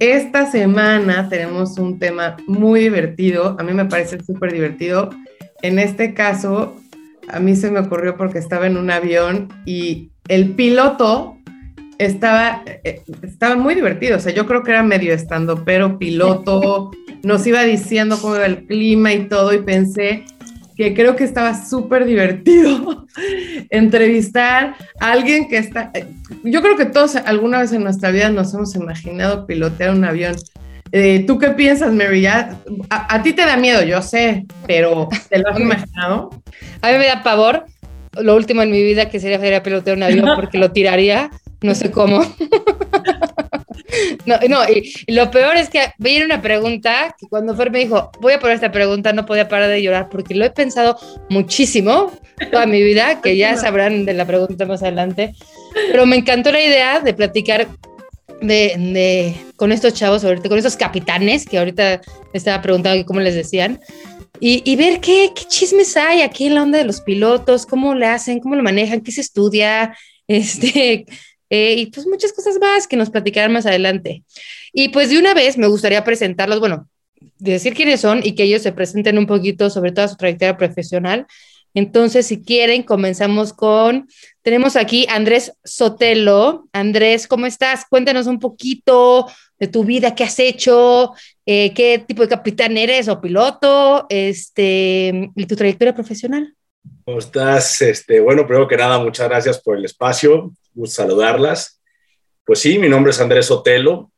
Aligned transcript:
Esta 0.00 0.50
semana 0.50 1.28
tenemos 1.28 1.78
un 1.78 1.98
tema 1.98 2.36
muy 2.46 2.80
divertido, 2.80 3.56
a 3.58 3.62
mí 3.62 3.72
me 3.72 3.84
parece 3.84 4.22
súper 4.22 4.52
divertido. 4.52 5.10
En 5.62 5.78
este 5.78 6.12
caso, 6.14 6.76
a 7.28 7.38
mí 7.38 7.54
se 7.56 7.70
me 7.70 7.80
ocurrió 7.80 8.16
porque 8.16 8.38
estaba 8.38 8.66
en 8.66 8.76
un 8.76 8.90
avión 8.90 9.48
y 9.64 10.10
el 10.28 10.50
piloto 10.54 11.36
estaba, 11.98 12.62
eh, 12.66 13.02
estaba 13.22 13.56
muy 13.56 13.74
divertido, 13.74 14.16
o 14.16 14.20
sea, 14.20 14.32
yo 14.32 14.46
creo 14.46 14.62
que 14.62 14.72
era 14.72 14.82
medio 14.82 15.14
estando, 15.14 15.64
pero 15.64 15.98
piloto, 15.98 16.90
nos 17.22 17.46
iba 17.46 17.62
diciendo 17.62 18.18
cómo 18.20 18.36
iba 18.36 18.46
el 18.46 18.66
clima 18.66 19.12
y 19.12 19.28
todo, 19.28 19.52
y 19.52 19.58
pensé, 19.58 20.24
que 20.82 20.94
creo 20.94 21.14
que 21.14 21.22
estaba 21.22 21.54
súper 21.54 22.04
divertido 22.04 23.06
entrevistar 23.70 24.74
a 24.98 25.12
alguien 25.12 25.48
que 25.48 25.58
está, 25.58 25.92
yo 26.42 26.60
creo 26.60 26.76
que 26.76 26.86
todos 26.86 27.14
alguna 27.14 27.60
vez 27.60 27.72
en 27.72 27.84
nuestra 27.84 28.10
vida 28.10 28.30
nos 28.30 28.52
hemos 28.52 28.74
imaginado 28.74 29.46
pilotear 29.46 29.94
un 29.94 30.04
avión. 30.04 30.34
Eh, 30.90 31.24
¿Tú 31.24 31.38
qué 31.38 31.50
piensas, 31.50 31.92
Mary? 31.92 32.26
A, 32.26 32.58
a, 32.90 33.22
ti 33.22 33.32
te 33.32 33.46
da 33.46 33.56
miedo, 33.56 33.82
yo 33.84 34.02
sé, 34.02 34.44
pero 34.66 35.08
¿te 35.28 35.38
lo 35.38 35.50
has 35.50 35.60
imaginado? 35.60 36.30
A 36.80 36.90
mí 36.90 36.98
me 36.98 37.06
da 37.06 37.22
pavor. 37.22 37.64
Lo 38.20 38.34
último 38.34 38.60
en 38.62 38.72
mi 38.72 38.82
vida 38.82 39.08
que 39.08 39.20
sería, 39.20 39.38
sería 39.38 39.62
pilotear 39.62 39.96
un 39.96 40.02
avión 40.02 40.30
porque 40.36 40.58
lo 40.58 40.72
tiraría, 40.72 41.30
no 41.62 41.76
sé 41.76 41.92
cómo. 41.92 42.22
No, 44.26 44.38
no 44.48 44.64
y, 44.68 44.92
lo 45.08 45.30
peor 45.30 45.56
es 45.56 45.68
que 45.68 45.92
viene 45.98 46.24
una 46.24 46.42
pregunta 46.42 47.14
que 47.18 47.26
cuando 47.28 47.54
Fer 47.56 47.70
me 47.70 47.80
dijo, 47.80 48.10
voy 48.20 48.34
a 48.34 48.40
poner 48.40 48.54
esta 48.54 48.72
pregunta, 48.72 49.12
no 49.12 49.26
podía 49.26 49.48
parar 49.48 49.68
de 49.68 49.82
llorar 49.82 50.08
porque 50.08 50.34
lo 50.34 50.44
he 50.44 50.50
pensado 50.50 50.98
muchísimo 51.28 52.12
toda 52.50 52.66
mi 52.66 52.82
vida, 52.82 53.20
que 53.20 53.36
ya 53.36 53.56
sabrán 53.56 54.04
de 54.04 54.14
la 54.14 54.26
pregunta 54.26 54.66
más 54.66 54.82
adelante, 54.82 55.34
pero 55.90 56.06
me 56.06 56.16
encantó 56.16 56.50
la 56.52 56.60
idea 56.60 57.00
de 57.00 57.14
platicar 57.14 57.68
de, 58.40 58.74
de, 58.76 59.36
con 59.56 59.72
estos 59.72 59.94
chavos, 59.94 60.24
ahorita, 60.24 60.48
con 60.48 60.58
estos 60.58 60.76
capitanes 60.76 61.46
que 61.46 61.58
ahorita 61.58 62.00
estaba 62.32 62.60
preguntando 62.60 63.04
cómo 63.06 63.20
les 63.20 63.34
decían, 63.34 63.80
y, 64.40 64.62
y, 64.64 64.74
ver 64.74 65.00
qué, 65.00 65.30
qué 65.34 65.44
chismes 65.46 65.96
hay 65.96 66.22
aquí 66.22 66.46
en 66.46 66.56
la 66.56 66.62
onda 66.64 66.78
de 66.78 66.84
los 66.84 67.00
pilotos, 67.00 67.64
cómo 67.64 67.94
le 67.94 68.06
hacen, 68.06 68.40
cómo 68.40 68.56
lo 68.56 68.62
manejan, 68.62 69.00
qué 69.00 69.12
se 69.12 69.20
estudia, 69.20 69.96
este, 70.26 71.06
eh, 71.54 71.74
y 71.76 71.86
pues 71.86 72.06
muchas 72.06 72.32
cosas 72.32 72.58
más 72.58 72.86
que 72.86 72.96
nos 72.96 73.10
platicarán 73.10 73.52
más 73.52 73.66
adelante. 73.66 74.24
Y 74.72 74.88
pues 74.88 75.10
de 75.10 75.18
una 75.18 75.34
vez 75.34 75.58
me 75.58 75.66
gustaría 75.66 76.02
presentarlos, 76.02 76.60
bueno, 76.60 76.88
decir 77.38 77.74
quiénes 77.74 78.00
son 78.00 78.22
y 78.24 78.34
que 78.34 78.44
ellos 78.44 78.62
se 78.62 78.72
presenten 78.72 79.18
un 79.18 79.26
poquito 79.26 79.68
sobre 79.68 79.92
toda 79.92 80.08
su 80.08 80.16
trayectoria 80.16 80.56
profesional. 80.56 81.26
Entonces, 81.74 82.26
si 82.26 82.42
quieren, 82.42 82.82
comenzamos 82.82 83.52
con, 83.52 84.08
tenemos 84.40 84.76
aquí 84.76 85.06
Andrés 85.10 85.52
Sotelo. 85.62 86.70
Andrés, 86.72 87.26
¿cómo 87.26 87.44
estás? 87.44 87.84
Cuéntanos 87.86 88.26
un 88.26 88.38
poquito 88.38 89.26
de 89.58 89.68
tu 89.68 89.84
vida, 89.84 90.14
qué 90.14 90.24
has 90.24 90.38
hecho, 90.38 91.12
eh, 91.44 91.74
qué 91.74 91.98
tipo 91.98 92.22
de 92.22 92.28
capitán 92.28 92.78
eres 92.78 93.08
o 93.08 93.20
piloto, 93.20 94.06
este, 94.08 95.30
y 95.36 95.44
tu 95.44 95.54
trayectoria 95.54 95.94
profesional. 95.94 96.54
¿Cómo 97.04 97.18
estás? 97.18 97.82
Este, 97.82 98.20
bueno, 98.20 98.46
primero 98.46 98.68
que 98.68 98.76
nada, 98.76 98.98
muchas 98.98 99.28
gracias 99.28 99.60
por 99.60 99.76
el 99.76 99.84
espacio 99.84 100.52
gusto 100.74 101.02
saludarlas. 101.02 101.80
Pues 102.44 102.60
sí, 102.60 102.78
mi 102.78 102.88
nombre 102.88 103.10
es 103.10 103.20
Andrés 103.20 103.50
Otelo, 103.50 104.10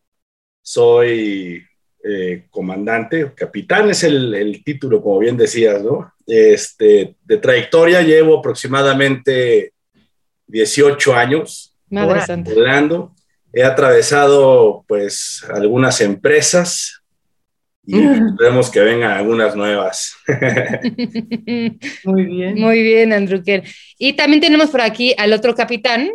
soy 0.62 1.62
eh, 2.02 2.46
comandante, 2.50 3.32
capitán 3.34 3.90
es 3.90 4.04
el, 4.04 4.62
título, 4.64 5.02
como 5.02 5.18
bien 5.18 5.36
decías, 5.36 5.82
¿no? 5.82 6.12
Este, 6.26 7.16
de 7.22 7.36
trayectoria 7.38 8.02
llevo 8.02 8.38
aproximadamente 8.38 9.72
18 10.46 11.14
años 11.14 11.76
volando. 11.88 13.14
He 13.52 13.62
atravesado 13.62 14.84
pues 14.88 15.44
algunas 15.52 16.00
empresas 16.00 17.03
y 17.86 17.98
esperemos 18.02 18.70
que 18.70 18.80
vengan 18.80 19.12
algunas 19.12 19.54
nuevas. 19.54 20.16
Muy 22.04 22.24
bien. 22.24 22.54
Muy 22.58 22.82
bien, 22.82 23.12
Andrew 23.12 23.42
Y 23.98 24.14
también 24.14 24.40
tenemos 24.40 24.70
por 24.70 24.80
aquí 24.80 25.14
al 25.18 25.32
otro 25.32 25.54
capitán, 25.54 26.10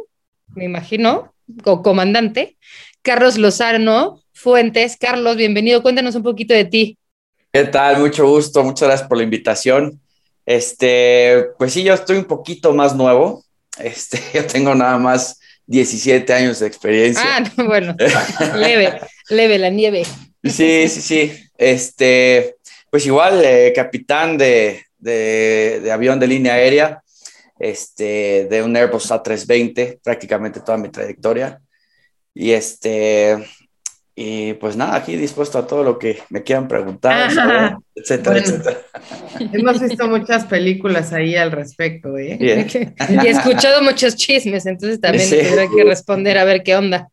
me 0.55 0.65
imagino, 0.65 1.33
o 1.63 1.81
comandante, 1.83 2.57
Carlos 3.01 3.37
Lozano 3.37 4.21
Fuentes. 4.33 4.97
Carlos, 4.99 5.35
bienvenido, 5.37 5.83
cuéntanos 5.83 6.15
un 6.15 6.23
poquito 6.23 6.53
de 6.53 6.65
ti. 6.65 6.97
¿Qué 7.51 7.65
tal? 7.65 7.99
Mucho 7.99 8.27
gusto, 8.27 8.63
muchas 8.63 8.87
gracias 8.87 9.07
por 9.07 9.17
la 9.17 9.23
invitación. 9.23 9.99
Este, 10.45 11.45
pues 11.59 11.73
sí, 11.73 11.83
yo 11.83 11.93
estoy 11.93 12.17
un 12.17 12.25
poquito 12.25 12.73
más 12.73 12.95
nuevo. 12.95 13.43
Este, 13.77 14.19
yo 14.33 14.45
tengo 14.47 14.73
nada 14.73 14.97
más 14.97 15.39
17 15.67 16.33
años 16.33 16.59
de 16.59 16.67
experiencia. 16.67 17.23
Ah, 17.23 17.43
bueno, 17.57 17.95
leve, 18.55 18.99
leve 19.29 19.59
la 19.59 19.69
nieve. 19.69 20.03
Sí, 20.43 20.87
sí, 20.87 21.01
sí. 21.01 21.48
Este, 21.59 22.55
pues 22.89 23.05
igual, 23.05 23.43
eh, 23.43 23.73
capitán 23.75 24.37
de, 24.37 24.85
de, 24.97 25.81
de, 25.83 25.91
avión 25.91 26.17
de 26.17 26.27
línea 26.27 26.53
aérea 26.53 27.03
este, 27.59 28.47
de 28.49 28.63
un 28.63 28.75
Airbus 28.77 29.11
A320 29.11 29.99
prácticamente 30.01 30.61
toda 30.61 30.77
mi 30.77 30.87
trayectoria. 30.87 31.59
Y 32.33 32.51
este, 32.51 33.37
y 34.15 34.53
pues 34.53 34.77
nada, 34.77 34.95
aquí 34.95 35.17
dispuesto 35.17 35.59
a 35.59 35.67
todo 35.67 35.83
lo 35.83 35.99
que 35.99 36.19
me 36.29 36.43
quieran 36.43 36.69
preguntar, 36.69 37.29
etcétera, 37.93 38.37
etcétera. 38.39 38.77
Hemos 39.53 39.81
visto 39.81 40.07
muchas 40.07 40.45
películas 40.45 41.11
ahí 41.11 41.35
al 41.35 41.51
respecto, 41.51 42.17
¿eh? 42.17 42.37
y 43.09 43.27
he 43.27 43.29
escuchado 43.29 43.83
muchos 43.83 44.15
chismes, 44.15 44.65
entonces 44.65 45.01
también 45.01 45.29
tendré 45.29 45.67
que 45.75 45.83
responder 45.83 46.37
a 46.37 46.45
ver 46.45 46.63
qué 46.63 46.77
onda. 46.77 47.09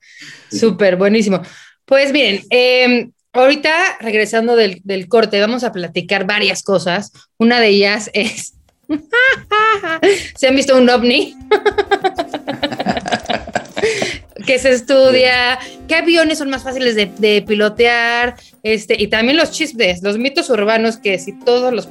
Súper, 0.51 0.95
buenísimo. 0.95 1.43
Pues 1.85 2.13
miren, 2.13 2.43
em, 2.51 3.13
ahorita 3.41 3.99
regresando 4.01 4.57
del, 4.57 4.81
del 4.85 5.09
corte, 5.09 5.41
vamos 5.41 5.65
a 5.65 5.73
platicar 5.73 6.27
varias 6.27 6.63
cosas. 6.63 7.13
Una 7.39 7.61
de 7.61 7.69
ellas 7.69 8.11
es 8.13 8.57
¿Se 10.37 10.49
han 10.49 10.57
visto 10.57 10.77
un 10.77 10.89
ovni? 10.89 11.35
¿Qué 14.47 14.59
se 14.59 14.71
estudia? 14.71 15.59
¿Qué 15.89 15.97
aviones 15.97 16.39
son 16.39 16.51
más 16.51 16.63
fáciles 16.63 16.95
de, 16.95 17.43
pilotear? 17.43 18.37
Este, 18.63 18.95
y 19.01 19.09
también 19.09 19.37
los 19.37 19.51
chismes, 19.51 20.03
los 20.03 20.19
mitos 20.19 20.51
urbanos, 20.51 20.99
que 20.99 21.19
si 21.19 21.33
todos 21.41 21.73
los, 21.73 21.89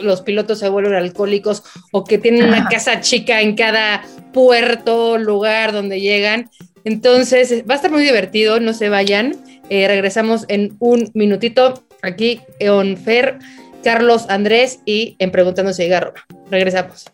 los 0.00 0.22
pilotos 0.22 0.58
se 0.60 0.70
vuelven 0.70 0.94
alcohólicos 0.94 1.64
o 1.92 2.04
que 2.04 2.16
tienen 2.16 2.46
una 2.46 2.66
casa 2.68 3.02
chica 3.02 3.42
en 3.42 3.56
cada 3.56 4.02
puerto, 4.32 5.18
lugar 5.18 5.72
donde 5.72 6.00
llegan. 6.00 6.48
Entonces, 6.84 7.64
va 7.68 7.74
a 7.74 7.76
estar 7.76 7.90
muy 7.90 8.02
divertido, 8.02 8.58
no 8.58 8.72
se 8.72 8.88
vayan. 8.88 9.36
Eh, 9.70 9.86
regresamos 9.86 10.44
en 10.48 10.76
un 10.78 11.10
minutito 11.14 11.84
aquí 12.02 12.40
en 12.58 12.96
Fer 12.96 13.38
Carlos 13.84 14.26
Andrés 14.28 14.80
y 14.84 15.16
en 15.18 15.30
Preguntando 15.30 15.72
si 15.72 15.82
llega 15.82 16.00
Roma. 16.00 16.24
Regresamos. 16.50 17.04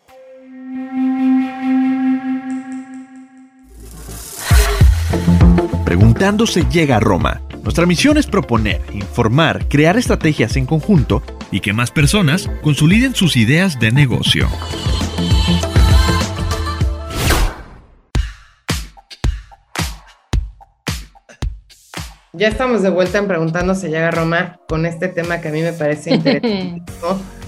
Preguntando 5.85 6.47
si 6.47 6.63
llega 6.69 6.97
a 6.97 6.99
Roma. 6.99 7.41
Nuestra 7.63 7.85
misión 7.85 8.17
es 8.17 8.27
proponer, 8.27 8.81
informar, 8.93 9.67
crear 9.67 9.97
estrategias 9.97 10.55
en 10.55 10.65
conjunto 10.65 11.23
y 11.51 11.61
que 11.61 11.73
más 11.73 11.91
personas 11.91 12.49
consoliden 12.61 13.15
sus 13.15 13.37
ideas 13.37 13.79
de 13.79 13.91
negocio. 13.91 14.47
Ya 22.37 22.49
estamos 22.49 22.81
de 22.81 22.89
vuelta 22.89 23.17
en 23.17 23.27
Preguntando 23.27 23.75
si 23.75 23.87
llega 23.87 24.09
a 24.09 24.11
Roma 24.11 24.59
con 24.67 24.85
este 24.85 25.07
tema 25.07 25.39
que 25.39 25.47
a 25.47 25.51
mí 25.51 25.61
me 25.61 25.71
parece 25.71 26.13
interesante. 26.15 26.83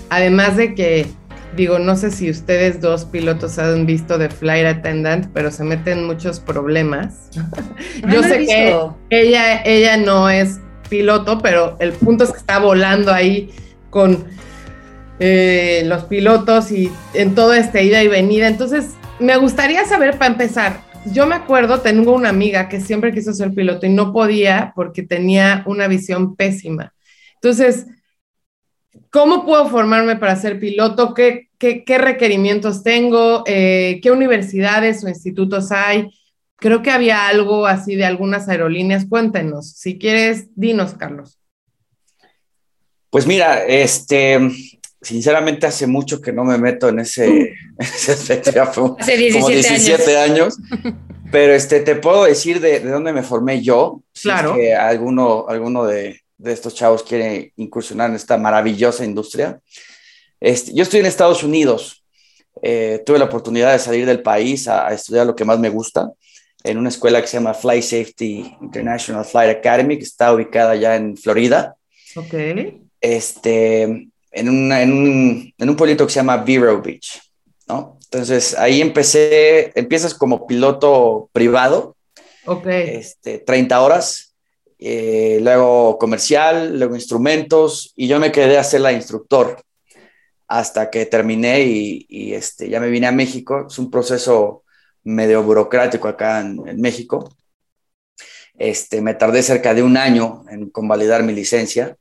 Además 0.09 0.55
de 0.55 0.75
que, 0.75 1.07
digo, 1.57 1.77
no 1.77 1.97
sé 1.97 2.09
si 2.09 2.29
ustedes 2.29 2.79
dos 2.79 3.03
pilotos 3.03 3.59
han 3.59 3.85
visto 3.85 4.17
de 4.17 4.29
Flight 4.29 4.65
Attendant, 4.65 5.27
pero 5.33 5.51
se 5.51 5.65
meten 5.65 6.05
muchos 6.05 6.39
problemas. 6.39 7.29
Yo 8.09 8.23
sé 8.23 8.45
que 8.45 8.77
ella, 9.09 9.61
ella 9.63 9.97
no 9.97 10.29
es 10.29 10.59
piloto, 10.89 11.39
pero 11.39 11.75
el 11.79 11.91
punto 11.91 12.23
es 12.23 12.31
que 12.31 12.37
está 12.37 12.59
volando 12.59 13.11
ahí 13.11 13.51
con 13.89 14.23
eh, 15.19 15.83
los 15.85 16.05
pilotos 16.05 16.71
y 16.71 16.89
en 17.13 17.35
toda 17.35 17.57
esta 17.57 17.81
ida 17.81 18.01
y 18.03 18.07
venida. 18.07 18.47
Entonces, 18.47 18.91
me 19.19 19.35
gustaría 19.35 19.83
saber, 19.83 20.17
para 20.17 20.31
empezar, 20.31 20.86
yo 21.13 21.27
me 21.27 21.35
acuerdo, 21.35 21.81
tengo 21.81 22.13
una 22.13 22.29
amiga 22.29 22.69
que 22.69 22.81
siempre 22.81 23.13
quiso 23.13 23.33
ser 23.33 23.53
piloto 23.53 23.85
y 23.85 23.89
no 23.89 24.13
podía 24.13 24.73
porque 24.75 25.03
tenía 25.03 25.63
una 25.65 25.87
visión 25.87 26.35
pésima. 26.35 26.93
Entonces, 27.35 27.85
¿cómo 29.11 29.45
puedo 29.45 29.67
formarme 29.69 30.15
para 30.15 30.35
ser 30.35 30.59
piloto? 30.59 31.13
¿Qué, 31.13 31.49
requerimientos 31.87 32.83
tengo? 32.83 33.43
Eh, 33.45 33.99
¿Qué 34.01 34.11
universidades 34.11 35.03
o 35.03 35.09
institutos 35.09 35.71
hay? 35.71 36.09
Creo 36.57 36.81
que 36.81 36.91
había 36.91 37.27
algo 37.27 37.67
así 37.67 37.95
de 37.95 38.05
algunas 38.05 38.49
aerolíneas. 38.49 39.05
Cuéntenos. 39.07 39.71
Si 39.71 39.97
quieres, 39.99 40.47
dinos, 40.55 40.93
Carlos. 40.95 41.39
Pues 43.09 43.25
mira, 43.25 43.63
este, 43.65 44.39
sinceramente 45.07 45.65
hace 45.65 45.87
mucho 45.87 46.19
que 46.19 46.33
no 46.33 46.43
me 46.43 46.57
meto 46.57 46.89
en 46.89 46.99
ese, 46.99 47.55
aspecto, 47.79 48.51
ya 48.55 48.65
fue 48.65 48.91
hace 48.99 49.15
17 49.15 49.39
como 49.39 49.49
17 49.49 50.17
años. 50.17 50.57
pero 51.31 51.53
este, 51.53 51.79
te 51.79 51.95
puedo 51.95 52.25
decir 52.25 52.59
de, 52.59 52.81
dónde 52.81 53.13
me 53.13 53.23
formé 53.23 53.61
yo. 53.61 54.01
Claro. 54.21 54.53
Si 54.53 54.59
que 54.59 54.75
alguno, 54.75 55.45
alguno 55.47 55.85
de, 55.85 56.19
de, 56.37 56.51
estos 56.51 56.75
chavos 56.75 57.03
quiere 57.03 57.53
incursionar 57.55 58.09
en 58.09 58.17
esta 58.17 58.37
maravillosa 58.37 59.05
industria. 59.05 59.61
Este, 60.41 60.73
yo 60.73 60.83
estoy 60.83 60.99
en 60.99 61.05
Estados 61.05 61.41
Unidos. 61.41 62.03
Eh, 62.61 63.01
tuve 63.05 63.19
la 63.19 63.25
oportunidad 63.25 63.71
de 63.71 63.79
salir 63.79 64.05
del 64.05 64.21
país 64.21 64.67
a, 64.67 64.89
estudiar 64.93 65.25
lo 65.25 65.35
que 65.35 65.45
más 65.45 65.59
me 65.59 65.69
gusta 65.69 66.11
en 66.63 66.77
una 66.77 66.89
escuela 66.89 67.21
que 67.21 67.27
se 67.27 67.37
llama 67.37 67.53
Fly 67.53 67.81
Safety 67.81 68.57
International 68.61 69.23
Flight 69.23 69.57
Academy, 69.57 69.97
que 69.97 70.03
está 70.03 70.33
ubicada 70.33 70.75
ya 70.75 70.97
en 70.97 71.15
Florida. 71.15 71.75
Ok. 72.15 72.33
Este, 72.99 74.09
en, 74.39 74.71
en, 74.71 74.93
un, 74.93 75.53
en 75.57 75.69
un 75.69 75.75
pueblito 75.75 76.05
que 76.05 76.13
se 76.13 76.19
llama 76.19 76.37
Vero 76.37 76.81
Beach, 76.81 77.21
¿no? 77.67 77.97
Entonces 78.03 78.57
ahí 78.57 78.81
empecé, 78.81 79.71
empiezas 79.75 80.13
como 80.13 80.47
piloto 80.47 81.29
privado, 81.33 81.97
ok. 82.45 82.67
Este, 82.67 83.39
30 83.39 83.81
horas, 83.81 84.35
eh, 84.79 85.39
luego 85.41 85.97
comercial, 85.97 86.77
luego 86.77 86.95
instrumentos, 86.95 87.93
y 87.95 88.07
yo 88.07 88.19
me 88.19 88.31
quedé 88.31 88.57
a 88.57 88.63
ser 88.63 88.81
la 88.81 88.93
instructor 88.93 89.61
hasta 90.47 90.89
que 90.89 91.05
terminé 91.05 91.63
y, 91.63 92.05
y 92.07 92.33
este, 92.33 92.69
ya 92.69 92.79
me 92.79 92.89
vine 92.89 93.07
a 93.07 93.11
México. 93.11 93.65
Es 93.69 93.77
un 93.79 93.91
proceso 93.91 94.63
medio 95.03 95.43
burocrático 95.43 96.07
acá 96.07 96.39
en, 96.39 96.65
en 96.67 96.79
México. 96.79 97.29
Este, 98.57 99.01
me 99.01 99.13
tardé 99.13 99.43
cerca 99.43 99.73
de 99.73 99.83
un 99.83 99.97
año 99.97 100.43
en 100.49 100.69
convalidar 100.69 101.23
mi 101.23 101.33
licencia 101.33 101.97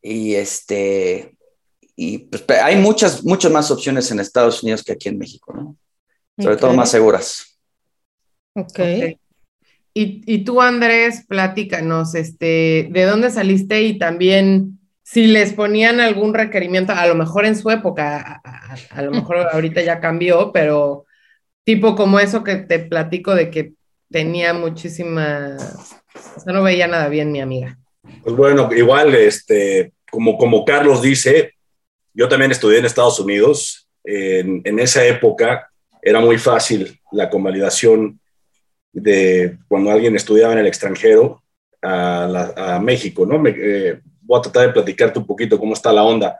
y 0.00 0.34
este 0.34 1.36
y 1.96 2.18
pues, 2.18 2.44
hay 2.62 2.76
muchas, 2.76 3.24
muchas 3.24 3.52
más 3.52 3.70
opciones 3.70 4.10
en 4.10 4.20
Estados 4.20 4.62
Unidos 4.62 4.82
que 4.82 4.92
aquí 4.92 5.08
en 5.08 5.18
México, 5.18 5.52
¿no? 5.54 5.76
Sobre 6.38 6.56
todo 6.56 6.72
más 6.72 6.90
seguras. 6.90 7.58
Ok. 8.54 8.70
okay. 8.70 9.18
Y, 9.96 10.22
y, 10.26 10.44
tú, 10.44 10.60
Andrés, 10.60 11.24
platícanos, 11.28 12.16
este, 12.16 12.88
¿de 12.90 13.04
dónde 13.04 13.30
saliste? 13.30 13.82
Y 13.82 13.96
también 13.96 14.80
si 15.04 15.26
les 15.28 15.52
ponían 15.52 16.00
algún 16.00 16.34
requerimiento, 16.34 16.92
a 16.92 17.06
lo 17.06 17.14
mejor 17.14 17.46
en 17.46 17.54
su 17.54 17.70
época, 17.70 18.40
a, 18.42 18.76
a, 18.90 19.02
lo 19.02 19.12
mejor 19.12 19.36
ahorita 19.52 19.82
ya 19.82 20.00
cambió, 20.00 20.50
pero 20.50 21.04
tipo 21.62 21.94
como 21.94 22.18
eso 22.18 22.42
que 22.42 22.56
te 22.56 22.80
platico 22.80 23.34
de 23.34 23.50
que 23.50 23.74
tenía 24.10 24.52
muchísima, 24.52 25.56
o 26.36 26.40
sea, 26.40 26.52
no 26.52 26.62
veía 26.62 26.88
nada 26.88 27.08
bien 27.08 27.30
mi 27.30 27.40
amiga. 27.40 27.78
Pues 28.22 28.36
bueno, 28.36 28.68
igual, 28.74 29.14
este, 29.14 29.92
como, 30.10 30.36
como 30.36 30.64
Carlos 30.64 31.02
dice, 31.02 31.53
yo 32.14 32.28
también 32.28 32.52
estudié 32.52 32.78
en 32.78 32.84
Estados 32.84 33.18
Unidos. 33.20 33.88
En, 34.04 34.62
en, 34.64 34.78
esa 34.78 35.04
época 35.04 35.70
era 36.00 36.20
muy 36.20 36.38
fácil 36.38 37.00
la 37.10 37.28
convalidación 37.28 38.20
de 38.92 39.58
cuando 39.66 39.90
alguien 39.90 40.14
estudiaba 40.14 40.52
en 40.52 40.60
el 40.60 40.66
extranjero 40.66 41.42
a, 41.82 42.28
la, 42.30 42.74
a 42.74 42.80
México, 42.80 43.26
¿no? 43.26 43.38
Me, 43.38 43.54
eh, 43.56 44.00
voy 44.20 44.38
a 44.38 44.42
tratar 44.42 44.66
de 44.66 44.72
platicarte 44.72 45.18
un 45.18 45.26
poquito 45.26 45.58
cómo 45.58 45.74
está 45.74 45.92
la 45.92 46.04
onda. 46.04 46.38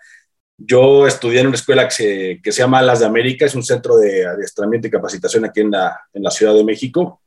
Yo 0.56 1.06
estudié 1.06 1.40
en 1.40 1.48
una 1.48 1.56
escuela 1.56 1.88
que 1.88 1.94
se, 1.94 2.40
que 2.42 2.52
se 2.52 2.62
llama 2.62 2.80
Las 2.80 3.00
de 3.00 3.06
América, 3.06 3.44
es 3.44 3.56
un 3.56 3.64
centro 3.64 3.96
de 3.96 4.24
adiestramiento 4.24 4.86
y 4.86 4.90
capacitación 4.90 5.44
aquí 5.44 5.60
en 5.60 5.72
la, 5.72 6.00
en 6.12 6.22
la 6.22 6.30
Ciudad 6.30 6.54
de 6.54 6.64
México, 6.64 7.20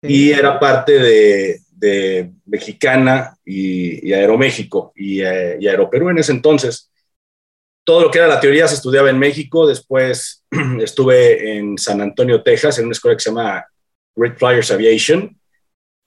sí. 0.00 0.08
y 0.08 0.32
era 0.32 0.58
parte 0.58 0.98
de, 0.98 1.60
de 1.70 2.30
Mexicana 2.46 3.36
y, 3.44 4.08
y 4.08 4.12
Aeroméxico 4.14 4.92
y, 4.96 5.20
eh, 5.20 5.58
y 5.60 5.66
Aeroperú 5.66 6.08
en 6.08 6.18
ese 6.18 6.32
entonces 6.32 6.91
todo 7.84 8.02
lo 8.02 8.10
que 8.10 8.18
era 8.18 8.28
la 8.28 8.40
teoría 8.40 8.68
se 8.68 8.74
estudiaba 8.74 9.10
en 9.10 9.18
México. 9.18 9.66
Después 9.66 10.44
estuve 10.80 11.56
en 11.58 11.78
San 11.78 12.00
Antonio, 12.00 12.42
Texas, 12.42 12.78
en 12.78 12.86
una 12.86 12.92
escuela 12.92 13.16
que 13.16 13.22
se 13.22 13.30
llama 13.30 13.66
Great 14.14 14.38
Flyers 14.38 14.70
Aviation, 14.70 15.38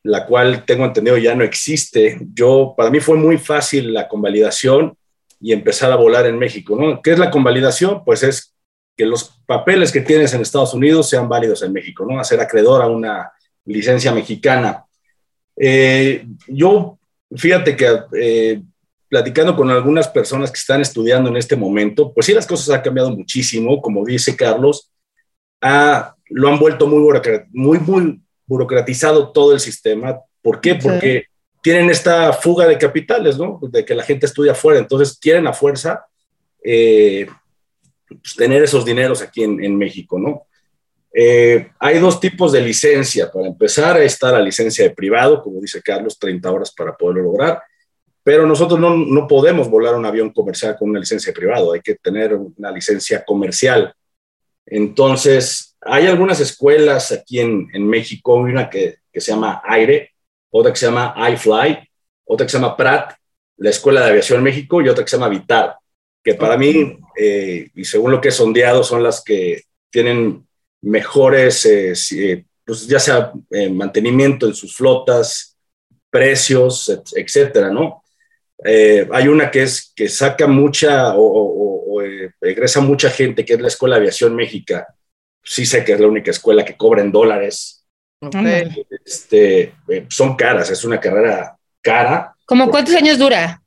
la 0.04 0.26
cual 0.26 0.66
tengo 0.66 0.86
entendido 0.86 1.18
ya 1.18 1.36
no 1.36 1.44
existe. 1.44 2.20
Yo, 2.34 2.74
para 2.78 2.90
mí 2.90 3.00
fue 3.00 3.18
muy 3.18 3.38
fácil 3.38 3.94
la 3.94 4.08
convalidación 4.08 4.98
y 5.40 5.52
empezar 5.52 5.92
a 5.92 5.96
volar 5.96 6.26
en 6.28 6.38
México. 6.38 6.76
¿no? 6.80 7.02
¿Qué 7.02 7.12
es 7.12 7.20
la 7.20 7.32
convalidación? 7.32 8.04
Pues 8.06 8.24
es 8.24 8.56
que 8.96 9.06
los 9.06 9.42
papeles 9.46 9.92
que 9.92 10.02
tienes 10.02 10.34
en 10.34 10.42
Estados 10.42 10.74
Unidos 10.74 11.10
sean 11.10 11.28
válidos 11.28 11.62
en 11.64 11.74
México, 11.74 12.06
¿no? 12.10 12.18
Hacer 12.18 12.40
acreedor 12.40 12.82
a 12.82 12.88
una 12.88 13.32
licencia 13.66 14.14
mexicana. 14.14 14.86
Eh, 15.58 16.26
yo, 16.48 16.98
fíjate 17.36 17.76
que 17.76 18.00
eh, 18.14 18.62
platicando 19.16 19.56
con 19.56 19.72
algunas 19.72 20.10
personas 20.10 20.52
que 20.52 20.58
están 20.58 20.82
estudiando 20.82 21.30
en 21.30 21.38
este 21.38 21.56
momento, 21.56 22.14
pues 22.14 22.26
sí, 22.26 22.34
las 22.34 22.46
cosas 22.46 22.76
han 22.76 22.82
cambiado 22.82 23.12
muchísimo, 23.12 23.82
como 23.82 24.04
dice 24.04 24.36
Carlos, 24.36 24.92
ha, 25.62 26.14
lo 26.32 26.50
han 26.50 26.60
vuelto 26.60 26.86
muy, 26.86 27.00
muy, 27.54 27.80
muy 27.80 28.22
burocratizado 28.46 29.32
todo 29.32 29.54
el 29.54 29.62
sistema. 29.62 30.20
¿Por 30.42 30.60
qué? 30.60 30.74
Sí. 30.74 30.80
Porque 30.84 31.28
tienen 31.64 31.90
esta 31.90 32.34
fuga 32.34 32.68
de 32.68 32.78
capitales, 32.78 33.38
¿no? 33.38 33.58
De 33.62 33.86
que 33.86 33.96
la 33.96 34.04
gente 34.04 34.26
estudia 34.26 34.52
afuera, 34.52 34.82
entonces 34.82 35.18
quieren 35.18 35.48
a 35.48 35.54
fuerza 35.54 36.06
eh, 36.62 37.26
pues, 38.06 38.36
tener 38.36 38.64
esos 38.64 38.84
dineros 38.84 39.22
aquí 39.22 39.44
en, 39.44 39.64
en 39.64 39.78
México, 39.78 40.20
¿no? 40.20 40.46
Eh, 41.14 41.70
hay 41.80 42.00
dos 42.00 42.20
tipos 42.20 42.52
de 42.52 42.60
licencia. 42.60 43.32
Para 43.32 43.48
empezar, 43.48 43.98
está 44.02 44.34
la 44.34 44.42
licencia 44.42 44.84
de 44.84 44.94
privado, 44.94 45.42
como 45.42 45.62
dice 45.62 45.82
Carlos, 45.82 46.20
30 46.20 46.52
horas 46.52 46.74
para 46.74 46.98
poderlo 46.98 47.24
lograr 47.24 47.62
pero 48.26 48.48
nosotros 48.48 48.80
no, 48.80 48.98
no, 48.98 49.28
podemos 49.28 49.70
volar 49.70 49.94
un 49.94 50.04
avión 50.04 50.32
comercial 50.32 50.76
con 50.76 50.90
una 50.90 51.00
licencia 51.00 51.32
privada, 51.32 51.76
hay 51.76 51.82
que 51.82 51.94
tener 51.94 52.34
una 52.34 52.72
licencia 52.72 53.24
comercial. 53.24 53.94
Entonces, 54.66 55.78
hay 55.80 56.08
algunas 56.08 56.40
escuelas 56.40 57.12
aquí 57.12 57.40
en, 57.40 57.70
en 57.72 57.88
México, 57.88 58.34
una 58.34 58.68
que, 58.68 58.96
que, 59.14 59.22
se 59.22 59.32
llama 59.32 59.62
Aire, 59.64 60.16
otra 60.50 60.74
que 60.74 60.80
se 60.80 60.88
llama 60.88 61.14
iFly, 61.34 61.88
otra 62.26 62.48
que 62.48 62.52
se 62.52 62.58
llama 62.58 62.76
Pratt, 62.76 63.14
la 63.58 63.70
Escuela 63.70 64.02
de 64.02 64.10
Aviación 64.10 64.42
México, 64.42 64.82
y 64.82 64.90
otra 64.90 65.04
que 65.04 65.12
se 65.12 65.18
llama 65.18 65.30
Vitar, 65.30 65.76
que 66.24 66.34
para 66.34 66.58
mí, 66.58 66.98
eh, 67.16 67.70
y 67.76 67.86
según 67.86 68.10
lo 68.10 68.20
que 68.20 68.30
he 68.30 68.32
sondeado, 68.32 68.84
son 68.84 69.04
las 69.04 69.24
que 69.24 69.66
tienen 69.92 70.48
mejores, 70.82 71.64
eh, 71.68 72.44
pues 72.66 72.88
ya 72.88 72.98
sea 72.98 73.32
eh, 73.52 73.70
mantenimiento 73.70 74.48
en 74.48 74.56
sus 74.56 74.76
flotas, 74.76 75.56
precios, 76.10 76.92
etcétera, 77.16 77.70
¿no? 77.70 78.02
Eh, 78.64 79.08
hay 79.12 79.28
una 79.28 79.52
que 79.52 79.64
es 79.64 79.92
que 79.96 80.08
saca 80.08 80.48
mucha 80.48 81.16
o, 81.16 81.22
o, 81.22 81.96
o 81.96 82.02
eh, 82.02 82.32
egresa 82.42 82.80
mucha 82.82 83.10
gente, 83.10 83.44
que 83.44 83.54
es 83.54 83.62
la 83.62 83.68
Escuela 83.68 83.96
de 83.96 84.02
Aviación 84.02 84.36
México. 84.36 84.76
Sí 85.44 85.66
sé 85.66 85.84
que 85.84 85.94
es 85.94 86.00
la 86.00 86.08
única 86.08 86.32
escuela 86.32 86.64
que 86.64 86.78
cobra 86.78 87.02
en 87.02 87.12
dólares. 87.12 87.86
Okay. 88.20 88.86
Este, 89.06 89.74
eh, 89.88 90.06
son 90.10 90.36
caras, 90.36 90.70
es 90.72 90.84
una 90.84 91.00
carrera 91.00 91.56
cara. 91.82 92.34
¿Cómo 92.46 92.72
cuántos 92.72 92.96
años 92.96 93.20
dura? 93.20 93.62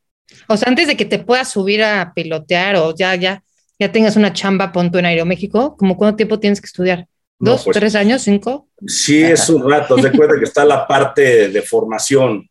O 0.48 0.56
sea, 0.56 0.68
antes 0.68 0.88
de 0.88 0.96
que 0.96 1.04
te 1.04 1.18
puedas 1.18 1.50
subir 1.50 1.82
a 1.82 2.12
pilotear 2.14 2.76
o 2.76 2.94
ya, 2.96 3.14
ya, 3.14 3.42
ya 3.78 3.92
tengas 3.92 4.16
una 4.16 4.32
chamba, 4.32 4.72
punto 4.72 4.98
en 4.98 5.06
Aeroméxico, 5.06 5.76
¿cómo 5.76 5.96
cuánto 5.96 6.16
tiempo 6.16 6.40
tienes 6.40 6.60
que 6.60 6.66
estudiar? 6.66 7.06
¿Dos, 7.38 7.60
no, 7.60 7.64
pues, 7.64 7.76
tres 7.76 7.94
años, 7.94 8.22
cinco? 8.22 8.68
Sí, 8.84 9.22
es 9.22 9.48
un 9.48 9.70
rato. 9.70 9.96
Se 9.98 10.10
cuenta 10.10 10.36
que 10.36 10.44
está 10.44 10.64
la 10.64 10.86
parte 10.86 11.48
de 11.50 11.62
formación. 11.62 12.48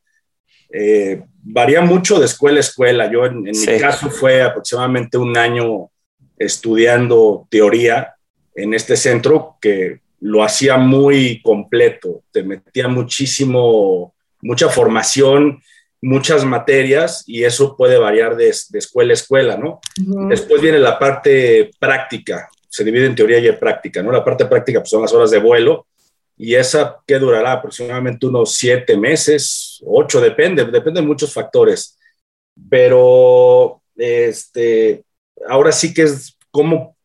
Eh, 0.72 1.22
varía 1.50 1.82
mucho 1.82 2.20
de 2.20 2.26
escuela 2.26 2.58
a 2.58 2.62
escuela. 2.62 3.12
Yo 3.12 3.26
en, 3.26 3.48
en 3.48 3.56
sí. 3.56 3.70
mi 3.72 3.80
caso 3.80 4.10
fue 4.10 4.42
aproximadamente 4.42 5.18
un 5.18 5.38
año 5.38 5.90
estudiando 6.38 7.48
teoría 7.50 8.16
en 8.56 8.74
este 8.74 8.98
centro 8.98 9.58
que 9.62 10.02
lo 10.20 10.44
hacía 10.44 10.78
muy 10.78 11.42
completo, 11.42 12.24
te 12.32 12.44
metía 12.44 12.88
muchísimo 12.88 14.14
mucha 14.42 14.70
formación, 14.70 15.62
muchas 16.02 16.46
materias 16.46 17.24
y 17.28 17.44
eso 17.44 17.76
puede 17.76 17.98
variar 17.98 18.36
de, 18.36 18.50
escuela 18.50 19.12
a 19.12 19.14
escuela, 19.14 19.58
¿no? 19.58 19.80
Después 20.30 20.62
viene 20.62 20.80
la 20.80 20.98
parte 20.98 21.72
práctica, 21.80 22.50
se 22.70 22.84
divide 22.84 23.06
en 23.06 23.16
teoría 23.16 23.40
y 23.40 23.48
en 23.48 23.60
práctica, 23.60 24.02
¿no? 24.02 24.12
La 24.12 24.24
parte 24.24 24.46
práctica 24.46 24.80
pues, 24.80 24.90
son 24.90 25.02
las 25.02 25.14
horas 25.14 25.32
de 25.32 25.40
vuelo 25.40 25.88
y 26.38 26.56
esa 26.56 26.98
que 27.06 27.18
durará 27.18 27.54
aproximadamente 27.54 28.28
unos 28.28 28.54
siete 28.56 28.96
meses, 28.96 29.82
ocho, 29.86 30.22
depende, 30.22 30.64
depende 30.66 31.02
de 31.02 31.08
muchos 31.08 31.34
factores, 31.34 31.98
pero 32.70 33.82
este, 33.96 35.04
ahora 35.48 35.72
sí 35.72 35.94
que 35.94 36.04
es 36.04 36.38
como 36.52 36.96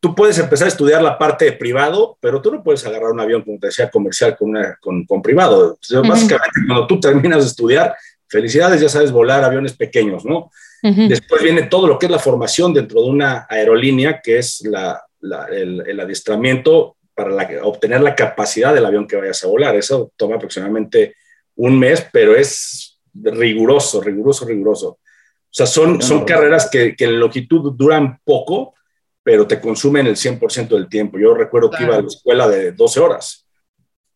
tú 0.00 0.14
puedes 0.14 0.38
empezar 0.38 0.64
a 0.64 0.68
estudiar 0.68 1.02
la 1.02 1.18
parte 1.18 1.44
de 1.44 1.52
privado, 1.52 2.16
pero 2.20 2.40
tú 2.40 2.50
no 2.50 2.64
puedes 2.64 2.84
agarrar 2.86 3.10
un 3.10 3.20
avión, 3.20 3.42
como 3.42 3.58
te 3.58 3.66
decía, 3.66 3.90
comercial 3.90 4.36
con, 4.36 5.04
con, 5.04 5.22
privado. 5.22 5.78
Básicamente, 6.02 6.60
cuando 6.66 6.86
tú 6.86 6.98
terminas 6.98 7.42
de 7.42 7.48
estudiar, 7.48 7.94
felicidades, 8.26 8.80
ya 8.80 8.88
sabes 8.88 9.12
volar 9.12 9.44
aviones 9.44 9.74
pequeños, 9.74 10.24
¿no? 10.24 10.50
Después 10.82 11.42
viene 11.42 11.64
todo 11.64 11.86
lo 11.86 11.98
que 11.98 12.06
es 12.06 12.12
la 12.12 12.18
formación 12.18 12.72
dentro 12.72 13.02
de 13.02 13.10
una 13.10 13.46
aerolínea, 13.50 14.22
que 14.22 14.38
es 14.38 14.62
la, 14.64 15.04
el, 15.50 16.00
adiestramiento 16.00 16.96
para 17.14 17.64
obtener 17.64 18.00
la 18.00 18.14
capacidad 18.14 18.72
del 18.74 18.86
avión 18.86 19.06
que 19.06 19.16
vayas 19.16 19.42
a 19.44 19.48
volar. 19.48 19.76
Eso 19.76 20.12
toma 20.16 20.36
aproximadamente 20.36 21.16
un 21.56 21.78
mes, 21.78 22.06
pero 22.12 22.34
es 22.34 23.00
riguroso, 23.14 24.00
riguroso, 24.00 24.46
riguroso. 24.46 24.88
O 24.88 25.52
sea, 25.52 25.66
son, 25.66 26.00
son 26.00 26.24
carreras 26.24 26.70
que, 26.70 26.94
que 26.94 27.04
en 27.04 27.18
longitud 27.18 27.72
duran 27.74 28.20
poco, 28.24 28.74
pero 29.22 29.46
te 29.46 29.60
consumen 29.60 30.06
el 30.06 30.16
100% 30.16 30.68
del 30.68 30.88
tiempo. 30.88 31.18
Yo 31.18 31.34
recuerdo 31.34 31.70
que 31.70 31.82
iba 31.82 31.96
a 31.96 32.02
la 32.02 32.06
escuela 32.06 32.48
de 32.48 32.72
12 32.72 33.00
horas, 33.00 33.46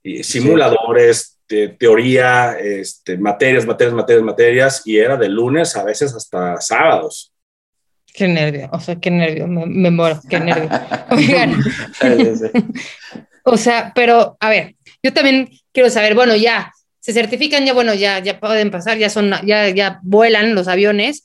y 0.02 0.22
simuladores, 0.22 1.40
teoría, 1.78 2.58
este, 2.58 3.16
materias, 3.16 3.66
materias, 3.66 3.94
materias, 3.94 4.24
materias, 4.24 4.82
y 4.84 4.98
era 4.98 5.16
de 5.16 5.28
lunes 5.28 5.76
a 5.76 5.84
veces 5.84 6.14
hasta 6.14 6.60
sábados. 6.60 7.33
Qué 8.14 8.28
nervio, 8.28 8.70
o 8.72 8.80
sea, 8.80 8.96
qué 8.96 9.10
nervio, 9.10 9.46
me, 9.46 9.90
muero, 9.90 10.20
qué 10.30 10.40
nervio. 10.40 10.70
o 13.44 13.56
sea, 13.58 13.92
pero 13.94 14.36
a 14.40 14.48
ver, 14.48 14.76
yo 15.02 15.12
también 15.12 15.50
quiero 15.72 15.90
saber, 15.90 16.14
bueno, 16.14 16.34
ya 16.36 16.72
se 17.00 17.12
certifican, 17.12 17.66
ya 17.66 17.74
bueno, 17.74 17.92
ya, 17.92 18.20
ya 18.20 18.40
pueden 18.40 18.70
pasar, 18.70 18.96
ya 18.98 19.10
son, 19.10 19.32
ya, 19.44 19.68
ya 19.68 19.98
vuelan 20.02 20.54
los 20.54 20.68
aviones, 20.68 21.24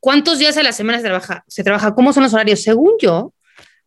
¿Cuántos 0.00 0.38
días 0.38 0.56
a 0.56 0.62
la 0.62 0.72
semana 0.72 0.98
se 0.98 1.04
trabaja? 1.04 1.44
¿Se 1.48 1.64
trabaja? 1.64 1.94
¿Cómo 1.94 2.12
son 2.12 2.22
los 2.22 2.32
horarios? 2.32 2.62
Según 2.62 2.92
yo, 3.00 3.34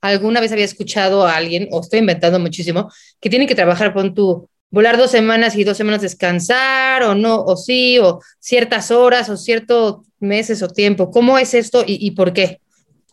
alguna 0.02 0.42
vez 0.42 0.52
había 0.52 0.66
escuchado 0.66 1.26
a 1.26 1.36
alguien, 1.36 1.70
o 1.72 1.80
estoy 1.80 2.00
inventando 2.00 2.38
muchísimo, 2.40 2.92
que 3.22 3.30
tiene 3.30 3.48
que 3.48 3.56
trabajar 3.56 3.94
con 3.94 4.14
tu 4.14 4.50
volar 4.72 4.98
dos 4.98 5.12
semanas 5.12 5.56
y 5.56 5.64
dos 5.64 5.78
semanas 5.78 6.02
descansar, 6.02 7.04
o 7.04 7.14
no, 7.14 7.44
o 7.44 7.56
sí, 7.56 8.00
o 8.00 8.22
ciertas 8.40 8.90
horas, 8.90 9.30
o 9.30 9.38
ciertos 9.38 9.98
meses 10.20 10.64
o 10.64 10.70
tiempo. 10.70 11.12
¿Cómo 11.12 11.38
es 11.38 11.54
esto 11.54 11.84
y, 11.86 12.12
por 12.12 12.34
qué? 12.34 12.60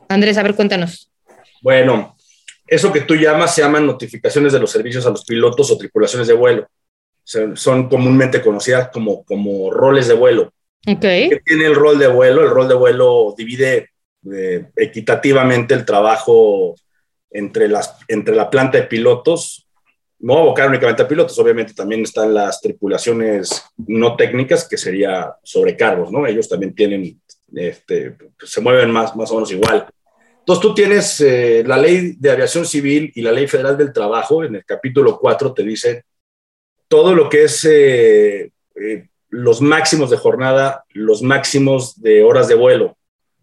Andrés, 0.08 0.38
a 0.38 0.42
ver, 0.42 0.54
cuéntanos. 0.54 1.10
Bueno, 1.60 2.16
eso 2.66 2.92
que 2.92 3.02
tú 3.02 3.16
llamas 3.16 3.54
se 3.54 3.62
llaman 3.62 3.86
notificaciones 3.86 4.52
de 4.52 4.60
los 4.60 4.70
servicios 4.70 5.04
a 5.06 5.10
los 5.10 5.24
pilotos 5.24 5.70
o 5.70 5.76
tripulaciones 5.76 6.28
de 6.28 6.34
vuelo. 6.34 6.68
son 7.24 7.88
comúnmente 7.88 8.40
conocidas 8.40 8.88
como, 8.92 9.24
como 9.24 9.70
roles 9.70 10.08
de 10.08 10.14
vuelo. 10.14 10.52
Okay. 10.86 11.28
tiene 11.44 11.66
el 11.66 11.74
rol 11.74 11.98
de 11.98 12.06
vuelo? 12.06 12.42
El 12.42 12.50
rol 12.50 12.68
de 12.68 12.74
vuelo 12.74 13.34
divide 13.36 13.90
eh, 14.32 14.66
equitativamente 14.76 15.74
el 15.74 15.84
trabajo 15.84 16.74
entre, 17.30 17.68
las, 17.68 17.98
entre 18.08 18.34
la 18.34 18.48
planta 18.48 18.78
de 18.78 18.84
pilotos. 18.84 19.67
No 20.20 20.34
va 20.34 20.40
a 20.40 20.42
abocar 20.42 20.68
únicamente 20.68 21.02
a 21.02 21.08
pilotos, 21.08 21.38
obviamente 21.38 21.74
también 21.74 22.02
están 22.02 22.34
las 22.34 22.60
tripulaciones 22.60 23.64
no 23.76 24.16
técnicas, 24.16 24.68
que 24.68 24.76
sería 24.76 25.34
sobrecargos, 25.42 26.10
¿no? 26.10 26.26
Ellos 26.26 26.48
también 26.48 26.74
tienen, 26.74 27.20
este, 27.54 28.16
se 28.42 28.60
mueven 28.60 28.90
más, 28.90 29.14
más 29.14 29.30
o 29.30 29.34
menos 29.34 29.52
igual. 29.52 29.86
Entonces 30.40 30.62
tú 30.62 30.74
tienes 30.74 31.20
eh, 31.20 31.62
la 31.66 31.76
ley 31.76 32.16
de 32.18 32.30
aviación 32.30 32.64
civil 32.64 33.12
y 33.14 33.22
la 33.22 33.32
ley 33.32 33.46
federal 33.46 33.76
del 33.76 33.92
trabajo, 33.92 34.42
en 34.42 34.56
el 34.56 34.64
capítulo 34.64 35.18
4 35.18 35.52
te 35.52 35.62
dice 35.62 36.04
todo 36.88 37.14
lo 37.14 37.28
que 37.28 37.44
es 37.44 37.64
eh, 37.70 38.50
los 39.28 39.60
máximos 39.60 40.10
de 40.10 40.16
jornada, 40.16 40.84
los 40.90 41.22
máximos 41.22 42.00
de 42.00 42.22
horas 42.22 42.48
de 42.48 42.54
vuelo. 42.54 42.96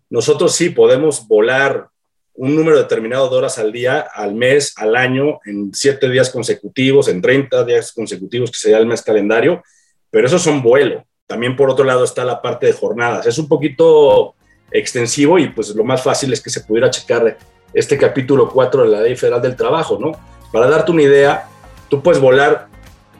Nosotros 0.09 0.55
sí 0.55 0.71
podemos 0.71 1.27
volar 1.27 1.89
un 2.37 2.55
número 2.55 2.77
determinado 2.77 3.29
de 3.29 3.35
horas 3.37 3.57
al 3.57 3.71
día, 3.71 3.99
al 4.13 4.35
mes, 4.35 4.73
al 4.77 4.95
año, 4.95 5.39
en 5.45 5.73
siete 5.73 6.09
días 6.09 6.29
consecutivos, 6.29 7.07
en 7.07 7.21
30 7.21 7.63
días 7.63 7.91
consecutivos, 7.93 8.51
que 8.51 8.57
sería 8.57 8.77
el 8.77 8.85
mes 8.85 9.01
calendario, 9.01 9.63
pero 10.09 10.27
esos 10.27 10.41
son 10.41 10.61
vuelo. 10.61 11.05
También 11.27 11.55
por 11.55 11.69
otro 11.69 11.85
lado 11.85 12.03
está 12.03 12.23
la 12.23 12.41
parte 12.41 12.67
de 12.67 12.73
jornadas. 12.73 13.25
Es 13.25 13.37
un 13.37 13.47
poquito 13.47 14.35
extensivo 14.71 15.39
y 15.39 15.49
pues 15.49 15.69
lo 15.69 15.83
más 15.83 16.03
fácil 16.03 16.33
es 16.33 16.41
que 16.41 16.49
se 16.49 16.61
pudiera 16.61 16.89
checar 16.89 17.37
este 17.73 17.97
capítulo 17.97 18.49
4 18.49 18.83
de 18.83 18.89
la 18.89 19.01
Ley 19.01 19.15
Federal 19.15 19.41
del 19.41 19.55
Trabajo, 19.55 19.97
¿no? 19.99 20.11
Para 20.51 20.67
darte 20.67 20.91
una 20.91 21.03
idea, 21.03 21.47
tú 21.89 22.01
puedes 22.01 22.21
volar 22.21 22.67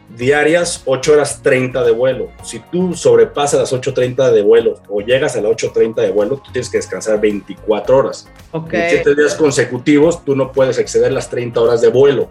diarias 0.09 0.83
8 0.85 1.13
horas 1.13 1.41
30 1.41 1.83
de 1.83 1.91
vuelo. 1.91 2.29
Si 2.43 2.59
tú 2.59 2.93
sobrepasas 2.93 3.59
las 3.59 3.74
8.30 3.74 4.31
de 4.31 4.41
vuelo 4.41 4.75
o 4.88 5.01
llegas 5.01 5.35
a 5.35 5.41
las 5.41 5.51
8.30 5.51 5.95
de 5.95 6.12
vuelo, 6.12 6.38
tú 6.38 6.51
tienes 6.51 6.69
que 6.69 6.77
descansar 6.77 7.19
24 7.19 7.97
horas. 7.97 8.27
Okay. 8.51 8.81
En 8.81 8.89
7 9.03 9.15
días 9.15 9.35
consecutivos, 9.35 10.24
tú 10.24 10.35
no 10.35 10.51
puedes 10.51 10.77
exceder 10.77 11.12
las 11.12 11.29
30 11.29 11.59
horas 11.59 11.81
de 11.81 11.89
vuelo. 11.89 12.29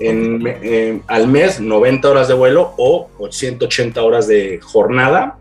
En, 0.00 1.02
al 1.08 1.26
mes, 1.26 1.60
90 1.60 2.08
horas 2.08 2.28
de 2.28 2.34
vuelo 2.34 2.72
o 2.76 3.08
180 3.28 4.00
horas 4.02 4.28
de 4.28 4.60
jornada 4.62 5.38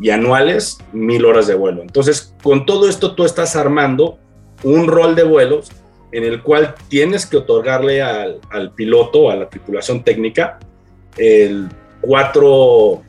y 0.00 0.10
anuales, 0.10 0.78
1000 0.92 1.24
horas 1.24 1.46
de 1.46 1.54
vuelo. 1.54 1.82
Entonces, 1.82 2.34
con 2.42 2.66
todo 2.66 2.88
esto 2.88 3.14
tú 3.14 3.24
estás 3.24 3.54
armando 3.54 4.18
un 4.64 4.88
rol 4.88 5.14
de 5.14 5.22
vuelos 5.22 5.70
en 6.12 6.24
el 6.24 6.42
cual 6.42 6.74
tienes 6.88 7.24
que 7.24 7.36
otorgarle 7.36 8.02
al, 8.02 8.40
al 8.50 8.72
piloto, 8.72 9.30
a 9.30 9.36
la 9.36 9.48
tripulación 9.48 10.02
técnica, 10.02 10.58
el 11.16 11.68
cuatro, 12.00 13.02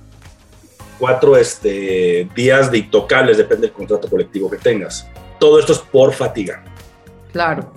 cuatro 1.00 1.38
este, 1.38 2.28
días 2.36 2.72
de 2.72 2.80
intocables, 2.80 3.38
depende 3.38 3.68
del 3.68 3.76
contrato 3.76 4.10
colectivo 4.10 4.50
que 4.50 4.58
tengas. 4.58 5.08
Todo 5.40 5.60
esto 5.60 5.74
es 5.74 5.80
por 5.80 6.14
fatiga. 6.14 6.64
Claro. 7.32 7.74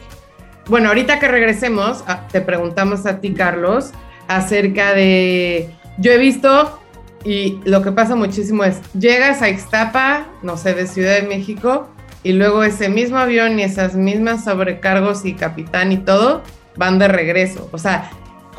Bueno, 0.67 0.89
ahorita 0.89 1.19
que 1.19 1.29
regresemos, 1.29 2.03
ah, 2.07 2.27
te 2.31 2.41
preguntamos 2.41 3.07
a 3.07 3.21
ti, 3.21 3.35
Carlos, 3.35 3.91
acerca 4.29 4.95
de, 4.95 5.71
yo 5.99 6.13
he 6.13 6.19
visto, 6.19 6.81
y 7.25 7.61
lo 7.65 7.83
que 7.83 7.93
pasa 7.93 8.17
muchísimo 8.17 8.65
es, 8.65 8.81
llegas 8.93 9.43
a 9.43 9.49
Ixtapa, 9.49 10.27
no 10.43 10.57
sé, 10.57 10.75
de 10.75 10.87
Ciudad 10.87 11.21
de 11.21 11.27
México, 11.27 11.89
y 12.23 12.33
luego 12.33 12.65
ese 12.65 12.89
mismo 12.89 13.19
avión 13.19 13.59
y 13.59 13.63
esas 13.63 13.95
mismas 13.95 14.45
sobrecargos 14.45 15.27
y 15.27 15.35
capitán 15.35 15.93
y 15.93 15.99
todo 15.99 16.43
van 16.77 16.99
de 16.99 17.09
regreso. 17.09 17.69
O 17.71 17.79
sea, 17.79 18.11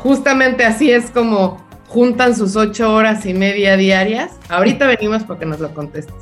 justamente 0.06 0.64
así 0.64 0.92
es 0.92 1.10
como 1.10 1.60
juntan 1.88 2.36
sus 2.36 2.54
ocho 2.54 2.94
horas 2.94 3.26
y 3.26 3.34
media 3.34 3.76
diarias. 3.76 4.30
Ahorita 4.48 4.86
venimos 4.86 5.24
para 5.24 5.40
que 5.40 5.46
nos 5.46 5.58
lo 5.58 5.74
contestes. 5.74 6.14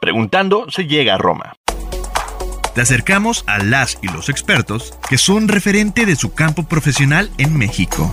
Preguntando 0.00 0.70
se 0.70 0.86
llega 0.86 1.14
a 1.14 1.18
Roma. 1.18 1.54
Te 2.76 2.82
acercamos 2.82 3.42
a 3.48 3.58
las 3.58 3.98
y 4.00 4.06
los 4.08 4.28
expertos 4.28 4.96
que 5.08 5.18
son 5.18 5.48
referente 5.48 6.06
de 6.06 6.14
su 6.14 6.32
campo 6.32 6.62
profesional 6.62 7.30
en 7.38 7.56
México. 7.58 8.12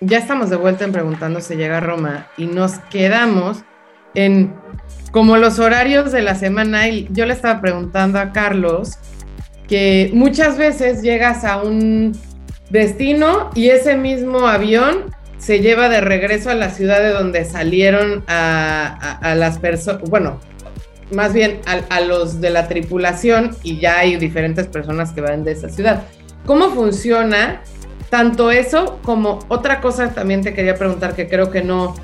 Ya 0.00 0.18
estamos 0.18 0.50
de 0.50 0.56
vuelta 0.56 0.84
en 0.84 0.92
Preguntando 0.92 1.40
se 1.40 1.56
llega 1.56 1.78
a 1.78 1.80
Roma 1.80 2.26
y 2.36 2.46
nos 2.46 2.78
quedamos 2.90 3.64
en 4.14 4.54
como 5.10 5.36
los 5.36 5.58
horarios 5.58 6.12
de 6.12 6.22
la 6.22 6.34
semana. 6.34 6.88
Y 6.88 7.08
yo 7.10 7.26
le 7.26 7.34
estaba 7.34 7.60
preguntando 7.60 8.18
a 8.18 8.32
Carlos 8.32 8.98
que 9.68 10.10
muchas 10.12 10.58
veces 10.58 11.02
llegas 11.02 11.44
a 11.44 11.62
un 11.62 12.12
destino 12.70 13.50
y 13.54 13.68
ese 13.68 13.96
mismo 13.96 14.46
avión 14.46 15.14
se 15.38 15.60
lleva 15.60 15.88
de 15.88 16.00
regreso 16.00 16.50
a 16.50 16.54
la 16.54 16.70
ciudad 16.70 17.00
de 17.00 17.10
donde 17.10 17.44
salieron 17.44 18.24
a, 18.26 19.34
las 19.36 19.58
personas, 19.58 20.02
bueno, 20.10 20.38
más 21.12 21.32
bien 21.32 21.60
a, 21.66 21.94
a, 21.94 22.00
los 22.00 22.40
de 22.40 22.50
la 22.50 22.68
tripulación 22.68 23.56
y 23.62 23.78
ya 23.78 24.00
hay 24.00 24.16
diferentes 24.16 24.66
personas 24.66 25.12
que 25.12 25.22
van 25.22 25.44
de 25.44 25.52
esa 25.52 25.68
ciudad. 25.68 26.02
¿Cómo 26.44 26.70
funciona 26.70 27.62
tanto 28.10 28.50
eso 28.50 28.98
como 29.02 29.38
otra 29.48 29.80
cosa 29.80 30.10
también 30.10 30.42
te 30.42 30.52
quería 30.52 30.74
preguntar 30.74 31.14
que 31.14 31.28
creo 31.28 31.50
que 31.50 31.62
no, 31.62 31.94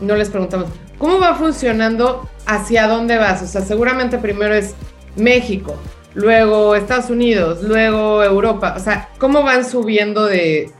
no 0.00 0.16
les 0.16 0.30
preguntamos? 0.30 0.68
¿Cómo 1.00 1.18
va 1.18 1.34
funcionando? 1.34 2.28
¿Hacia 2.44 2.86
dónde 2.86 3.16
vas? 3.16 3.42
O 3.42 3.46
sea, 3.46 3.62
seguramente 3.62 4.18
primero 4.18 4.54
es 4.54 4.74
México, 5.16 5.74
luego 6.12 6.74
Estados 6.74 7.08
Unidos, 7.08 7.62
luego 7.62 8.22
Europa. 8.22 8.74
O 8.76 8.80
sea, 8.80 9.08
¿cómo 9.16 9.42
van 9.42 9.64
subiendo 9.64 10.26
de 10.26 10.70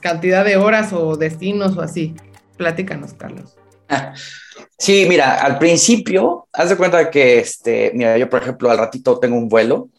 cantidad 0.00 0.44
de 0.44 0.56
horas 0.56 0.92
o 0.92 1.16
destinos 1.16 1.76
o 1.76 1.82
así? 1.82 2.16
Platícanos, 2.56 3.14
Carlos. 3.14 3.56
Sí, 4.76 5.06
mira, 5.08 5.40
al 5.40 5.60
principio, 5.60 6.48
haz 6.52 6.70
de 6.70 6.76
cuenta 6.76 7.08
que, 7.08 7.38
este, 7.38 7.92
mira, 7.94 8.18
yo 8.18 8.28
por 8.28 8.42
ejemplo 8.42 8.68
al 8.68 8.78
ratito 8.78 9.20
tengo 9.20 9.36
un 9.36 9.48
vuelo. 9.48 9.90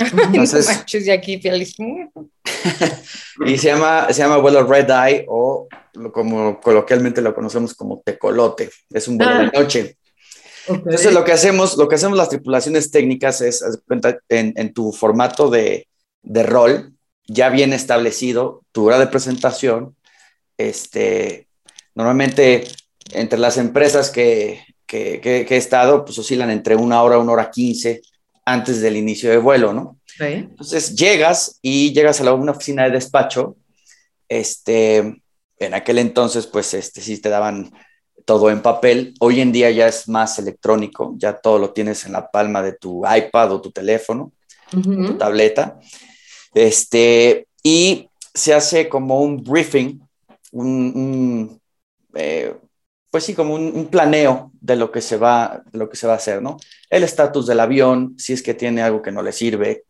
Entonces, 0.00 0.68
no 0.68 1.12
aquí 1.12 1.40
feliz. 1.40 1.76
y 3.46 3.58
se 3.58 3.68
llama, 3.68 4.12
se 4.12 4.22
llama 4.22 4.38
vuelo 4.38 4.64
Red 4.64 4.90
Eye 4.90 5.26
o 5.28 5.68
como 6.12 6.60
coloquialmente 6.60 7.20
lo 7.20 7.34
conocemos 7.34 7.74
como 7.74 8.00
tecolote. 8.04 8.70
Es 8.90 9.08
un 9.08 9.18
vuelo 9.18 9.38
de 9.38 9.46
ah. 9.46 9.52
noche. 9.54 9.96
Entonces 10.66 11.12
lo 11.12 11.24
que 11.24 11.32
hacemos, 11.32 11.76
lo 11.76 11.88
que 11.88 11.96
hacemos 11.96 12.16
las 12.16 12.28
tripulaciones 12.28 12.90
técnicas 12.90 13.40
es, 13.40 13.64
en, 14.28 14.52
en 14.56 14.72
tu 14.72 14.92
formato 14.92 15.50
de, 15.50 15.88
de 16.22 16.42
rol, 16.42 16.92
ya 17.26 17.48
bien 17.48 17.72
establecido, 17.72 18.62
tu 18.72 18.86
hora 18.86 18.98
de 18.98 19.06
presentación, 19.06 19.96
este, 20.58 21.48
normalmente 21.94 22.64
entre 23.12 23.38
las 23.38 23.56
empresas 23.56 24.10
que, 24.10 24.60
he 24.92 25.56
estado, 25.56 26.04
pues 26.04 26.18
oscilan 26.18 26.50
entre 26.50 26.74
una 26.76 27.02
hora, 27.02 27.18
una 27.18 27.32
hora 27.32 27.50
quince 27.50 28.02
antes 28.44 28.80
del 28.80 28.96
inicio 28.96 29.30
de 29.30 29.38
vuelo, 29.38 29.72
¿no? 29.72 29.98
Entonces 30.18 30.94
llegas 30.94 31.58
y 31.62 31.92
llegas 31.92 32.20
a 32.20 32.24
la, 32.24 32.34
una 32.34 32.52
oficina 32.52 32.84
de 32.84 32.90
despacho, 32.90 33.56
este, 34.28 35.22
en 35.58 35.74
aquel 35.74 35.98
entonces, 35.98 36.46
pues, 36.46 36.74
este, 36.74 37.00
sí 37.00 37.18
te 37.18 37.28
daban 37.28 37.70
todo 38.24 38.50
en 38.50 38.62
papel. 38.62 39.14
Hoy 39.20 39.40
en 39.40 39.52
día 39.52 39.70
ya 39.70 39.88
es 39.88 40.08
más 40.08 40.38
electrónico, 40.38 41.14
ya 41.16 41.38
todo 41.38 41.58
lo 41.58 41.72
tienes 41.72 42.06
en 42.06 42.12
la 42.12 42.30
palma 42.30 42.62
de 42.62 42.72
tu 42.72 43.02
iPad 43.06 43.52
o 43.52 43.60
tu 43.60 43.70
teléfono, 43.70 44.32
tu 44.70 45.18
tableta. 45.18 45.80
Este, 46.54 47.46
y 47.62 48.08
se 48.32 48.54
hace 48.54 48.88
como 48.88 49.20
un 49.20 49.42
briefing, 49.42 50.00
un, 50.52 51.60
eh, 52.14 52.54
pues 53.10 53.24
sí, 53.24 53.34
como 53.34 53.54
un, 53.54 53.88
planeo 53.88 54.52
de 54.60 54.76
lo 54.76 54.92
que 54.92 55.00
se 55.00 55.16
va, 55.16 55.62
lo 55.72 55.88
que 55.88 55.96
se 55.96 56.06
va 56.06 56.14
a 56.14 56.16
hacer, 56.16 56.40
¿no? 56.40 56.58
El 56.88 57.02
estatus 57.02 57.46
del 57.46 57.60
avión, 57.60 58.14
si 58.18 58.32
es 58.32 58.42
que 58.42 58.54
tiene 58.54 58.82
algo 58.82 59.02
que 59.02 59.10
no 59.10 59.22
le 59.22 59.32
sirve, 59.32 59.84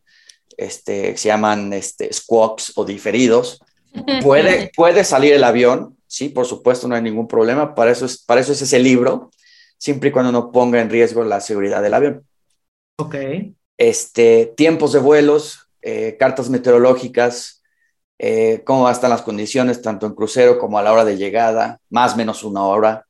este, 0.56 1.16
se 1.16 1.28
llaman 1.28 1.72
este, 1.72 2.12
squawks 2.12 2.72
o 2.76 2.84
diferidos. 2.84 3.60
Puede, 4.22 4.70
puede 4.76 5.02
salir 5.02 5.32
el 5.32 5.42
avión, 5.42 5.96
sí, 6.06 6.28
por 6.28 6.46
supuesto, 6.46 6.86
no 6.86 6.94
hay 6.94 7.02
ningún 7.02 7.26
problema. 7.26 7.74
Para 7.74 7.90
eso, 7.90 8.06
es, 8.06 8.18
para 8.18 8.40
eso 8.40 8.52
es 8.52 8.62
ese 8.62 8.78
libro, 8.78 9.32
siempre 9.78 10.10
y 10.10 10.12
cuando 10.12 10.30
no 10.30 10.52
ponga 10.52 10.80
en 10.80 10.90
riesgo 10.90 11.24
la 11.24 11.40
seguridad 11.40 11.82
del 11.82 11.94
avión. 11.94 12.24
Ok. 12.98 13.16
Este, 13.76 14.52
tiempos 14.56 14.92
de 14.92 15.00
vuelos, 15.00 15.70
eh, 15.82 16.16
cartas 16.20 16.50
meteorológicas, 16.50 17.62
eh, 18.22 18.62
cómo 18.64 18.88
están 18.90 19.10
las 19.10 19.22
condiciones, 19.22 19.80
tanto 19.80 20.06
en 20.06 20.14
crucero 20.14 20.58
como 20.58 20.78
a 20.78 20.82
la 20.82 20.92
hora 20.92 21.04
de 21.04 21.16
llegada, 21.16 21.80
más 21.88 22.12
o 22.14 22.16
menos 22.18 22.44
una 22.44 22.62
hora. 22.64 23.06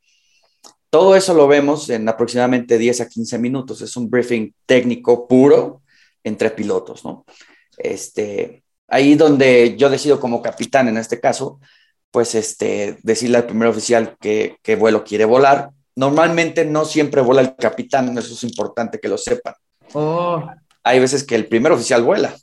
Todo 0.90 1.14
eso 1.14 1.34
lo 1.34 1.46
vemos 1.46 1.88
en 1.88 2.08
aproximadamente 2.08 2.76
10 2.76 3.02
a 3.02 3.08
15 3.08 3.38
minutos. 3.38 3.80
Es 3.80 3.96
un 3.96 4.10
briefing 4.10 4.52
técnico 4.66 5.28
puro 5.28 5.82
entre 6.24 6.50
pilotos, 6.50 7.04
¿no? 7.04 7.24
Este, 7.78 8.64
ahí 8.88 9.14
donde 9.14 9.76
yo 9.76 9.88
decido 9.88 10.18
como 10.18 10.42
capitán 10.42 10.88
en 10.88 10.96
este 10.96 11.20
caso, 11.20 11.60
pues 12.10 12.34
este, 12.34 12.98
decirle 13.02 13.38
al 13.38 13.46
primer 13.46 13.68
oficial 13.68 14.16
qué, 14.20 14.58
vuelo 14.78 15.04
quiere 15.04 15.24
volar. 15.24 15.70
Normalmente 15.94 16.64
no 16.64 16.84
siempre 16.84 17.20
vuela 17.20 17.42
el 17.42 17.54
capitán, 17.54 18.16
eso 18.18 18.34
es 18.34 18.42
importante 18.42 18.98
que 18.98 19.08
lo 19.08 19.16
sepan. 19.16 19.54
Oh. 19.92 20.44
Hay 20.82 20.98
veces 20.98 21.24
que 21.24 21.36
el 21.36 21.46
primer 21.46 21.70
oficial 21.72 22.02
vuela, 22.02 22.34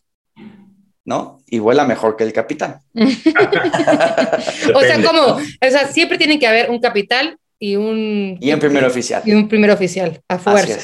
¿no? 1.03 1.41
Y 1.47 1.59
vuela 1.59 1.85
mejor 1.85 2.15
que 2.15 2.23
el 2.23 2.31
capitán. 2.31 2.79
o 2.93 4.81
sea, 4.81 5.03
como, 5.03 5.21
o 5.21 5.69
sea, 5.69 5.87
siempre 5.91 6.17
tiene 6.17 6.39
que 6.39 6.47
haber 6.47 6.69
un 6.69 6.79
capitán 6.79 7.37
y 7.59 7.75
un... 7.75 8.37
Y 8.39 8.51
un 8.51 8.59
primer 8.59 8.85
oficial. 8.85 9.21
Y 9.25 9.33
un 9.33 9.47
primer 9.47 9.71
oficial, 9.71 10.21
a 10.27 10.39
fuerza. 10.39 10.79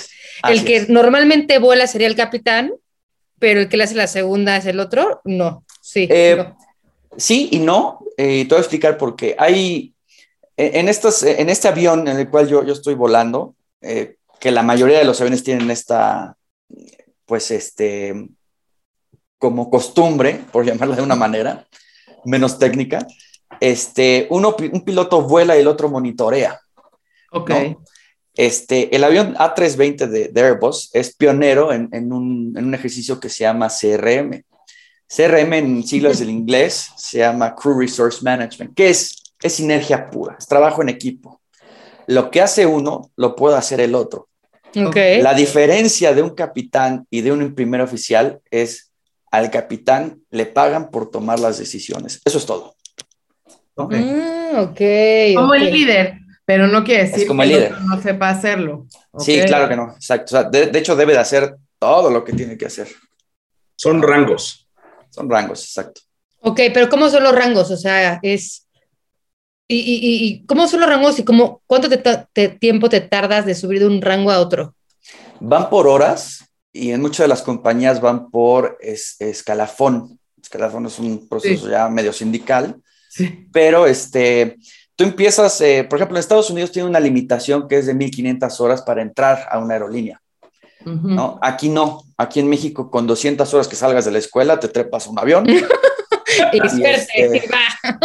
el 0.50 0.66
que 0.66 0.86
normalmente 0.90 1.60
vuela 1.60 1.88
sería 1.88 2.08
el 2.08 2.16
capitán, 2.16 2.74
pero 3.40 3.62
el 3.62 3.70
que 3.70 3.78
le 3.78 3.84
hace 3.84 3.96
la 3.96 4.08
segunda 4.08 4.58
es 4.58 4.66
el 4.66 4.80
otro, 4.80 5.22
no. 5.26 5.66
Sí. 5.82 6.08
Eh, 6.10 6.46
sí 7.18 7.50
y 7.52 7.60
no. 7.60 8.00
Eh, 8.18 8.46
te 8.46 8.50
voy 8.50 8.58
a 8.58 8.62
explicar 8.62 8.98
por 8.98 9.16
qué. 9.16 9.36
Hay, 9.38 9.94
en, 10.56 10.88
estos, 10.88 11.24
en 11.24 11.50
este 11.50 11.68
avión 11.68 12.08
en 12.08 12.18
el 12.18 12.30
cual 12.30 12.48
yo, 12.48 12.64
yo 12.64 12.74
estoy 12.74 12.94
volando, 12.94 13.56
eh, 13.82 14.16
que 14.40 14.52
la 14.52 14.64
mayoría 14.64 14.98
de 14.98 15.06
los 15.06 15.20
aviones 15.20 15.44
tienen 15.44 15.70
esta, 15.72 16.36
pues 17.26 17.52
este, 17.52 18.28
como 19.38 19.70
costumbre, 19.70 20.40
por 20.52 20.66
llamarla 20.66 20.96
de 20.96 21.02
una 21.02 21.16
manera 21.16 21.66
menos 22.26 22.58
técnica, 22.58 23.06
este, 23.60 24.28
uno, 24.30 24.56
un 24.72 24.84
piloto 24.84 25.22
vuela 25.22 25.56
y 25.58 25.62
el 25.62 25.68
otro 25.68 25.90
monitorea. 25.90 26.60
Ok. 27.34 27.52
Este, 28.36 28.96
el 28.96 29.04
avión 29.04 29.36
A320 29.36 30.08
de, 30.08 30.42
Airbus 30.42 30.90
es 30.94 31.16
pionero 31.16 31.72
en, 31.72 31.90
un, 31.92 32.54
en, 32.58 32.66
un, 32.66 32.74
ejercicio 32.74 33.20
que 33.20 33.30
se 33.30 33.44
llama 33.44 33.70
CRM. 33.70 34.44
CRM 35.08 35.54
en 35.54 35.84
siglas 35.84 36.20
del 36.20 36.30
inglés 36.40 36.90
se 36.98 37.20
llama 37.20 37.54
Crew 37.56 37.80
Resource 37.80 38.20
Management, 38.24 38.74
que 38.76 38.90
es, 38.90 39.22
es 39.42 39.54
sinergia 39.54 40.10
pura, 40.10 40.36
es 40.40 40.48
trabajo 40.48 40.82
en 40.82 40.90
equipo. 40.90 41.42
Lo 42.08 42.32
que 42.32 42.42
hace 42.42 42.66
uno, 42.66 43.12
lo 43.16 43.36
puede 43.36 43.58
hacer 43.58 43.80
el 43.80 43.96
otro. 43.96 44.28
Okay. 44.76 45.22
La 45.22 45.36
diferencia 45.36 46.16
de 46.16 46.24
un 46.24 46.32
capitán 46.32 47.06
y 47.12 47.22
de 47.22 47.32
un 47.32 47.54
primer 47.54 47.82
oficial 47.82 48.40
es 48.50 48.92
al 49.30 49.52
capitán 49.52 50.22
le 50.32 50.48
pagan 50.48 50.90
por 50.90 51.12
tomar 51.12 51.40
las 51.40 51.60
decisiones. 51.60 52.22
Eso 52.26 52.38
es 52.40 52.46
todo. 52.46 52.76
Ok. 53.76 53.94
Mm, 53.94 54.60
okay 54.60 55.34
como 55.36 55.54
el 55.54 55.72
líder, 55.72 56.20
pero 56.46 56.68
no 56.68 56.84
quiere 56.84 57.06
decir 57.06 57.28
como 57.28 57.42
que 57.42 57.50
el 57.50 57.56
líder. 57.56 57.82
no 57.82 58.02
sepa 58.02 58.30
hacerlo. 58.30 58.88
Sí, 59.18 59.42
claro 59.46 59.70
que 59.70 59.76
no, 59.76 59.94
exacto. 59.94 60.44
de, 60.50 60.78
hecho, 60.78 60.96
debe 60.96 61.14
de 61.14 61.20
hacer 61.20 61.56
todo 61.80 62.10
lo 62.10 62.24
que 62.24 62.34
tiene 62.34 62.58
que 62.58 62.66
hacer. 62.66 62.88
Son 63.76 64.02
rangos. 64.02 64.68
Son 65.10 65.30
rangos, 65.30 65.64
exacto. 65.64 66.02
Ok, 66.40 66.60
pero 66.74 66.90
¿cómo 66.90 67.10
son 67.10 67.24
los 67.24 67.34
rangos? 67.34 67.72
O 67.72 67.78
sea, 67.78 68.20
es... 68.22 68.68
¿Y, 69.68 69.78
y, 69.80 70.46
cómo 70.46 70.68
son 70.68 70.82
los 70.82 70.90
rangos 70.90 71.18
y 71.18 71.24
cómo, 71.24 71.62
cuánto 71.66 71.90
tiempo 72.60 72.90
te 72.90 73.02
tardas 73.02 73.46
de 73.46 73.56
subir 73.56 73.80
de 73.80 73.88
un 73.88 74.02
rango 74.02 74.30
a 74.30 74.40
otro? 74.40 74.76
Van 75.40 75.70
por 75.70 75.88
horas 75.88 76.46
y 76.72 76.92
en 76.92 77.02
muchas 77.02 77.24
de 77.24 77.30
las 77.30 77.42
compañías 77.42 78.02
van 78.02 78.30
por 78.30 78.78
escalafón. 78.82 80.20
Escalafón 80.42 80.86
es 80.86 81.00
un 81.00 81.28
proceso 81.28 81.70
ya 81.70 81.88
medio 81.88 82.12
sindical 82.12 82.82
pero 83.52 83.86
este, 83.86 84.58
tú 84.96 85.04
empiezas, 85.04 85.60
eh, 85.62 85.86
por 85.90 85.98
ejemplo, 85.98 86.18
en 86.18 86.20
Estados 86.20 86.50
Unidos 86.50 86.72
tiene 86.72 86.90
una 86.90 87.00
limitación 87.00 87.68
que 87.68 87.78
es 87.78 87.86
de 87.86 87.94
1500 87.94 88.60
horas 88.62 88.82
para 88.82 89.02
entrar 89.02 89.48
a 89.50 89.60
una 89.60 89.74
aerolínea. 89.74 90.20
¿no? 90.86 91.40
Aquí 91.42 91.70
no, 91.70 92.04
aquí 92.18 92.42
en 92.42 92.50
México 92.50 92.92
con 92.92 93.08
200 93.08 93.54
horas 93.54 93.70
que 93.70 93.76
salgas 93.78 94.04
de 94.04 94.12
la 94.12 94.18
escuela 94.20 94.60
te 94.60 94.68
trepas 94.68 95.08
a 95.08 95.12
un 95.12 95.20
avión. 95.20 95.46
este, 96.52 97.50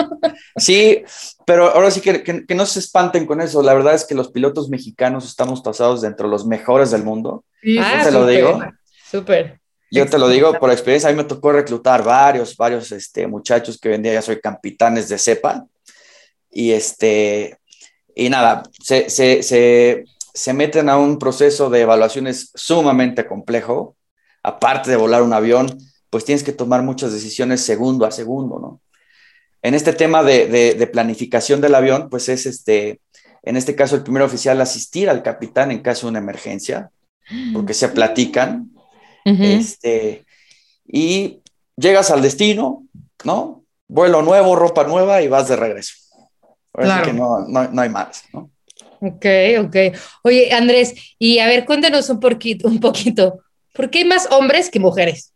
sí, 0.57 1.03
pero 1.45 1.75
ahora 1.75 1.91
sí 1.91 2.01
que, 2.01 2.23
que, 2.23 2.55
no 2.55 2.67
se 2.67 2.79
espanten 2.79 3.27
con 3.27 3.41
eso. 3.41 3.63
La 3.63 3.75
verdad 3.75 3.95
es 3.95 4.05
que 4.05 4.15
los 4.15 4.31
pilotos 4.31 4.69
mexicanos 4.69 5.27
estamos 5.27 5.63
tasados 5.63 6.03
dentro 6.03 6.29
de 6.29 6.31
los 6.31 6.47
mejores 6.47 6.91
del 6.91 7.03
mundo. 7.03 7.45
Sí, 7.63 7.79
ah, 7.79 8.03
te 8.05 8.13
lo 8.13 8.27
digo. 8.27 8.61
Súper. 9.11 9.59
Yo 9.91 10.07
te 10.07 10.19
lo 10.19 10.29
digo 10.29 10.53
por 10.59 10.71
experiencia, 10.71 11.09
a 11.09 11.13
mí 11.13 11.17
me 11.17 11.25
tocó 11.25 11.51
reclutar 11.51 12.05
varios, 12.05 12.57
varios 12.57 12.93
este, 12.93 13.27
muchachos 13.27 13.79
que 13.81 13.89
vendía, 13.89 14.13
ya 14.13 14.23
soy 14.23 14.39
capitanes 14.39 15.09
de 15.09 15.19
cepa. 15.19 15.65
Y, 16.51 16.73
este, 16.73 17.59
y 18.15 18.29
nada, 18.31 18.63
se, 18.83 19.11
se, 19.11 19.43
se, 19.43 20.05
se 20.35 20.53
meten 20.55 20.89
a 20.89 20.97
un 20.97 21.19
proceso 21.19 21.71
de 21.71 21.83
evaluaciones 21.83 22.51
sumamente 22.55 23.27
complejo. 23.27 23.97
Aparte 24.43 24.91
de 24.91 24.97
volar 24.97 25.23
un 25.23 25.33
avión, 25.33 25.79
pues 26.11 26.25
tienes 26.25 26.43
que 26.43 26.53
tomar 26.53 26.83
muchas 26.83 27.13
decisiones 27.13 27.61
segundo 27.61 28.07
a 28.07 28.11
segundo, 28.11 28.59
¿no? 28.59 28.81
En 29.61 29.75
este 29.75 29.93
tema 29.93 30.23
de, 30.23 30.47
de, 30.47 30.75
de 30.75 30.87
planificación 30.87 31.61
del 31.61 31.75
avión, 31.75 32.09
pues 32.09 32.29
es 32.29 32.47
este, 32.47 33.01
en 33.43 33.57
este 33.57 33.75
caso 33.75 33.97
el 33.97 34.03
primer 34.03 34.23
oficial 34.23 34.61
asistir 34.61 35.11
al 35.11 35.23
capitán 35.23 35.71
en 35.71 35.81
caso 35.81 36.07
de 36.07 36.11
una 36.11 36.21
emergencia, 36.21 36.91
porque 37.53 37.75
se 37.75 37.89
platican, 37.89 38.71
este, 39.25 40.25
y 40.87 41.43
llegas 41.77 42.11
al 42.11 42.23
destino, 42.23 42.87
¿no? 43.25 43.65
Vuelo 43.87 44.23
nuevo, 44.23 44.57
ropa 44.57 44.85
nueva 44.85 45.21
y 45.21 45.29
vas 45.29 45.49
de 45.49 45.57
regreso. 45.57 45.95
Claro. 46.85 47.05
que 47.05 47.13
no, 47.13 47.47
no, 47.49 47.81
hay 47.81 47.89
más, 47.89 48.25
¿no? 48.33 48.51
Ok, 49.01 49.27
ok. 49.61 49.77
Oye, 50.23 50.53
Andrés, 50.53 50.95
y 51.19 51.39
a 51.39 51.47
ver, 51.47 51.65
cuéntanos 51.65 52.11
un 52.11 52.21
poquito, 52.21 52.69
un 52.69 52.81
poquito, 52.81 53.41
¿por 53.75 53.91
qué 53.91 53.99
hay 54.01 54.05
más 54.05 54.29
hombres 54.31 54.71
que 54.71 54.81
mujeres? 54.81 55.35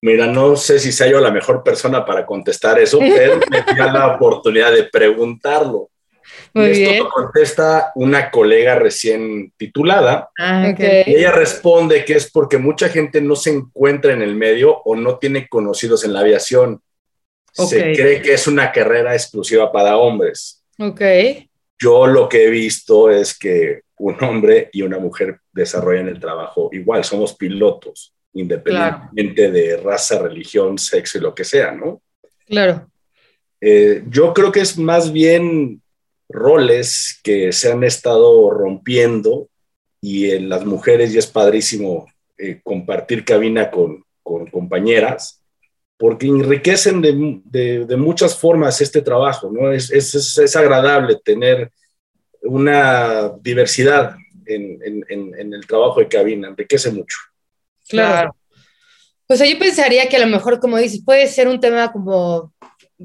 Mira, 0.00 0.26
no 0.26 0.54
sé 0.54 0.78
si 0.78 0.92
sea 0.92 1.08
yo 1.08 1.20
la 1.20 1.32
mejor 1.32 1.64
persona 1.64 2.04
para 2.04 2.24
contestar 2.24 2.78
eso, 2.78 2.98
pero 3.00 3.40
me 3.50 3.74
dio 3.74 3.84
la 3.84 4.14
oportunidad 4.14 4.72
de 4.72 4.84
preguntarlo. 4.84 5.90
Esto 6.54 7.04
lo 7.04 7.10
contesta 7.10 7.92
una 7.94 8.30
colega 8.30 8.74
recién 8.74 9.52
titulada. 9.56 10.30
Ah, 10.38 10.74
y 10.78 11.14
ella 11.14 11.32
responde 11.32 12.04
que 12.04 12.14
es 12.14 12.30
porque 12.30 12.58
mucha 12.58 12.88
gente 12.88 13.20
no 13.20 13.36
se 13.36 13.50
encuentra 13.50 14.12
en 14.12 14.22
el 14.22 14.34
medio 14.34 14.76
o 14.84 14.96
no 14.96 15.18
tiene 15.18 15.48
conocidos 15.48 16.04
en 16.04 16.12
la 16.12 16.20
aviación. 16.20 16.82
Se 17.66 17.92
cree 17.92 18.22
que 18.22 18.34
es 18.34 18.46
una 18.46 18.70
carrera 18.70 19.14
exclusiva 19.14 19.72
para 19.72 19.96
hombres. 19.96 20.62
Ok. 20.78 21.00
yo 21.80 22.06
lo 22.06 22.28
que 22.28 22.44
he 22.44 22.50
visto 22.50 23.10
es 23.10 23.36
que 23.36 23.82
un 23.98 24.22
hombre 24.22 24.70
y 24.72 24.82
una 24.82 24.98
mujer 24.98 25.40
desarrollan 25.52 26.08
el 26.08 26.20
trabajo 26.20 26.70
igual, 26.72 27.04
somos 27.04 27.34
pilotos, 27.34 28.14
independientemente 28.32 29.50
de 29.50 29.76
raza, 29.76 30.20
religión, 30.20 30.78
sexo 30.78 31.18
y 31.18 31.20
lo 31.20 31.34
que 31.34 31.44
sea, 31.44 31.72
¿no? 31.72 32.00
Claro. 32.46 32.88
Eh, 33.60 34.04
yo 34.08 34.32
creo 34.32 34.52
que 34.52 34.60
es 34.60 34.78
más 34.78 35.12
bien 35.12 35.82
roles 36.28 37.20
que 37.22 37.52
se 37.52 37.72
han 37.72 37.82
estado 37.84 38.50
rompiendo 38.50 39.48
y 40.00 40.30
en 40.30 40.48
las 40.48 40.64
mujeres, 40.64 41.12
y 41.12 41.18
es 41.18 41.26
padrísimo 41.26 42.06
eh, 42.36 42.60
compartir 42.62 43.24
cabina 43.24 43.70
con, 43.70 44.04
con, 44.22 44.46
compañeras, 44.46 45.37
porque 45.98 46.26
enriquecen 46.26 47.02
de, 47.02 47.84
de, 47.84 47.96
muchas 47.96 48.36
formas 48.38 48.80
este 48.80 49.02
trabajo, 49.02 49.50
¿no? 49.52 49.72
Es, 49.72 49.90
es, 49.90 50.38
es 50.38 50.56
agradable 50.56 51.18
tener 51.24 51.72
una 52.42 53.30
diversidad 53.40 54.14
en, 54.46 54.78
en, 54.82 55.34
en, 55.36 55.52
el 55.52 55.66
trabajo 55.66 56.00
de 56.00 56.08
cabina, 56.08 56.48
enriquece 56.48 56.90
mucho. 56.90 57.18
Claro. 57.88 58.34
Pues 59.26 59.40
yo 59.40 59.58
pensaría 59.58 60.08
que 60.08 60.16
a 60.16 60.20
lo 60.20 60.26
mejor, 60.26 60.58
como 60.60 60.78
dices, 60.78 61.02
puede 61.04 61.26
ser 61.26 61.48
un 61.48 61.60
tema 61.60 61.92
como 61.92 62.54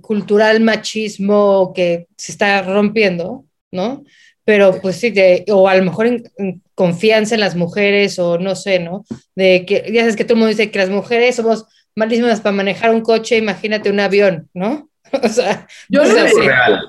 cultural 0.01 0.61
machismo 0.61 1.73
que 1.75 2.07
se 2.15 2.31
está 2.31 2.61
rompiendo, 2.61 3.45
¿no? 3.71 4.03
Pero 4.45 4.79
pues 4.81 4.97
sí, 4.97 5.13
o 5.49 5.67
a 5.67 5.75
lo 5.75 5.83
mejor 5.83 6.07
en, 6.07 6.61
confianza 6.75 7.35
en 7.35 7.41
las 7.41 7.55
mujeres 7.55 8.19
o 8.19 8.37
no 8.37 8.55
sé, 8.55 8.79
¿no? 8.79 9.05
De 9.35 9.65
que 9.65 9.89
ya 9.91 10.01
sabes 10.01 10.15
que 10.15 10.23
todo 10.23 10.35
el 10.35 10.39
mundo 10.39 10.49
dice 10.49 10.71
que 10.71 10.79
las 10.79 10.89
mujeres 10.89 11.35
somos 11.35 11.65
malísimas 11.95 12.41
para 12.41 12.55
manejar 12.55 12.91
un 12.91 13.01
coche, 13.01 13.37
imagínate 13.37 13.89
un 13.89 13.99
avión, 13.99 14.49
¿no? 14.53 14.89
o 15.23 15.29
sea, 15.29 15.67
yo 15.89 16.03
no 16.03 16.17
es 16.17 16.35
real. 16.35 16.87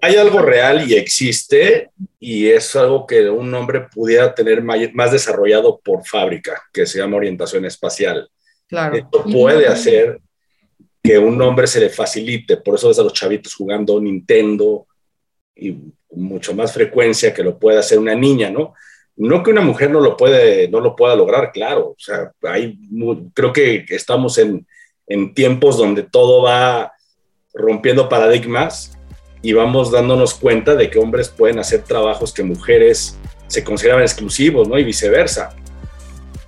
Hay 0.00 0.16
algo 0.16 0.40
real 0.40 0.88
y 0.88 0.94
existe 0.94 1.90
y 2.20 2.48
es 2.48 2.76
algo 2.76 3.06
que 3.06 3.28
un 3.28 3.52
hombre 3.54 3.86
pudiera 3.92 4.34
tener 4.34 4.62
más 4.62 5.12
desarrollado 5.12 5.80
por 5.82 6.06
fábrica, 6.06 6.62
que 6.72 6.86
se 6.86 6.98
llama 6.98 7.16
orientación 7.16 7.64
espacial. 7.64 8.28
Claro. 8.68 8.96
Esto 8.96 9.24
puede 9.24 9.66
hacer 9.66 10.20
que 11.02 11.18
un 11.18 11.40
hombre 11.42 11.66
se 11.66 11.80
le 11.80 11.90
facilite, 11.90 12.58
por 12.58 12.76
eso 12.76 12.88
ves 12.88 12.98
a 12.98 13.02
los 13.02 13.12
chavitos 13.12 13.54
jugando 13.54 14.00
Nintendo 14.00 14.86
y 15.54 15.76
mucho 16.10 16.54
más 16.54 16.72
frecuencia 16.72 17.34
que 17.34 17.42
lo 17.42 17.58
puede 17.58 17.78
hacer 17.78 17.98
una 17.98 18.14
niña, 18.14 18.50
¿no? 18.50 18.74
No 19.16 19.42
que 19.42 19.50
una 19.50 19.60
mujer 19.60 19.90
no 19.90 20.00
lo, 20.00 20.16
puede, 20.16 20.68
no 20.68 20.80
lo 20.80 20.96
pueda 20.96 21.14
lograr, 21.14 21.52
claro, 21.52 21.90
o 21.90 21.96
sea, 21.98 22.32
hay, 22.42 22.78
creo 23.32 23.52
que 23.52 23.84
estamos 23.88 24.38
en, 24.38 24.66
en 25.06 25.34
tiempos 25.34 25.76
donde 25.76 26.02
todo 26.02 26.42
va 26.42 26.92
rompiendo 27.52 28.08
paradigmas 28.08 28.98
y 29.42 29.52
vamos 29.52 29.90
dándonos 29.90 30.34
cuenta 30.34 30.74
de 30.74 30.90
que 30.90 30.98
hombres 30.98 31.28
pueden 31.28 31.58
hacer 31.58 31.82
trabajos 31.82 32.32
que 32.32 32.42
mujeres 32.42 33.18
se 33.46 33.62
consideraban 33.62 34.02
exclusivos, 34.02 34.66
¿no? 34.68 34.78
Y 34.78 34.84
viceversa. 34.84 35.54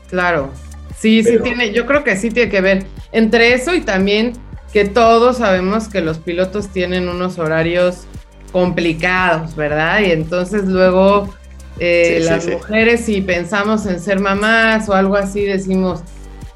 Claro, 0.08 0.50
sí, 0.98 1.22
sí 1.22 1.38
tiene, 1.42 1.72
yo 1.72 1.84
creo 1.86 2.02
que 2.02 2.16
sí 2.16 2.30
tiene 2.30 2.50
que 2.50 2.60
ver 2.60 2.86
entre 3.12 3.52
eso 3.52 3.74
y 3.74 3.82
también 3.82 4.32
que 4.72 4.84
todos 4.84 5.38
sabemos 5.38 5.88
que 5.88 6.00
los 6.00 6.18
pilotos 6.18 6.68
tienen 6.72 7.08
unos 7.08 7.38
horarios 7.38 8.04
complicados, 8.50 9.54
¿verdad? 9.54 10.00
Y 10.00 10.12
entonces 10.12 10.64
luego 10.64 11.34
eh, 11.78 12.20
las 12.22 12.46
mujeres, 12.46 13.04
si 13.04 13.20
pensamos 13.20 13.86
en 13.86 14.00
ser 14.00 14.20
mamás 14.20 14.88
o 14.88 14.94
algo 14.94 15.16
así, 15.16 15.42
decimos, 15.44 16.02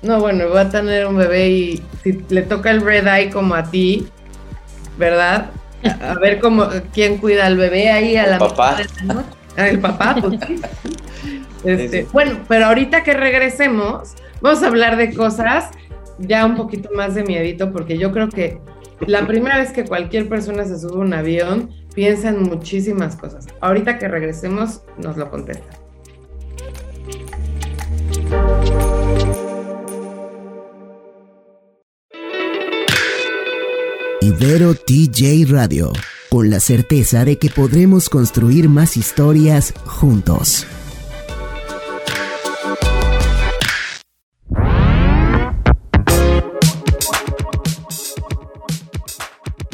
no, 0.02 0.18
bueno, 0.20 0.48
voy 0.48 0.58
a 0.58 0.68
tener 0.70 1.06
un 1.06 1.16
bebé 1.16 1.48
y 1.50 1.82
si 2.02 2.24
le 2.28 2.42
toca 2.42 2.70
el 2.70 2.80
red 2.80 3.06
eye 3.06 3.30
como 3.30 3.54
a 3.54 3.64
ti, 3.64 4.06
¿verdad? 4.96 5.50
A 6.00 6.14
ver 6.14 6.40
cómo, 6.40 6.68
quién 6.92 7.18
cuida 7.18 7.46
al 7.46 7.56
bebé 7.56 7.90
ahí 7.90 8.16
a 8.16 8.26
la 8.26 8.38
papá. 8.38 8.78
El 9.56 9.78
papá, 9.78 10.16
pues 10.20 10.40
este, 11.64 12.06
bueno, 12.12 12.40
pero 12.48 12.66
ahorita 12.66 13.02
que 13.02 13.12
regresemos, 13.12 14.14
vamos 14.40 14.62
a 14.62 14.68
hablar 14.68 14.96
de 14.96 15.12
cosas 15.12 15.70
ya 16.18 16.46
un 16.46 16.56
poquito 16.56 16.90
más 16.94 17.14
de 17.14 17.24
miedito, 17.24 17.72
porque 17.72 17.98
yo 17.98 18.12
creo 18.12 18.28
que 18.28 18.58
la 19.06 19.26
primera 19.26 19.58
vez 19.58 19.72
que 19.72 19.84
cualquier 19.84 20.28
persona 20.28 20.64
se 20.64 20.78
sube 20.78 20.94
a 20.94 20.98
un 20.98 21.14
avión, 21.14 21.70
piensa 21.94 22.28
en 22.28 22.42
muchísimas 22.42 23.16
cosas. 23.16 23.46
Ahorita 23.60 23.98
que 23.98 24.08
regresemos, 24.08 24.82
nos 24.98 25.16
lo 25.16 25.30
contesta. 25.30 25.80
Ibero 34.22 34.74
TJ 34.74 35.46
Radio, 35.50 35.92
con 36.28 36.50
la 36.50 36.60
certeza 36.60 37.24
de 37.24 37.38
que 37.38 37.50
podremos 37.50 38.08
construir 38.08 38.68
más 38.68 38.96
historias 38.96 39.72
juntos. 39.84 40.66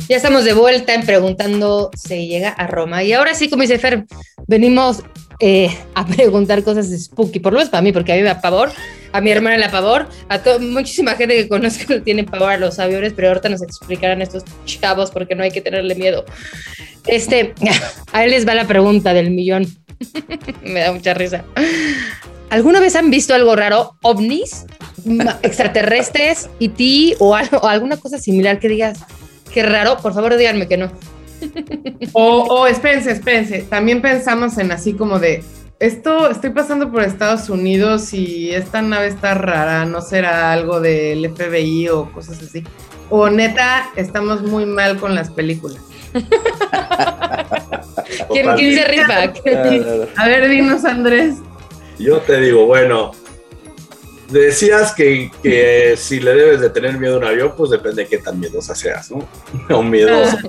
Ya 0.08 0.16
estamos 0.16 0.44
de 0.44 0.52
vuelta 0.52 0.94
en 0.94 1.04
preguntando 1.04 1.90
se 1.96 2.26
llega 2.26 2.50
a 2.50 2.68
Roma. 2.68 3.02
Y 3.02 3.12
ahora 3.12 3.34
sí, 3.34 3.50
como 3.50 3.62
dice 3.62 3.78
Fer, 3.78 4.04
venimos 4.46 5.02
eh, 5.40 5.76
a 5.94 6.06
preguntar 6.06 6.62
cosas 6.62 6.90
de 6.90 6.98
spooky, 6.98 7.40
por 7.40 7.52
lo 7.52 7.58
menos 7.58 7.70
para 7.70 7.82
mí, 7.82 7.90
porque 7.90 8.12
a 8.12 8.14
mí 8.14 8.22
me 8.22 8.28
da 8.28 8.40
pavor, 8.40 8.70
a 9.10 9.20
mi 9.20 9.32
hermana 9.32 9.56
le 9.56 9.64
da 9.64 9.70
pavor, 9.72 10.08
a 10.28 10.40
muchísima 10.60 11.16
gente 11.16 11.34
que 11.34 11.48
conozco 11.48 11.92
le 11.92 12.00
tiene 12.02 12.22
pavor 12.22 12.50
a 12.50 12.56
los 12.56 12.78
aviones, 12.78 13.14
pero 13.14 13.28
ahorita 13.28 13.48
nos 13.48 13.62
explicarán 13.62 14.22
estos 14.22 14.44
chavos 14.64 15.10
porque 15.10 15.34
no 15.34 15.42
hay 15.42 15.50
que 15.50 15.60
tenerle 15.60 15.96
miedo. 15.96 16.24
Este, 17.06 17.52
a 18.12 18.24
él 18.24 18.30
les 18.30 18.46
va 18.46 18.54
la 18.54 18.68
pregunta 18.68 19.12
del 19.12 19.32
millón. 19.32 19.66
me 20.62 20.80
da 20.80 20.92
mucha 20.92 21.14
risa. 21.14 21.44
¿Alguna 22.50 22.78
vez 22.78 22.94
han 22.94 23.10
visto 23.10 23.34
algo 23.34 23.56
raro? 23.56 23.96
¿OVNIs? 24.02 24.66
¿Extraterrestres? 25.42 26.48
¿Y 26.60 26.68
ti? 26.68 27.14
O, 27.18 27.34
algo, 27.34 27.58
o 27.58 27.66
alguna 27.66 27.96
cosa 27.96 28.18
similar 28.18 28.60
que 28.60 28.68
digas, 28.68 29.00
qué 29.56 29.62
raro, 29.62 29.96
por 30.02 30.12
favor 30.12 30.36
díganme 30.36 30.68
que 30.68 30.76
no. 30.76 30.92
O, 32.12 32.42
o 32.42 32.66
espérense, 32.66 33.10
espérense, 33.10 33.62
también 33.62 34.02
pensamos 34.02 34.58
en 34.58 34.70
así 34.70 34.92
como 34.92 35.18
de, 35.18 35.42
esto, 35.80 36.28
estoy 36.30 36.50
pasando 36.50 36.92
por 36.92 37.02
Estados 37.02 37.48
Unidos 37.48 38.12
y 38.12 38.50
esta 38.50 38.82
nave 38.82 39.06
está 39.06 39.32
rara, 39.32 39.86
no 39.86 40.02
será 40.02 40.52
algo 40.52 40.80
del 40.80 41.34
FBI 41.34 41.88
o 41.88 42.12
cosas 42.12 42.42
así. 42.42 42.64
O 43.08 43.30
neta, 43.30 43.88
estamos 43.96 44.42
muy 44.42 44.66
mal 44.66 44.98
con 44.98 45.14
las 45.14 45.30
películas. 45.30 45.80
¿Quién, 48.30 48.54
¿Quién 48.56 48.74
se 48.74 48.84
rifa? 48.84 49.32
A 50.16 50.28
ver, 50.28 50.50
dinos, 50.50 50.84
Andrés. 50.84 51.36
Yo 51.98 52.18
te 52.18 52.42
digo, 52.42 52.66
bueno, 52.66 53.12
Decías 54.30 54.92
que, 54.92 55.30
que, 55.42 55.94
si 55.96 56.20
le 56.20 56.34
debes 56.34 56.60
de 56.60 56.70
tener 56.70 56.98
miedo 56.98 57.14
a 57.14 57.18
un 57.18 57.24
avión, 57.24 57.54
pues 57.56 57.70
depende 57.70 58.02
de 58.02 58.08
qué 58.08 58.18
tan 58.18 58.40
miedosa 58.40 58.74
seas, 58.74 59.10
¿no? 59.10 59.28
O 59.76 59.82
miedosa. 59.82 60.40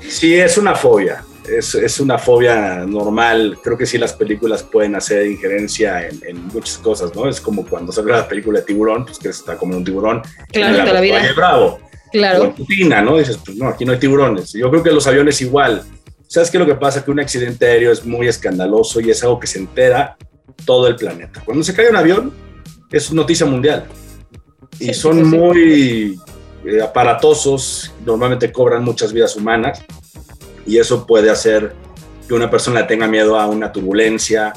Sí, 0.00 0.34
es 0.34 0.58
una 0.58 0.74
fobia, 0.74 1.24
es, 1.48 1.74
es, 1.74 2.00
una 2.00 2.18
fobia 2.18 2.84
normal. 2.86 3.58
Creo 3.62 3.78
que 3.78 3.86
sí 3.86 3.98
las 3.98 4.12
películas 4.12 4.62
pueden 4.62 4.96
hacer 4.96 5.26
injerencia 5.26 6.08
en, 6.08 6.20
en 6.26 6.46
muchas 6.48 6.78
cosas, 6.78 7.14
¿no? 7.14 7.28
Es 7.28 7.40
como 7.40 7.64
cuando 7.64 7.92
sale 7.92 8.12
la 8.12 8.28
película 8.28 8.60
de 8.60 8.66
tiburón, 8.66 9.04
pues 9.04 9.18
que 9.18 9.32
se 9.32 9.40
está 9.40 9.56
comiendo 9.56 9.78
un 9.78 9.84
tiburón. 9.84 10.22
Claro, 10.52 10.78
toda 10.78 10.92
la 10.94 11.00
vida. 11.00 11.18
Valle 11.18 11.32
Bravo. 11.32 11.80
Claro. 12.14 12.54
O 12.56 12.64
en 12.68 13.04
¿no? 13.04 13.16
Dices, 13.16 13.38
pues 13.44 13.56
no, 13.56 13.68
aquí 13.68 13.84
no 13.84 13.92
hay 13.92 13.98
tiburones. 13.98 14.52
Yo 14.52 14.70
creo 14.70 14.82
que 14.82 14.92
los 14.92 15.06
aviones 15.06 15.40
igual. 15.40 15.82
¿Sabes 16.28 16.50
qué 16.50 16.58
es 16.58 16.60
lo 16.60 16.66
que 16.66 16.76
pasa? 16.76 17.04
Que 17.04 17.10
un 17.10 17.18
accidente 17.18 17.66
aéreo 17.66 17.90
es 17.90 18.04
muy 18.04 18.28
escandaloso 18.28 19.00
y 19.00 19.10
es 19.10 19.22
algo 19.24 19.40
que 19.40 19.48
se 19.48 19.58
entera 19.58 20.16
todo 20.64 20.86
el 20.86 20.94
planeta. 20.94 21.42
Cuando 21.44 21.64
se 21.64 21.74
cae 21.74 21.90
un 21.90 21.96
avión, 21.96 22.32
es 22.96 23.12
noticia 23.12 23.44
mundial. 23.44 23.86
Y 24.78 24.94
son 24.94 25.28
muy 25.28 26.18
eh, 26.64 26.80
aparatosos, 26.80 27.92
normalmente 28.04 28.52
cobran 28.52 28.84
muchas 28.84 29.12
vidas 29.12 29.34
humanas 29.36 29.82
y 30.66 30.78
eso 30.78 31.06
puede 31.06 31.30
hacer 31.30 31.74
que 32.26 32.34
una 32.34 32.50
persona 32.50 32.86
tenga 32.86 33.06
miedo 33.06 33.38
a 33.38 33.46
una 33.46 33.72
turbulencia 33.72 34.52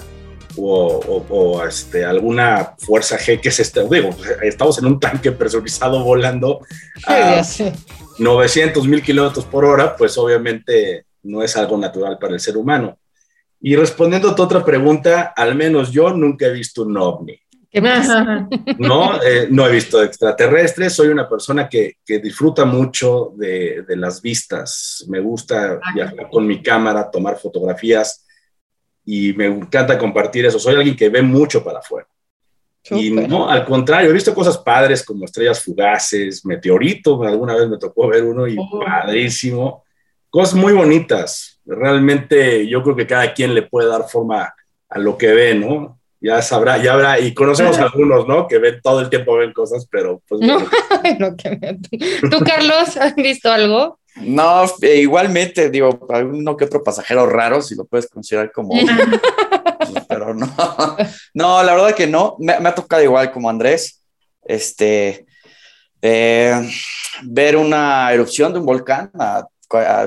o, 0.56 1.26
o, 1.30 1.64
este, 1.66 2.06
alguna 2.06 2.76
fuerza 2.80 3.18
G 3.18 3.40
que 3.40 3.52
se 3.52 3.62
esté, 3.62 3.88
digo, 3.90 4.10
estamos 4.42 4.78
en 4.80 4.86
un 4.86 5.00
tanque 5.00 5.32
presurizado 5.32 6.04
volando 6.04 6.62
a 7.08 7.44
900 8.18 8.88
mil 8.88 9.02
kilómetros 9.02 9.46
por 9.46 9.66
hora, 9.66 9.96
pues 9.96 10.18
obviamente 10.18 11.06
no 11.24 11.44
es 11.44 11.58
algo 11.58 11.78
natural 11.78 12.18
para 12.20 12.34
el 12.34 12.40
ser 12.40 12.58
humano. 12.58 12.98
Y 13.60 13.76
respondiendo 13.76 14.30
a 14.30 14.36
tu 14.36 14.44
otra 14.44 14.64
pregunta, 14.64 15.34
al 15.36 15.56
menos 15.56 15.92
yo 15.92 16.12
nunca 16.12 16.46
he 16.46 16.52
visto 16.52 16.84
un 16.84 16.98
ovni. 16.98 17.40
No, 18.78 19.22
eh, 19.22 19.48
no 19.50 19.68
he 19.68 19.72
visto 19.72 20.02
extraterrestres, 20.04 20.94
soy 20.94 21.08
una 21.08 21.28
persona 21.28 21.68
que, 21.68 21.98
que 22.06 22.20
disfruta 22.20 22.66
mucho 22.66 23.34
de, 23.36 23.84
de, 23.88 23.96
las 23.96 24.22
vistas, 24.22 25.06
me 25.10 25.20
gusta 25.20 25.80
ah, 25.82 25.92
viajar 25.94 26.30
con 26.30 26.46
mi 26.46 26.62
cámara, 26.62 27.10
tomar 27.10 27.38
fotografías 27.38 28.26
y 29.06 29.34
me 29.34 29.46
encanta 29.46 29.98
compartir 29.98 30.46
eso, 30.46 30.60
soy 30.60 30.76
alguien 30.76 30.96
que 30.96 31.10
ve 31.10 31.22
mucho 31.22 31.64
para 31.64 31.80
afuera. 31.80 32.08
Y 32.92 33.12
no, 33.12 33.50
al 33.50 33.66
contrario, 33.66 34.10
he 34.10 34.14
visto 34.14 34.34
cosas 34.34 34.58
padres 34.58 35.04
como 35.04 35.26
estrellas 35.26 35.64
fugaces, 35.64 36.46
meteorito, 36.46 37.22
alguna 37.24 37.56
vez 37.56 37.68
me 37.68 37.78
tocó 37.78 38.08
ver 38.08 38.24
uno 38.24 38.48
y 38.48 38.56
oh. 38.58 38.80
padrísimo. 38.80 39.84
Cosas 40.30 40.56
muy 40.56 40.74
bonitas. 40.74 41.60
Realmente 41.66 42.68
yo 42.68 42.82
creo 42.84 42.96
que 42.96 43.08
cada 43.08 43.34
quien 43.34 43.54
le 43.54 43.64
puede 43.64 43.90
dar 43.90 44.08
forma 44.08 44.54
a 44.90 45.00
lo 45.00 45.18
que 45.18 45.34
ve, 45.34 45.56
¿no? 45.56 45.97
Ya 46.20 46.42
sabrá, 46.42 46.78
ya 46.78 46.94
habrá, 46.94 47.20
y 47.20 47.34
conocemos 47.34 47.78
a 47.78 47.84
algunos, 47.84 48.28
¿no? 48.28 48.48
Que 48.48 48.58
ven 48.58 48.80
todo 48.82 49.02
el 49.02 49.10
tiempo, 49.10 49.38
ven 49.38 49.54
cosas, 49.54 49.88
pero 49.90 50.22
pues... 50.28 50.42
No, 50.42 50.60
no 51.20 51.36
que 51.36 51.78
¿Tú, 52.30 52.40
Carlos, 52.44 52.98
has 52.98 53.16
visto 53.16 53.52
algo? 53.52 54.00
No, 54.16 54.64
eh, 54.82 54.96
igualmente, 54.98 55.70
digo, 55.70 56.00
uno 56.10 56.58
que 56.58 56.66
otro 56.66 56.84
pasajero 56.84 57.28
raro, 57.28 57.62
si 57.62 57.76
lo 57.76 57.86
puedes 57.86 58.08
considerar 58.10 58.52
como... 58.52 58.74
pero 60.10 60.34
no, 60.34 60.48
no, 61.36 61.64
la 61.64 61.74
verdad 61.74 61.96
que 61.96 62.08
no, 62.08 62.36
me, 62.40 62.54
ha 62.54 62.76
tocado 62.76 63.04
igual 63.04 63.32
como 63.32 63.50
Andrés, 63.50 64.04
este, 64.44 65.28
eh, 66.02 66.68
ver 67.24 67.58
una 67.58 68.12
erupción 68.12 68.54
de 68.54 68.60
un 68.60 68.66
volcán 68.66 69.12
a, 69.20 69.46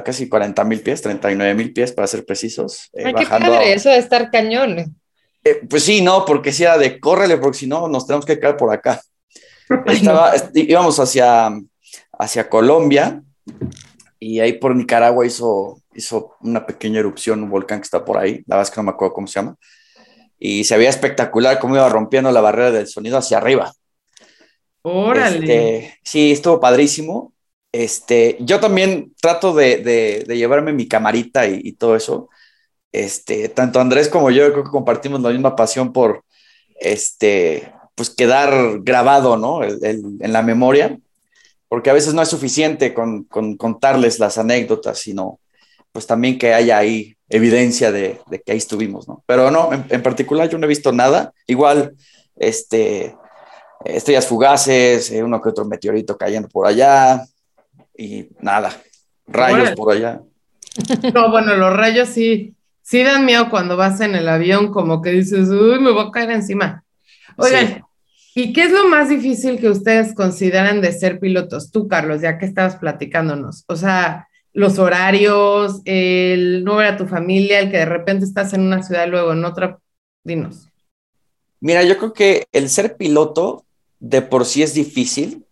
casi 0.05 0.29
40 0.29 0.65
mil 0.65 0.81
pies, 0.81 1.03
39 1.03 1.55
mil 1.55 1.73
pies 1.73 1.93
para 1.93 2.07
ser 2.07 2.25
precisos. 2.25 2.89
Eh, 2.95 3.05
Ay, 3.07 3.15
qué 3.15 3.27
padre, 3.27 3.75
eso 3.75 3.91
de 3.91 3.99
estar 3.99 4.31
cañón. 4.31 5.00
Eh, 5.45 5.61
pues 5.69 5.85
sí, 5.85 6.03
no, 6.03 6.25
porque 6.25 6.53
si 6.53 6.65
era 6.65 6.77
de 6.79 7.01
córrele, 7.01 7.39
porque 7.39 7.59
si 7.59 7.67
no 7.67 7.89
nos 7.89 8.07
tenemos 8.07 8.27
que 8.27 8.39
caer 8.39 8.57
por 8.57 8.73
acá. 8.73 9.01
Estaba, 9.87 10.33
íbamos 10.55 10.99
hacia, 10.99 11.51
hacia 12.19 12.49
Colombia 12.49 13.23
y 14.19 14.41
ahí 14.41 14.53
por 14.53 14.77
Nicaragua 14.77 15.27
hizo, 15.27 15.81
hizo 15.95 16.37
una 16.43 16.67
pequeña 16.67 17.01
erupción, 17.01 17.43
un 17.43 17.51
volcán 17.51 17.81
que 17.81 17.85
está 17.85 18.05
por 18.05 18.19
ahí, 18.19 18.43
la 18.47 18.57
verdad 18.57 18.69
es 18.69 18.71
que 18.71 18.81
no 18.81 18.85
me 18.85 18.91
acuerdo 18.91 19.15
cómo 19.15 19.27
se 19.27 19.41
llama, 19.41 19.57
y 20.39 20.65
se 20.65 20.77
veía 20.77 20.91
espectacular 20.91 21.59
cómo 21.59 21.77
iba 21.77 21.89
rompiendo 21.89 22.31
la 22.31 22.41
barrera 22.41 22.71
del 22.71 22.87
sonido 22.87 23.19
hacia 23.19 23.39
arriba. 23.39 23.73
Órale. 24.83 25.39
Este, 25.39 25.99
sí, 26.03 26.33
estuvo 26.33 26.61
padrísimo. 26.61 27.35
Este, 27.73 28.37
yo 28.41 28.59
también 28.59 29.15
trato 29.21 29.55
de, 29.55 29.79
de, 30.27 30.37
llevarme 30.37 30.73
mi 30.73 30.89
camarita 30.89 31.47
y, 31.47 31.61
y, 31.63 31.73
todo 31.73 31.95
eso. 31.95 32.29
Este, 32.93 33.49
tanto 33.49 33.81
Andrés 33.81 34.09
como 34.09 34.31
yo, 34.31 34.53
creo 34.53 34.65
que 34.65 34.71
compartimos 34.71 35.21
la 35.21 35.31
misma 35.31 35.55
pasión 35.55 35.93
por 35.93 36.25
este, 36.81 37.73
pues 37.95 38.11
quedar 38.11 38.81
grabado, 38.81 39.37
¿no? 39.37 39.63
en 39.63 40.33
la 40.33 40.43
memoria 40.43 40.99
porque 41.71 41.89
a 41.89 41.93
veces 41.93 42.15
no 42.15 42.21
es 42.21 42.29
suficiente 42.29 42.93
con, 42.93 43.23
contarles 43.57 44.19
las 44.19 44.39
anécdotas, 44.39 44.99
sino 44.99 45.39
pues 45.93 46.05
también 46.05 46.37
que 46.37 46.53
haya 46.53 46.77
ahí 46.77 47.17
evidencia 47.29 47.93
de, 47.93 48.21
que 48.45 48.53
ahí 48.53 48.59
estuvimos, 48.59 49.07
¿no? 49.07 49.23
Pero 49.25 49.53
no, 49.53 49.71
en, 49.73 50.03
particular 50.03 50.49
yo 50.49 50.59
no 50.59 50.65
he 50.65 50.69
visto 50.69 50.91
nada. 50.91 51.33
Igual, 51.47 51.95
este, 52.35 53.15
estrellas 53.85 54.27
fugaces, 54.27 55.13
eh, 55.13 55.23
uno 55.23 55.41
que 55.41 55.51
otro 55.51 55.65
meteorito 55.65 56.19
cayendo 56.19 56.49
por 56.49 56.67
allá 56.67 57.25
y 57.97 58.27
nada, 58.41 58.77
rayos 59.29 59.71
por 59.77 59.95
allá. 59.95 60.21
No, 61.15 61.31
bueno, 61.31 61.55
los 61.55 61.73
rayos 61.77 62.09
sí, 62.09 62.57
sí 62.91 63.05
dan 63.05 63.25
miedo 63.25 63.49
cuando 63.51 63.77
vas 63.77 64.01
en 64.01 64.17
el 64.17 64.29
avión, 64.29 64.73
como 64.73 65.01
que 65.01 65.11
dices, 65.11 65.49
uy, 65.49 65.79
me 65.79 65.93
voy 65.93 66.07
a 66.09 66.11
caer 66.11 66.33
encima. 66.33 66.83
Oigan, 67.37 67.85
¿Y 68.35 68.53
qué 68.53 68.65
es 68.65 68.71
lo 68.71 68.89
más 68.89 69.09
difícil 69.09 69.59
que 69.61 69.69
ustedes 69.69 70.15
consideran 70.15 70.81
de 70.81 70.93
ser 70.93 71.19
pilotos? 71.19 71.71
Tú, 71.73 71.89
Carlos, 71.89 72.21
ya 72.21 72.39
que 72.39 72.47
estabas 72.47 72.77
platicándonos. 72.77 73.65
O 73.67 73.77
sea, 73.77 74.29
los 74.53 74.79
horarios, 74.79 75.83
el 75.85 76.65
no 76.65 76.77
ver 76.77 76.87
a 76.95 76.97
tu 76.97 77.07
familia, 77.07 77.59
el 77.59 77.71
que 77.71 77.79
de 77.79 77.87
repente 77.87 78.25
estás 78.25 78.53
en 78.53 78.63
una 78.63 78.83
ciudad 78.83 79.07
y 79.07 79.11
luego 79.11 79.33
en 79.33 79.45
otra. 79.45 79.79
Dinos. 80.23 80.69
Mira, 81.61 81.83
yo 81.83 81.97
creo 81.99 82.13
que 82.13 82.47
el 82.53 82.69
ser 82.69 82.97
piloto 82.97 83.65
de 83.99 84.23
por 84.23 84.45
sí 84.45 84.63
es 84.63 84.75
difícil. 84.75 85.45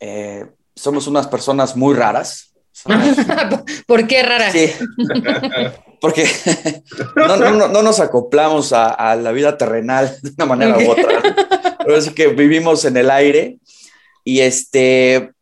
Eh, 0.00 0.46
somos 0.74 1.06
unas 1.06 1.28
personas 1.28 1.76
muy 1.76 1.94
raras. 1.94 2.52
¿Por 3.86 4.06
qué 4.06 4.22
raras? 4.22 4.52
Sí. 4.52 4.72
Porque 6.00 6.26
no, 7.16 7.82
nos 7.82 8.00
acoplamos 8.00 8.72
a, 8.72 9.16
la 9.16 9.32
vida 9.32 9.56
terrenal 9.56 10.16
de 10.22 10.30
una 10.36 10.46
manera 10.46 10.78
u 10.78 10.90
otra. 10.90 11.22
Así 11.96 12.10
que 12.10 12.28
vivimos 12.28 12.84
en 12.84 12.96
el 12.96 13.10
aire 13.10 13.58
y 14.24 14.40
este, 14.40 15.32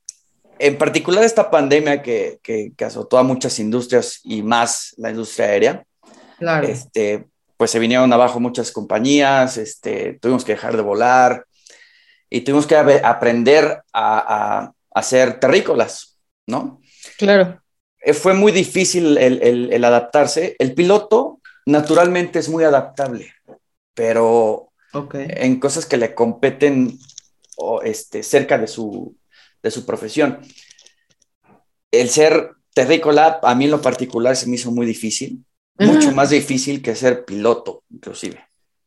en 0.59 0.79
particular 0.79 1.25
esta 1.25 1.51
pandemia 1.51 2.03
que, 2.03 2.38
que, 2.42 2.85
azotó 2.85 3.18
a 3.18 3.23
muchas 3.23 3.59
industrias 3.59 4.20
y 4.23 4.42
más 4.42 4.94
la 4.97 5.11
industria 5.11 5.47
aérea, 5.47 5.85
claro. 6.38 6.68
este, 6.68 7.27
pues 7.57 7.70
se 7.70 7.79
vinieron 7.79 8.12
abajo 8.12 8.40
muchas 8.40 8.70
compañías, 8.70 9.57
este, 9.57 10.18
tuvimos 10.20 10.44
que 10.44 10.53
dejar 10.53 10.77
de 10.77 10.83
volar 10.83 11.47
y 12.31 12.42
tuvimos 12.42 12.66
que 12.66 12.77
aprender 12.77 13.83
a, 13.92 14.73
a, 14.92 15.03
ser 15.03 15.40
terrícolas, 15.40 16.18
¿no? 16.47 16.81
Claro. 17.18 17.62
Eh, 18.00 18.12
fue 18.12 18.35
muy 18.35 18.53
difícil 18.53 19.16
el, 19.18 19.42
el, 19.42 19.72
el 19.72 19.85
adaptarse. 19.85 20.57
El 20.59 20.74
piloto 20.74 21.40
naturalmente 21.66 22.38
es 22.38 22.48
muy 22.48 22.64
adaptable, 22.64 23.33
pero 23.94 24.70
en 25.12 25.59
cosas 25.59 25.87
que 25.87 25.96
le 25.96 26.14
competen 26.14 26.98
o 27.57 27.83
este, 27.83 28.22
cerca 28.22 28.59
de 28.59 28.66
su, 28.66 29.16
de 29.62 29.70
su 29.70 29.87
profesión. 29.87 30.40
El 31.90 32.09
ser 32.11 32.50
terrícola, 32.74 33.40
a 33.42 33.55
mí 33.55 33.64
en 33.64 33.70
lo 33.70 33.81
particular, 33.81 34.37
se 34.37 34.48
me 34.48 34.57
hizo 34.57 34.70
muy 34.70 34.87
difícil, 34.87 35.44
mucho 35.79 36.12
más 36.12 36.31
difícil 36.31 36.83
que 36.83 36.94
ser 36.94 37.24
piloto, 37.24 37.85
inclusive. 37.90 38.40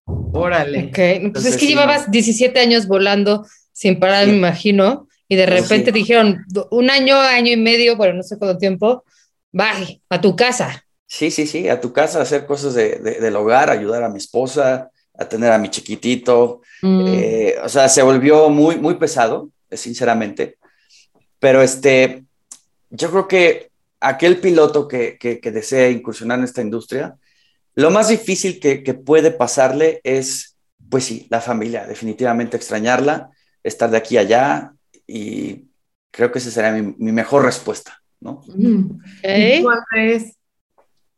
Órale. 0.06 0.88
Ok, 0.88 1.32
pues 1.34 1.46
es 1.46 1.58
que 1.58 1.68
llevabas 1.68 2.10
17 2.12 2.60
años 2.60 2.88
volando 2.88 3.46
sin 3.72 4.00
parar, 4.00 4.28
me 4.28 4.36
imagino, 4.36 5.07
y 5.30 5.36
de 5.36 5.46
repente 5.46 5.92
dijeron 5.92 6.46
un 6.72 6.90
año, 6.90 7.18
año 7.18 7.52
y 7.52 7.58
medio, 7.58 7.98
bueno, 7.98 8.14
no 8.14 8.24
sé 8.24 8.38
cuánto 8.38 8.58
tiempo, 8.58 9.04
bye, 9.52 10.02
a 10.10 10.22
tu 10.22 10.36
casa. 10.36 10.84
Sí, 11.06 11.32
sí, 11.32 11.48
sí, 11.48 11.68
a 11.70 11.80
tu 11.80 11.92
casa, 11.94 12.22
hacer 12.22 12.46
cosas 12.46 12.74
de, 12.74 13.00
del 13.00 13.36
hogar, 13.36 13.70
ayudar 13.70 14.04
a 14.04 14.10
mi 14.10 14.18
esposa, 14.18 14.90
a 15.18 15.26
tener 15.28 15.52
a 15.52 15.58
mi 15.58 15.70
chiquitito. 15.70 16.62
Mm. 16.82 17.06
Eh, 17.08 17.56
o 17.64 17.70
sea, 17.70 17.90
se 17.90 18.02
volvió 18.02 18.50
muy, 18.50 18.78
muy 18.78 18.96
pesado, 18.96 19.50
sinceramente. 19.72 20.58
Pero 21.40 21.62
este, 21.62 22.24
yo 22.90 23.10
creo 23.10 23.28
que 23.28 23.72
aquel 24.00 24.40
piloto 24.40 24.88
que, 24.88 25.18
que, 25.18 25.52
desea 25.52 25.90
incursionar 25.90 26.40
en 26.40 26.46
esta 26.46 26.62
industria, 26.62 27.16
lo 27.76 27.90
más 27.90 28.10
difícil 28.10 28.60
que, 28.60 28.84
que, 28.84 28.94
puede 28.94 29.32
pasarle 29.32 30.02
es, 30.04 30.56
pues 30.90 31.06
sí, 31.06 31.28
la 31.30 31.42
familia, 31.42 31.86
definitivamente 31.86 32.58
extrañarla, 32.58 33.30
estar 33.64 33.90
de 33.90 33.98
aquí 33.98 34.18
a 34.18 34.22
allá 34.22 34.74
y 35.08 35.70
creo 36.12 36.32
que 36.32 36.40
esa 36.40 36.52
sería 36.52 36.72
mi, 36.74 36.94
mi 36.98 37.12
mejor 37.12 37.46
respuesta, 37.46 38.00
¿no? 38.20 38.44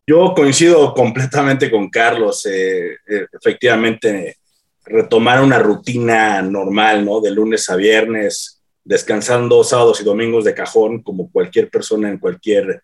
Yo 0.10 0.34
coincido 0.34 0.93
completamente 0.95 1.69
con 1.69 1.89
Carlos. 1.89 2.45
Eh, 2.47 2.97
eh, 3.08 3.28
efectivamente, 3.32 4.38
retomar 4.86 5.41
una 5.41 5.60
rutina 5.60 6.41
normal, 6.41 7.06
¿no? 7.06 7.21
De 7.21 7.30
lunes 7.30 7.69
a 7.69 7.75
viernes, 7.75 8.62
descansando 8.84 9.63
sábados 9.63 10.02
y 10.02 10.04
domingos 10.04 10.45
de 10.45 10.56
cajón, 10.56 11.04
como 11.04 11.32
cualquier 11.32 11.69
persona 11.69 12.10
en 12.10 12.17
cualquier 12.17 12.82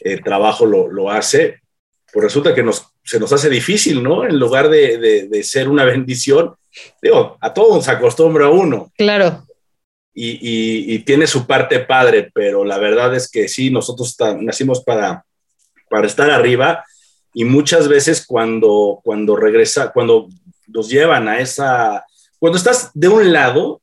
eh, 0.00 0.20
trabajo 0.20 0.66
lo, 0.66 0.88
lo, 0.88 1.10
hace, 1.10 1.60
pues 2.12 2.24
resulta 2.24 2.54
que 2.54 2.64
nos, 2.64 2.88
se 3.04 3.20
nos 3.20 3.32
hace 3.32 3.48
difícil, 3.48 4.02
¿no? 4.02 4.24
En 4.24 4.38
lugar 4.38 4.68
de, 4.68 5.28
de, 5.30 5.42
ser 5.44 5.68
una 5.68 5.84
bendición, 5.94 6.56
digo, 7.00 7.38
a 7.40 7.54
todos 7.54 7.84
se 7.84 7.92
acostumbra 7.92 8.48
uno. 8.48 8.90
Claro. 8.96 9.44
Y, 10.14 10.98
tiene 11.00 11.26
su 11.26 11.46
parte 11.46 11.80
padre, 11.80 12.30
pero 12.32 12.64
la 12.64 12.78
verdad 12.78 13.14
es 13.14 13.28
que 13.28 13.48
sí, 13.48 13.70
nosotros 13.70 14.16
nacimos 14.40 14.82
para 14.84 15.24
para 15.94 16.08
estar 16.08 16.28
arriba 16.28 16.84
y 17.32 17.44
muchas 17.44 17.86
veces 17.86 18.26
cuando, 18.26 19.00
cuando 19.04 19.36
regresa, 19.36 19.92
cuando 19.92 20.28
nos 20.66 20.88
llevan 20.88 21.28
a 21.28 21.38
esa, 21.38 22.04
cuando 22.38 22.58
estás 22.58 22.90
de 22.94 23.08
un 23.08 23.32
lado, 23.32 23.80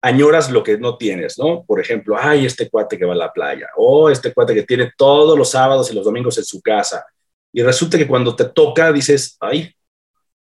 añoras 0.00 0.50
lo 0.50 0.62
que 0.62 0.78
no 0.78 0.96
tienes, 0.96 1.38
¿no? 1.38 1.64
Por 1.64 1.80
ejemplo, 1.80 2.16
ay, 2.18 2.46
este 2.46 2.70
cuate 2.70 2.98
que 2.98 3.04
va 3.04 3.12
a 3.12 3.16
la 3.16 3.32
playa, 3.32 3.68
o 3.76 4.08
este 4.08 4.32
cuate 4.32 4.54
que 4.54 4.62
tiene 4.62 4.92
todos 4.96 5.36
los 5.36 5.50
sábados 5.50 5.90
y 5.90 5.94
los 5.94 6.04
domingos 6.04 6.38
en 6.38 6.44
su 6.44 6.60
casa. 6.62 7.04
Y 7.52 7.62
resulta 7.62 7.98
que 7.98 8.06
cuando 8.06 8.34
te 8.34 8.44
toca 8.44 8.92
dices, 8.92 9.36
ay, 9.40 9.74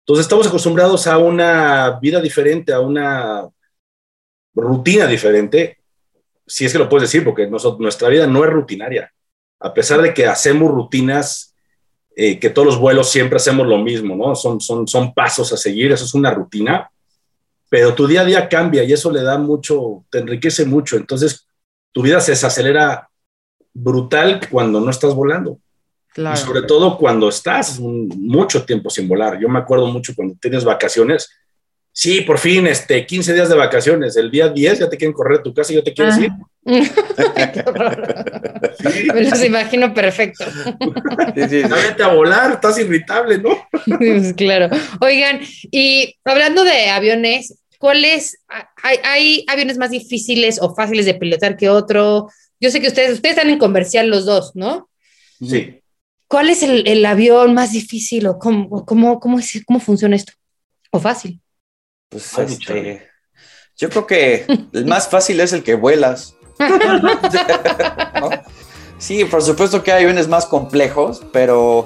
entonces 0.01 0.27
estamos 0.27 0.47
acostumbrados 0.47 1.07
a 1.07 1.19
una 1.19 1.99
vida 2.01 2.21
diferente, 2.21 2.73
a 2.73 2.81
una 2.81 3.49
rutina 4.61 5.07
diferente, 5.07 5.79
si 6.47 6.64
es 6.64 6.73
que 6.73 6.79
lo 6.79 6.88
puedes 6.88 7.11
decir, 7.11 7.25
porque 7.25 7.47
nuestra 7.47 8.09
vida 8.09 8.27
no 8.27 8.44
es 8.44 8.51
rutinaria 8.51 9.12
a 9.61 9.75
pesar 9.75 10.01
de 10.03 10.14
que 10.14 10.27
hacemos 10.27 10.71
rutinas, 10.71 11.55
eh, 12.14 12.38
que 12.38 12.51
todos 12.51 12.66
los 12.66 12.79
vuelos 12.79 13.11
siempre 13.11 13.37
hacemos 13.37 13.66
lo 13.66 13.79
mismo, 13.79 14.16
¿no? 14.16 14.35
Son, 14.35 14.61
son, 14.61 14.87
son 14.87 15.14
pasos 15.14 15.53
a 15.53 15.57
seguir, 15.57 15.92
eso 15.92 16.05
es 16.05 16.14
una 16.14 16.33
rutina, 16.33 16.90
pero 17.68 17.94
tu 17.94 18.07
día 18.07 18.23
a 18.23 18.25
día 18.25 18.49
cambia 18.49 18.83
y 18.85 18.92
eso 18.92 19.11
le 19.11 19.23
da 19.23 19.38
mucho, 19.38 20.05
te 20.11 20.18
enriquece 20.18 20.64
mucho. 20.64 20.97
Entonces, 20.97 21.47
tu 21.92 22.03
vida 22.03 22.21
se 22.21 22.33
desacelera 22.33 23.09
brutal 23.75 24.40
cuando 24.51 24.81
no 24.81 24.90
estás 24.90 25.14
volando. 25.14 25.59
Claro. 26.14 26.37
Y 26.37 26.40
sobre 26.40 26.62
todo 26.62 26.97
cuando 26.97 27.29
estás 27.29 27.79
mucho 27.79 28.64
tiempo 28.64 28.90
sin 28.90 29.07
volar. 29.07 29.38
Yo 29.38 29.49
me 29.49 29.59
acuerdo 29.59 29.87
mucho 29.87 30.14
cuando 30.16 30.35
tienes 30.40 30.64
vacaciones, 30.64 31.31
sí, 31.99 32.21
por 32.21 32.39
fin, 32.39 32.69
este, 32.69 33.05
15 33.05 33.35
días 33.35 33.49
de 33.49 33.57
vacaciones, 33.57 34.17
el 34.17 34.31
día 34.31 34.49
10 34.49 34.79
ya 34.79 34.89
te 34.89 34.97
quieren 34.97 35.13
correr 35.13 35.41
a 35.41 35.43
tu 35.43 35.53
casa 35.53 35.73
y 35.73 35.75
yo 35.75 35.83
te 35.83 35.93
quiero 35.93 36.15
decir. 36.15 36.31
Me 39.15 39.23
los 39.23 39.45
imagino 39.45 39.93
perfecto. 39.93 40.45
Sí, 41.35 41.43
sí. 41.49 41.63
Vete 41.63 42.05
a 42.05 42.15
volar, 42.15 42.53
estás 42.53 42.79
irritable, 42.79 43.39
¿no? 43.39 43.67
Pues 43.99 44.33
claro. 44.35 44.69
Oigan, 45.01 45.41
y 45.73 46.15
hablando 46.25 46.63
de 46.63 46.89
aviones, 46.89 47.59
¿cuáles 47.79 48.45
hay, 48.81 48.99
hay 49.03 49.45
aviones 49.49 49.77
más 49.77 49.91
difíciles 49.91 50.61
o 50.63 50.77
fáciles 50.77 51.05
de 51.05 51.15
pilotar 51.15 51.57
que 51.57 51.69
otro? 51.69 52.29
Yo 52.61 52.71
sé 52.71 52.81
que 52.81 52.87
ustedes, 52.87 53.15
ustedes 53.15 53.37
están 53.37 53.51
en 53.51 53.59
comercial 53.59 54.09
los 54.09 54.25
dos, 54.25 54.53
¿no? 54.55 54.89
Sí. 55.41 55.83
¿Cuál 56.29 56.51
es 56.51 56.63
el, 56.63 56.87
el 56.87 57.05
avión 57.05 57.55
más 57.55 57.73
difícil 57.73 58.29
o 58.29 58.39
cómo, 58.39 58.87
cómo, 58.87 59.19
cómo, 59.19 59.41
es, 59.41 59.65
cómo 59.67 59.81
funciona 59.81 60.15
esto? 60.15 60.35
¿O 60.93 61.01
fácil? 61.01 61.41
Pues 62.09 62.38
Ay, 62.38 62.47
este, 62.49 63.09
yo 63.77 63.88
creo 63.90 64.07
que 64.07 64.47
el 64.73 64.87
más 64.87 65.09
fácil 65.11 65.40
es 65.40 65.53
el 65.53 65.62
que 65.62 65.75
vuelas. 65.75 66.35
¿no? 66.59 68.31
Sí, 68.99 69.25
por 69.25 69.40
supuesto 69.42 69.81
que 69.85 69.92
hay 69.92 70.03
aviones 70.03 70.27
más 70.27 70.44
complejos, 70.44 71.23
pero 71.33 71.85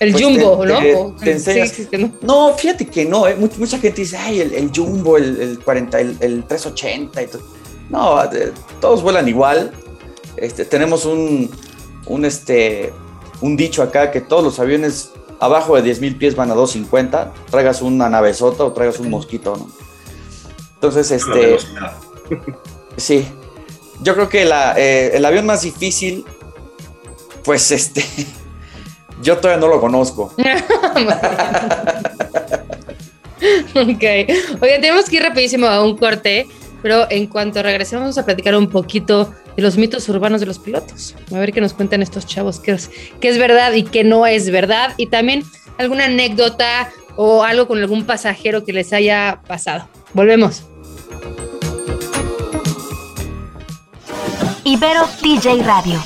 El 0.00 0.10
Pues 0.10 0.24
jumbo, 0.24 0.62
te- 0.62 0.66
¿no? 0.66 0.78
te- 0.80 0.94
O- 0.96 1.14
te 1.14 1.32
enseñas- 1.36 1.68
sí, 1.70 1.84
sí, 1.84 1.88
sí, 1.92 1.96
¿no? 1.96 2.12
no, 2.22 2.54
fíjate 2.54 2.86
que 2.88 3.04
no, 3.04 3.28
¿eh? 3.28 3.36
Much- 3.38 3.56
mucha 3.56 3.78
gente 3.78 4.00
dice, 4.00 4.16
ay, 4.16 4.40
el, 4.40 4.54
el 4.54 4.72
Jumbo, 4.74 5.16
el, 5.16 5.40
el 5.40 5.58
40, 5.60 6.00
el, 6.00 6.16
el 6.18 6.42
380 6.44 7.22
y 7.22 7.26
todo. 7.28 7.42
No, 7.88 8.26
de- 8.26 8.52
todos 8.80 9.00
vuelan 9.00 9.28
igual. 9.28 9.70
Este, 10.36 10.64
tenemos 10.64 11.04
un, 11.04 11.48
un, 12.06 12.24
este, 12.24 12.92
un 13.42 13.56
dicho 13.56 13.80
acá 13.84 14.10
que 14.10 14.20
todos 14.20 14.42
los 14.42 14.58
aviones 14.58 15.10
abajo 15.40 15.74
de 15.76 15.82
10 15.82 16.00
mil 16.00 16.16
pies 16.16 16.36
van 16.36 16.50
a 16.50 16.54
250, 16.54 17.32
traigas 17.50 17.82
una 17.82 18.08
navezota 18.08 18.64
o 18.64 18.72
traigas 18.72 19.00
un 19.00 19.10
mosquito, 19.10 19.56
¿no? 19.56 19.68
Entonces, 20.74 21.10
este. 21.10 21.58
Sí. 22.96 23.26
Yo 24.02 24.14
creo 24.14 24.28
que 24.28 24.44
la, 24.44 24.74
eh, 24.78 25.12
el 25.14 25.24
avión 25.24 25.46
más 25.46 25.62
difícil, 25.62 26.24
pues 27.44 27.70
este, 27.70 28.04
yo 29.22 29.38
todavía 29.38 29.60
no 29.60 29.68
lo 29.68 29.80
conozco. 29.80 30.32
ok. 33.74 34.04
Oigan, 34.60 34.80
tenemos 34.80 35.08
que 35.08 35.16
ir 35.16 35.22
rapidísimo 35.22 35.66
a 35.66 35.82
un 35.84 35.96
corte, 35.96 36.46
pero 36.82 37.10
en 37.10 37.26
cuanto 37.26 37.62
regresemos 37.62 38.02
vamos 38.02 38.18
a 38.18 38.24
platicar 38.24 38.56
un 38.56 38.68
poquito 38.68 39.32
los 39.60 39.76
mitos 39.76 40.08
urbanos 40.08 40.40
de 40.40 40.46
los 40.46 40.58
pilotos. 40.58 41.14
A 41.32 41.38
ver 41.38 41.52
qué 41.52 41.60
nos 41.60 41.72
cuentan 41.72 42.02
estos 42.02 42.26
chavos, 42.26 42.60
qué 42.60 42.72
es, 42.72 42.90
qué 43.20 43.28
es 43.28 43.38
verdad 43.38 43.72
y 43.72 43.84
qué 43.84 44.04
no 44.04 44.26
es 44.26 44.50
verdad. 44.50 44.94
Y 44.96 45.06
también 45.06 45.44
alguna 45.78 46.06
anécdota 46.06 46.90
o 47.16 47.42
algo 47.42 47.66
con 47.66 47.78
algún 47.78 48.04
pasajero 48.04 48.64
que 48.64 48.72
les 48.72 48.92
haya 48.92 49.40
pasado. 49.46 49.88
Volvemos. 50.14 50.64
Ibero 54.64 55.02
TJ 55.20 55.62
Radio. 55.64 56.00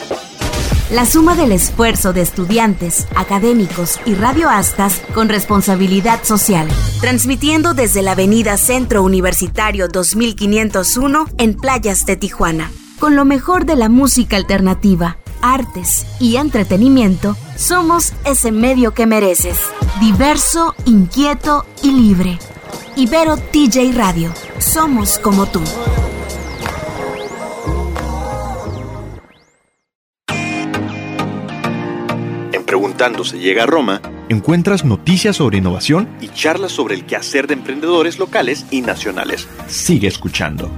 La 0.91 1.07
suma 1.07 1.35
del 1.35 1.53
esfuerzo 1.53 2.13
de 2.13 2.21
estudiantes, 2.21 3.09
académicos 3.17 3.99
y 4.05 4.15
radioastas 4.15 5.01
con 5.15 5.29
responsabilidad 5.29 6.23
social. 6.25 6.69
Transmitiendo 7.01 7.75
desde 7.75 8.03
la 8.03 8.13
Avenida 8.13 8.57
Centro 8.59 9.03
Universitario 9.03 9.89
2501 9.89 11.27
en 11.39 11.55
Playas 11.55 12.07
de 12.07 12.17
Tijuana. 12.17 12.71
Con 13.05 13.17
lo 13.17 13.27
mejor 13.27 13.67
de 13.67 13.77
la 13.77 13.91
música 13.91 14.39
alternativa, 14.39 15.19
artes 15.43 16.07
y 16.21 16.37
entretenimiento, 16.37 17.37
somos 17.55 18.15
ese 18.25 18.51
medio 18.51 18.95
que 18.95 19.05
mereces. 19.05 19.59
Diverso, 20.01 20.75
inquieto 20.87 21.67
y 21.83 21.91
libre. 21.91 22.39
Ibero 22.97 23.37
TJ 23.37 23.93
Radio. 23.95 24.33
Somos 24.57 25.19
como 25.19 25.45
tú. 25.45 25.61
En 32.53 32.65
Preguntando 32.65 33.23
se 33.23 33.39
llega 33.39 33.65
a 33.65 33.67
Roma, 33.67 34.01
encuentras 34.31 34.87
noticias 34.87 35.37
sobre 35.37 35.59
innovación 35.59 36.09
y 36.23 36.29
charlas 36.29 36.73
sobre 36.73 36.95
el 36.95 37.05
quehacer 37.05 37.49
de 37.49 37.53
emprendedores 37.53 38.19
locales 38.19 38.65
y 38.71 38.81
nacionales. 38.81 39.47
Sigue 39.67 40.09
escuchando. 40.09 40.71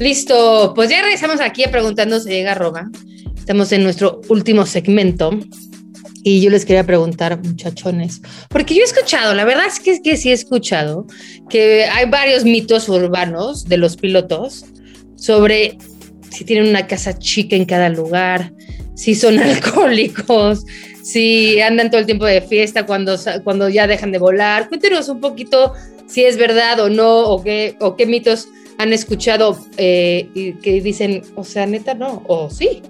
Listo, 0.00 0.72
pues 0.74 0.88
ya 0.88 1.02
regresamos 1.02 1.42
aquí 1.42 1.62
a 1.62 1.70
Preguntando 1.70 2.18
se 2.20 2.30
llega 2.30 2.54
Roma. 2.54 2.90
Estamos 3.36 3.70
en 3.70 3.82
nuestro 3.82 4.22
último 4.30 4.64
segmento 4.64 5.30
y 6.22 6.40
yo 6.40 6.48
les 6.48 6.64
quería 6.64 6.86
preguntar, 6.86 7.38
muchachones, 7.44 8.22
porque 8.48 8.74
yo 8.74 8.80
he 8.80 8.84
escuchado, 8.84 9.34
la 9.34 9.44
verdad 9.44 9.66
es 9.66 9.78
que, 9.78 10.00
que 10.00 10.16
sí 10.16 10.30
he 10.30 10.32
escuchado 10.32 11.06
que 11.50 11.84
hay 11.84 12.08
varios 12.08 12.44
mitos 12.44 12.88
urbanos 12.88 13.66
de 13.66 13.76
los 13.76 13.98
pilotos 13.98 14.64
sobre 15.16 15.76
si 16.30 16.46
tienen 16.46 16.70
una 16.70 16.86
casa 16.86 17.18
chica 17.18 17.54
en 17.54 17.66
cada 17.66 17.90
lugar, 17.90 18.54
si 18.94 19.14
son 19.14 19.38
alcohólicos, 19.38 20.64
si 21.02 21.60
andan 21.60 21.90
todo 21.90 22.00
el 22.00 22.06
tiempo 22.06 22.24
de 22.24 22.40
fiesta 22.40 22.86
cuando, 22.86 23.18
cuando 23.44 23.68
ya 23.68 23.86
dejan 23.86 24.12
de 24.12 24.18
volar. 24.18 24.70
Cuéntenos 24.70 25.10
un 25.10 25.20
poquito 25.20 25.74
si 26.06 26.24
es 26.24 26.38
verdad 26.38 26.80
o 26.80 26.88
no, 26.88 27.20
o 27.24 27.42
qué, 27.42 27.76
o 27.80 27.96
qué 27.96 28.06
mitos 28.06 28.48
han 28.80 28.94
escuchado 28.94 29.58
eh, 29.76 30.30
y 30.32 30.54
que 30.54 30.80
dicen, 30.80 31.22
o 31.34 31.44
sea, 31.44 31.66
neta, 31.66 31.92
no, 31.92 32.24
o 32.26 32.48
sí. 32.48 32.80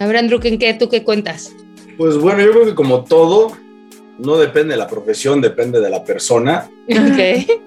A 0.00 0.06
ver, 0.06 0.16
Andrew, 0.16 0.40
¿en 0.42 0.58
qué 0.58 0.74
tú 0.74 0.88
qué 0.88 1.04
cuentas? 1.04 1.52
Pues 1.96 2.18
bueno, 2.18 2.42
yo 2.42 2.50
creo 2.50 2.64
que 2.64 2.74
como 2.74 3.04
todo, 3.04 3.52
no 4.18 4.36
depende 4.36 4.74
de 4.74 4.78
la 4.78 4.88
profesión, 4.88 5.40
depende 5.40 5.80
de 5.80 5.90
la 5.90 6.02
persona. 6.02 6.68
Ok. 6.90 7.62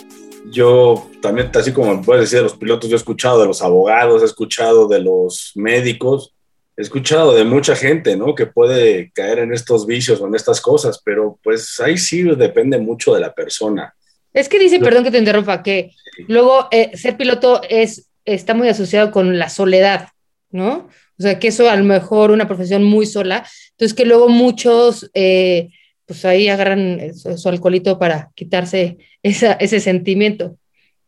Yo 0.52 1.08
también, 1.22 1.52
así 1.54 1.72
como 1.72 2.02
puedes 2.02 2.24
decir 2.24 2.40
de 2.40 2.44
los 2.44 2.58
pilotos, 2.58 2.90
yo 2.90 2.96
he 2.96 2.98
escuchado 2.98 3.40
de 3.40 3.46
los 3.46 3.62
abogados, 3.62 4.24
he 4.24 4.26
escuchado 4.26 4.88
de 4.88 5.00
los 5.00 5.52
médicos, 5.54 6.34
he 6.76 6.82
escuchado 6.82 7.36
de 7.36 7.44
mucha 7.44 7.76
gente, 7.76 8.16
¿no? 8.16 8.34
Que 8.34 8.48
puede 8.48 9.12
caer 9.14 9.40
en 9.40 9.54
estos 9.54 9.86
vicios 9.86 10.22
o 10.22 10.28
en 10.28 10.34
estas 10.34 10.60
cosas, 10.60 11.02
pero 11.04 11.38
pues 11.44 11.80
ahí 11.82 12.00
sí 12.00 12.24
depende 12.24 12.80
mucho 12.80 13.14
de 13.14 13.20
la 13.20 13.34
persona. 13.34 13.94
Es 14.34 14.48
que 14.50 14.60
dice, 14.60 14.80
perdón 14.80 15.04
que 15.04 15.12
te 15.12 15.18
interrumpa, 15.18 15.64
que 15.64 15.92
luego 16.28 16.68
eh, 16.72 16.92
ser 16.96 17.18
piloto 17.18 17.62
es, 17.70 18.10
está 18.26 18.54
muy 18.54 18.68
asociado 18.70 19.12
con 19.12 19.40
la 19.40 19.50
soledad, 19.50 20.10
¿no? 20.52 20.88
O 21.18 21.22
sea, 21.22 21.40
que 21.40 21.48
eso 21.50 21.70
a 21.70 21.76
lo 21.76 21.84
mejor 21.84 22.32
una 22.32 22.48
profesión 22.48 22.84
muy 22.84 23.06
sola, 23.06 23.46
entonces 23.72 23.96
que 23.96 24.06
luego 24.06 24.30
muchos, 24.30 25.10
eh, 25.14 25.70
pues 26.06 26.24
ahí 26.26 26.48
agarran 26.48 27.14
su, 27.16 27.38
su 27.38 27.50
alcoholito 27.50 27.98
para 28.00 28.30
quitarse 28.36 28.98
esa, 29.24 29.54
ese 29.54 29.80
sentimiento. 29.80 30.56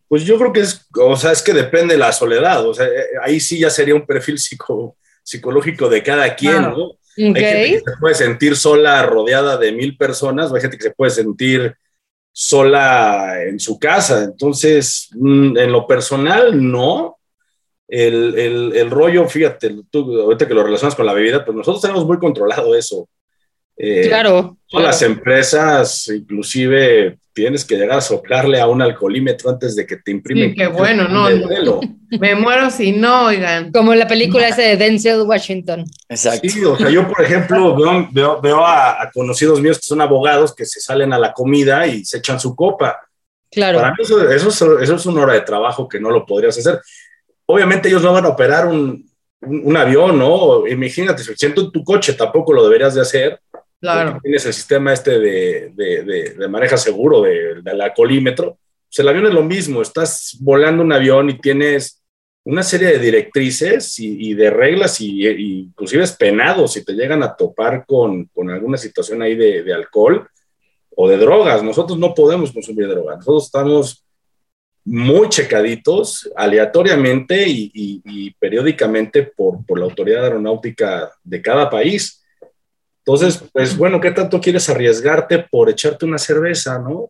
Pues 0.08 0.26
yo 0.26 0.38
creo 0.38 0.52
que 0.52 0.60
es, 0.62 0.86
o 1.00 1.16
sea, 1.16 1.32
es 1.32 1.42
que 1.42 1.54
depende 1.54 1.94
de 1.94 2.00
la 2.00 2.12
soledad, 2.12 2.68
o 2.68 2.74
sea, 2.74 2.86
eh, 2.88 3.06
ahí 3.24 3.40
sí 3.40 3.60
ya 3.60 3.70
sería 3.70 3.96
un 3.96 4.06
perfil 4.06 4.38
psico- 4.38 4.96
psicológico 5.24 5.88
de 5.88 6.04
cada 6.04 6.36
quien. 6.36 6.62
¿no? 6.62 6.86
Ok. 6.86 6.98
Hay 7.18 7.34
gente 7.34 7.72
que 7.72 7.92
se 7.92 7.98
puede 8.00 8.16
sentir 8.16 8.56
sola 8.58 9.04
rodeada 9.04 9.58
de 9.58 9.72
mil 9.72 9.96
personas, 9.96 10.52
o 10.52 10.56
hay 10.56 10.62
gente 10.62 10.78
que 10.78 10.84
se 10.84 10.92
puede 10.92 11.12
sentir 11.12 11.76
sola 12.32 13.44
en 13.44 13.60
su 13.60 13.78
casa. 13.80 14.24
Entonces, 14.24 15.10
mm, 15.13 15.58
en 15.58 15.72
lo 15.72 15.86
personal, 15.88 16.70
no. 16.72 17.17
El, 17.88 18.38
el- 18.39 18.72
el 18.76 18.89
rollo, 18.89 19.28
fíjate, 19.28 19.76
tú 19.89 20.20
ahorita 20.22 20.48
que 20.48 20.54
lo 20.54 20.63
relacionas 20.63 20.96
con 20.96 21.06
la 21.06 21.13
bebida, 21.13 21.44
pues 21.44 21.56
nosotros 21.58 21.82
tenemos 21.82 22.06
muy 22.06 22.17
controlado 22.20 22.74
eso. 22.76 23.10
Eh, 23.76 24.06
Claro. 24.08 24.58
Todas 24.70 24.86
las 24.88 25.00
claro. 25.00 25.13
empresas, 25.13 26.08
inclusive, 26.08 27.20
tienes 27.34 27.63
que 27.65 27.76
llegar 27.78 27.98
a 27.98 28.02
soplarle 28.02 28.60
a 28.60 28.67
un 28.67 28.82
alcoholímetro 28.82 29.50
antes 29.50 29.76
de 29.76 29.86
que 29.86 29.98
te 29.98 30.12
imprimen. 30.12 30.52
Sí, 30.52 30.56
qué 30.58 30.67
bueno, 30.67 31.08
¿no? 31.08 31.28
Me 32.20 32.36
muero 32.36 32.70
si 32.70 32.91
no, 32.91 33.26
oigan. 33.28 33.72
Como 33.72 33.96
la 33.96 34.08
película 34.08 34.48
esa 34.50 34.62
de 34.62 34.76
Denzel 34.78 35.22
Washington. 35.22 35.86
Exacto. 36.10 36.50
Sí, 36.50 36.63
o 36.63 36.78
sea, 36.78 36.89
yo, 36.89 37.08
por 37.08 37.22
ejemplo, 37.24 37.76
veo, 37.76 38.10
veo- 38.12 38.41
veo 38.41 38.65
a, 38.65 39.02
a 39.02 39.10
conocidos 39.12 39.62
míos 39.62 39.78
que 39.78 39.86
son 39.86 40.02
abogados 40.02 40.54
que 40.54 40.65
se 40.65 40.80
salen 40.82 41.13
a 41.13 41.20
la 41.20 41.32
comida 41.34 41.88
y 41.88 42.04
se 42.04 42.17
echan 42.17 42.39
su 42.39 42.56
copa. 42.56 43.00
Claro. 43.50 43.80
Para 43.80 43.91
mí 43.91 43.98
eso, 44.00 44.30
eso 44.30 44.48
es, 44.50 44.84
eso 44.84 44.96
es 44.96 45.06
una 45.06 45.22
hora 45.22 45.34
de 45.34 45.41
trabajo 45.41 45.88
que 45.88 46.00
no 46.00 46.10
lo 46.10 46.26
podrías 46.26 46.58
hacer. 46.58 46.80
Obviamente 47.46 47.88
ellos 47.89 48.02
no 48.04 48.13
van 48.13 48.26
a 48.26 48.30
operar 48.30 48.67
un, 48.67 49.10
un- 49.41 49.62
un 49.66 49.78
avión, 49.78 50.20
¿no? 50.20 50.68
Imagínate, 50.68 51.24
si 51.24 51.34
siento 51.36 51.62
en 51.62 51.72
tu 51.72 51.84
coche 51.84 52.14
tampoco 52.14 52.51
lo 52.53 52.64
deberías 52.64 52.93
de 52.93 53.01
hacer. 53.01 53.39
Claro. 53.82 54.20
Tienes 54.22 54.46
el 54.46 54.54
sistema 54.54 54.94
este 54.94 55.20
de, 55.20 55.72
de, 55.76 56.04
de, 56.04 56.30
de 56.38 56.48
maneja 56.48 56.78
seguro, 56.78 57.22
de- 57.24 57.62
del 57.62 57.82
alcoholímetro. 57.82 58.58
Pues 58.88 59.00
el 59.00 59.08
avión 59.08 59.26
es 59.28 59.34
lo 59.34 59.44
mismo, 59.44 59.82
estás 59.82 60.38
volando 60.40 60.84
un 60.84 60.94
avión 60.94 61.30
y 61.30 61.40
tienes 61.40 62.02
una 62.44 62.62
serie 62.64 62.88
de 62.90 63.00
directrices 63.00 63.98
y, 64.00 64.30
y 64.30 64.34
de 64.34 64.50
reglas 64.50 65.00
y, 65.02 65.28
y 65.28 65.60
inclusive 65.62 66.04
es 66.04 66.12
penado 66.14 66.68
si 66.68 66.84
te 66.84 66.94
llegan 66.94 67.24
a 67.24 67.36
topar 67.36 67.86
con, 67.86 68.26
con 68.26 68.50
alguna 68.50 68.78
situación 68.78 69.22
ahí 69.22 69.36
de, 69.36 69.74
alcohol 69.74 70.28
o 70.96 71.08
de 71.10 71.18
drogas. 71.18 71.64
Nosotros 71.64 71.98
no 71.98 72.14
podemos 72.14 72.52
consumir 72.52 72.88
drogas, 72.88 73.18
nosotros 73.18 73.46
estamos 73.46 74.06
muy 74.84 75.30
checaditos 75.30 76.30
aleatoriamente 76.36 77.48
y- 77.48 77.72
y 78.04 78.32
periódicamente 78.34 79.24
por, 79.24 79.64
por 79.66 79.80
la 79.80 79.86
autoridad 79.86 80.24
aeronáutica 80.24 81.12
de 81.24 81.42
cada 81.42 81.70
país. 81.70 82.20
Entonces, 83.06 83.43
pues 83.52 83.78
bueno, 83.78 83.99
¿qué 83.99 84.12
tanto 84.12 84.39
quieres 84.39 84.70
arriesgarte 84.70 85.39
por 85.49 85.70
echarte 85.70 86.06
una 86.06 86.18
cerveza, 86.18 86.78
no? 86.80 87.10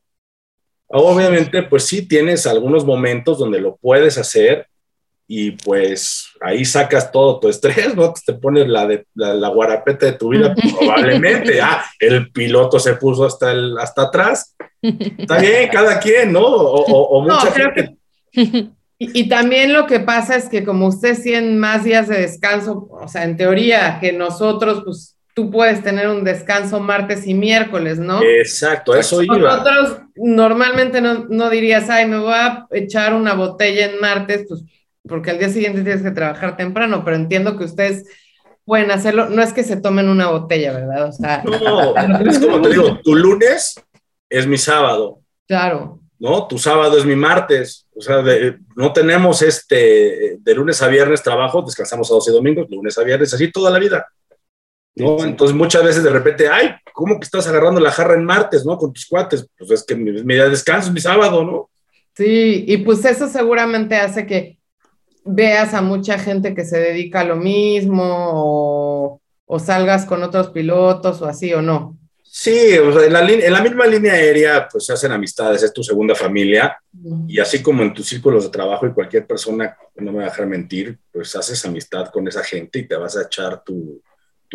Obviamente, 0.88 1.64
pues 1.64 1.86
sí 1.86 2.08
tienes 2.08 2.46
algunos 2.48 2.86
momentos 2.86 3.39
donde 3.39 3.62
lo 3.62 3.78
puedes 3.78 4.18
hacer 4.18 4.68
y 5.28 5.52
pues 5.52 6.28
ahí 6.42 6.66
sacas 6.66 7.10
todo 7.10 7.39
tu 7.39 7.48
estrés, 7.48 7.96
¿no? 7.96 8.14
Te 8.14 8.34
pones 8.34 8.68
la, 8.68 8.86
de, 8.86 9.06
la, 9.14 9.48
guarapeta 9.48 10.06
de 10.06 10.14
tu 10.14 10.30
vida, 10.30 10.54
probablemente, 10.80 11.62
ah, 11.62 11.86
el 12.00 12.32
piloto 12.32 12.80
se 12.80 12.96
puso 12.96 13.26
hasta, 13.26 13.52
el, 13.52 13.78
hasta 13.78 14.04
atrás. 14.04 14.56
Está 14.82 15.39
bien, 15.39 15.70
cada 15.72 16.00
quien, 16.00 16.34
¿no? 16.34 16.44
O, 16.44 17.22
mucha 17.22 17.52
gente... 17.52 17.96
Y, 19.04 19.28
también 19.30 19.74
lo 19.74 19.88
que 19.88 20.00
pasa 20.00 20.36
es 20.36 20.48
que 20.48 20.64
como 20.64 20.86
ustedes 20.86 21.24
tienen 21.24 21.58
más 21.58 21.84
días 21.84 22.08
de 22.08 22.22
descanso, 22.22 22.88
o 22.92 23.08
sea, 23.08 23.24
en 23.24 23.36
teoría 23.36 23.98
que 24.00 24.14
nosotros, 24.14 24.84
pues 24.86 25.18
tú 25.34 25.50
puedes 25.50 25.84
tener 25.84 26.08
un 26.08 26.24
descanso 26.24 26.80
martes 26.80 27.26
y 27.28 27.34
miércoles, 27.34 28.00
¿no? 28.00 28.22
Exacto, 28.22 28.96
eso 28.96 29.22
iba. 29.22 29.38
Nosotros 29.38 30.00
normalmente 30.16 31.02
no, 31.02 31.26
no, 31.30 31.50
dirías, 31.50 31.90
ay, 31.90 32.08
me 32.08 32.20
voy 32.20 32.34
a 32.34 32.68
echar 32.72 33.14
una 33.14 33.34
botella 33.34 33.86
en 33.86 34.00
martes, 34.00 34.46
pues 34.48 34.64
porque 35.08 35.32
al 35.32 35.40
día 35.40 35.50
siguiente 35.50 35.82
tienes 35.82 36.04
que 36.04 36.12
trabajar 36.12 36.58
temprano, 36.58 37.04
pero 37.04 37.16
entiendo 37.16 37.58
que 37.58 37.64
ustedes 37.64 38.06
pueden 38.66 38.92
hacerlo, 38.92 39.30
no 39.30 39.42
es 39.42 39.54
que 39.54 39.64
se 39.64 39.78
tomen 39.78 40.10
una 40.10 40.30
botella, 40.30 40.74
¿verdad? 40.74 41.10
O 41.10 41.12
sea, 41.12 41.44
no, 41.44 41.96
es 42.30 42.40
como 42.40 42.62
te 42.62 42.70
digo, 42.70 43.00
tu 43.04 43.16
lunes 43.16 43.76
es 44.30 44.48
mi 44.48 44.58
sábado. 44.58 45.20
Claro. 45.48 46.00
¿No? 46.20 46.48
Tu 46.48 46.60
sábado 46.60 46.98
es 46.98 47.06
mi 47.06 47.16
martes. 47.16 47.88
O 47.96 48.02
sea, 48.02 48.24
no 48.76 48.94
tenemos 48.94 49.42
este, 49.42 50.38
de 50.40 50.56
lunes 50.56 50.82
a 50.84 50.88
viernes 50.88 51.24
trabajo, 51.24 51.64
descansamos 51.64 52.10
a 52.12 52.14
12 52.14 52.32
domingos, 52.32 52.68
lunes 52.70 52.96
a 52.98 53.04
viernes, 53.04 53.34
así 53.34 53.52
toda 53.52 53.72
la 53.72 53.80
vida. 53.80 54.06
¿No? 54.96 55.24
Entonces 55.24 55.56
muchas 55.56 55.84
veces 55.84 56.04
de 56.04 56.10
repente, 56.10 56.48
ay, 56.48 56.72
¿cómo 56.94 57.20
que 57.20 57.26
estás 57.26 57.48
agarrando 57.48 57.80
la 57.80 57.92
jarra 57.92 58.16
en 58.16 58.26
martes, 58.26 58.66
¿no? 58.66 58.78
Con 58.78 58.94
tus 58.94 59.06
cuates. 59.06 59.48
Pues 59.58 59.72
es 59.72 59.84
que 59.84 59.96
mi, 59.96 60.12
mi 60.24 60.34
día 60.34 60.46
de 60.46 60.50
descanso 60.52 60.88
es 60.88 60.94
mi 60.94 61.02
sábado, 61.02 61.44
¿no? 61.44 61.70
Sí, 62.16 62.66
y 62.68 62.78
pues 62.78 63.04
eso 63.06 63.28
seguramente 63.28 63.96
hace 63.96 64.26
que 64.26 64.60
veas 65.24 65.74
a 65.74 65.82
mucha 65.82 66.18
gente 66.18 66.54
que 66.54 66.66
se 66.66 66.80
dedica 66.80 67.22
a 67.22 67.26
lo 67.26 67.36
mismo 67.36 69.20
o, 69.46 69.60
salgas 69.60 70.06
con 70.06 70.24
otros 70.24 70.50
pilotos 70.50 71.22
o 71.22 71.26
así 71.26 71.54
o 71.54 71.62
no. 71.62 71.98
Sí, 72.24 72.74
en, 72.74 73.12
la, 73.12 73.62
misma 73.62 73.86
línea 73.86 74.14
aérea 74.14 74.68
pues 74.72 74.86
se 74.86 74.94
hacen 74.94 75.12
amistades, 75.12 75.62
es 75.62 75.74
tu 75.74 75.84
segunda 75.84 76.16
familia 76.16 76.78
y 77.28 77.38
así 77.38 77.62
como 77.62 77.84
en 77.84 77.94
tus 77.94 78.08
círculos 78.08 78.46
de 78.46 78.50
trabajo 78.50 78.88
y 78.88 78.94
cualquier 78.94 79.28
persona, 79.28 79.76
no 79.96 80.14
me 80.14 80.20
va 80.20 80.24
a 80.24 80.30
dejar 80.30 80.48
mentir, 80.48 80.98
pues 81.12 81.36
haces 81.36 81.66
amistad 81.66 82.08
con 82.08 82.26
esa 82.30 82.42
gente 82.42 82.80
y 82.80 82.88
te 82.88 82.96
vas 82.96 83.18
a 83.18 83.24
echar 83.24 83.62
tu, 83.66 84.02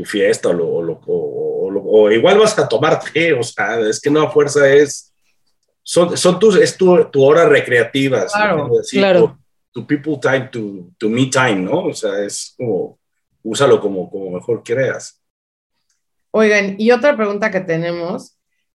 fiesta 0.05 0.51
o, 0.51 0.83
lo, 0.83 1.01
o, 1.07 2.11
igual 2.11 2.39
vas 2.39 2.59
a 2.59 2.69
tomar 2.69 3.01
té, 3.01 3.33
o 3.39 3.43
sea, 3.43 3.81
es 3.81 4.01
que 4.01 4.11
no 4.11 4.23
a 4.23 4.31
fuerza 4.31 4.69
es, 4.69 5.13
son, 5.83 6.17
son 6.17 6.39
tus, 6.39 6.57
es 6.57 6.77
tu, 6.77 6.93
hora 7.23 7.49
recreativa. 7.49 8.27
Claro, 8.27 8.71
claro 8.91 9.39
to 9.77 9.87
people 9.87 10.17
time, 10.19 10.49
to, 10.49 10.91
to 10.99 11.11
me 11.11 11.27
time, 11.27 11.57
¿no? 11.57 11.85
O 11.85 11.93
sea, 11.93 12.25
es 12.25 12.55
como, 12.57 12.99
úsalo 13.43 13.79
como, 13.79 14.11
como 14.11 14.31
mejor 14.31 14.63
creas. 14.65 15.23
Oigan, 16.31 16.77
y 16.79 16.91
otra 16.93 17.15
pregunta 17.15 17.51
que 17.51 17.61
tenemos, 17.61 18.36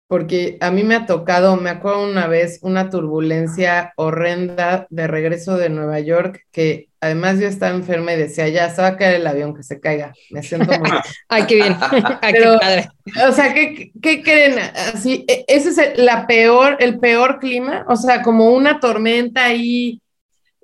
porque 0.08 0.58
a 0.62 0.72
mí 0.72 0.84
me 0.84 0.96
ha 0.96 1.06
tocado, 1.06 1.58
me 1.58 1.70
acuerdo 1.70 2.04
una 2.04 2.28
vez, 2.28 2.60
una 2.62 2.90
turbulencia 2.90 3.94
horrenda 3.98 4.88
de 4.90 5.08
regreso 5.08 5.58
de 5.58 5.70
Nueva 5.70 6.00
York, 6.00 6.46
que 6.52 6.90
además 7.02 7.40
yo 7.40 7.48
estaba 7.48 7.76
enferma 7.76 8.14
y 8.14 8.18
decía, 8.18 8.48
ya, 8.48 8.70
se 8.70 8.82
va 8.82 8.90
a 8.90 8.98
caer 8.98 9.16
el 9.16 9.28
avión, 9.28 9.54
que 9.54 9.64
se 9.64 9.80
caiga. 9.80 10.14
Me 10.32 10.44
siento 10.44 10.72
muy... 10.80 10.90
Ay, 11.28 11.44
qué 11.46 11.56
bien. 11.56 11.76
Ay, 12.22 12.34
qué 12.34 12.58
padre. 12.60 12.90
O 13.28 13.32
sea, 13.32 13.54
¿qué, 13.54 13.92
qué 14.02 14.22
creen? 14.24 14.56
Así, 14.94 15.26
e, 15.28 15.46
ese 15.48 15.70
es 15.70 15.78
el, 15.78 16.06
la 16.06 16.26
peor, 16.26 16.78
el 16.80 17.00
peor 17.00 17.40
clima, 17.40 17.86
o 17.88 17.96
sea, 17.96 18.22
como 18.22 18.52
una 18.52 18.80
tormenta 18.80 19.46
ahí 19.46 20.02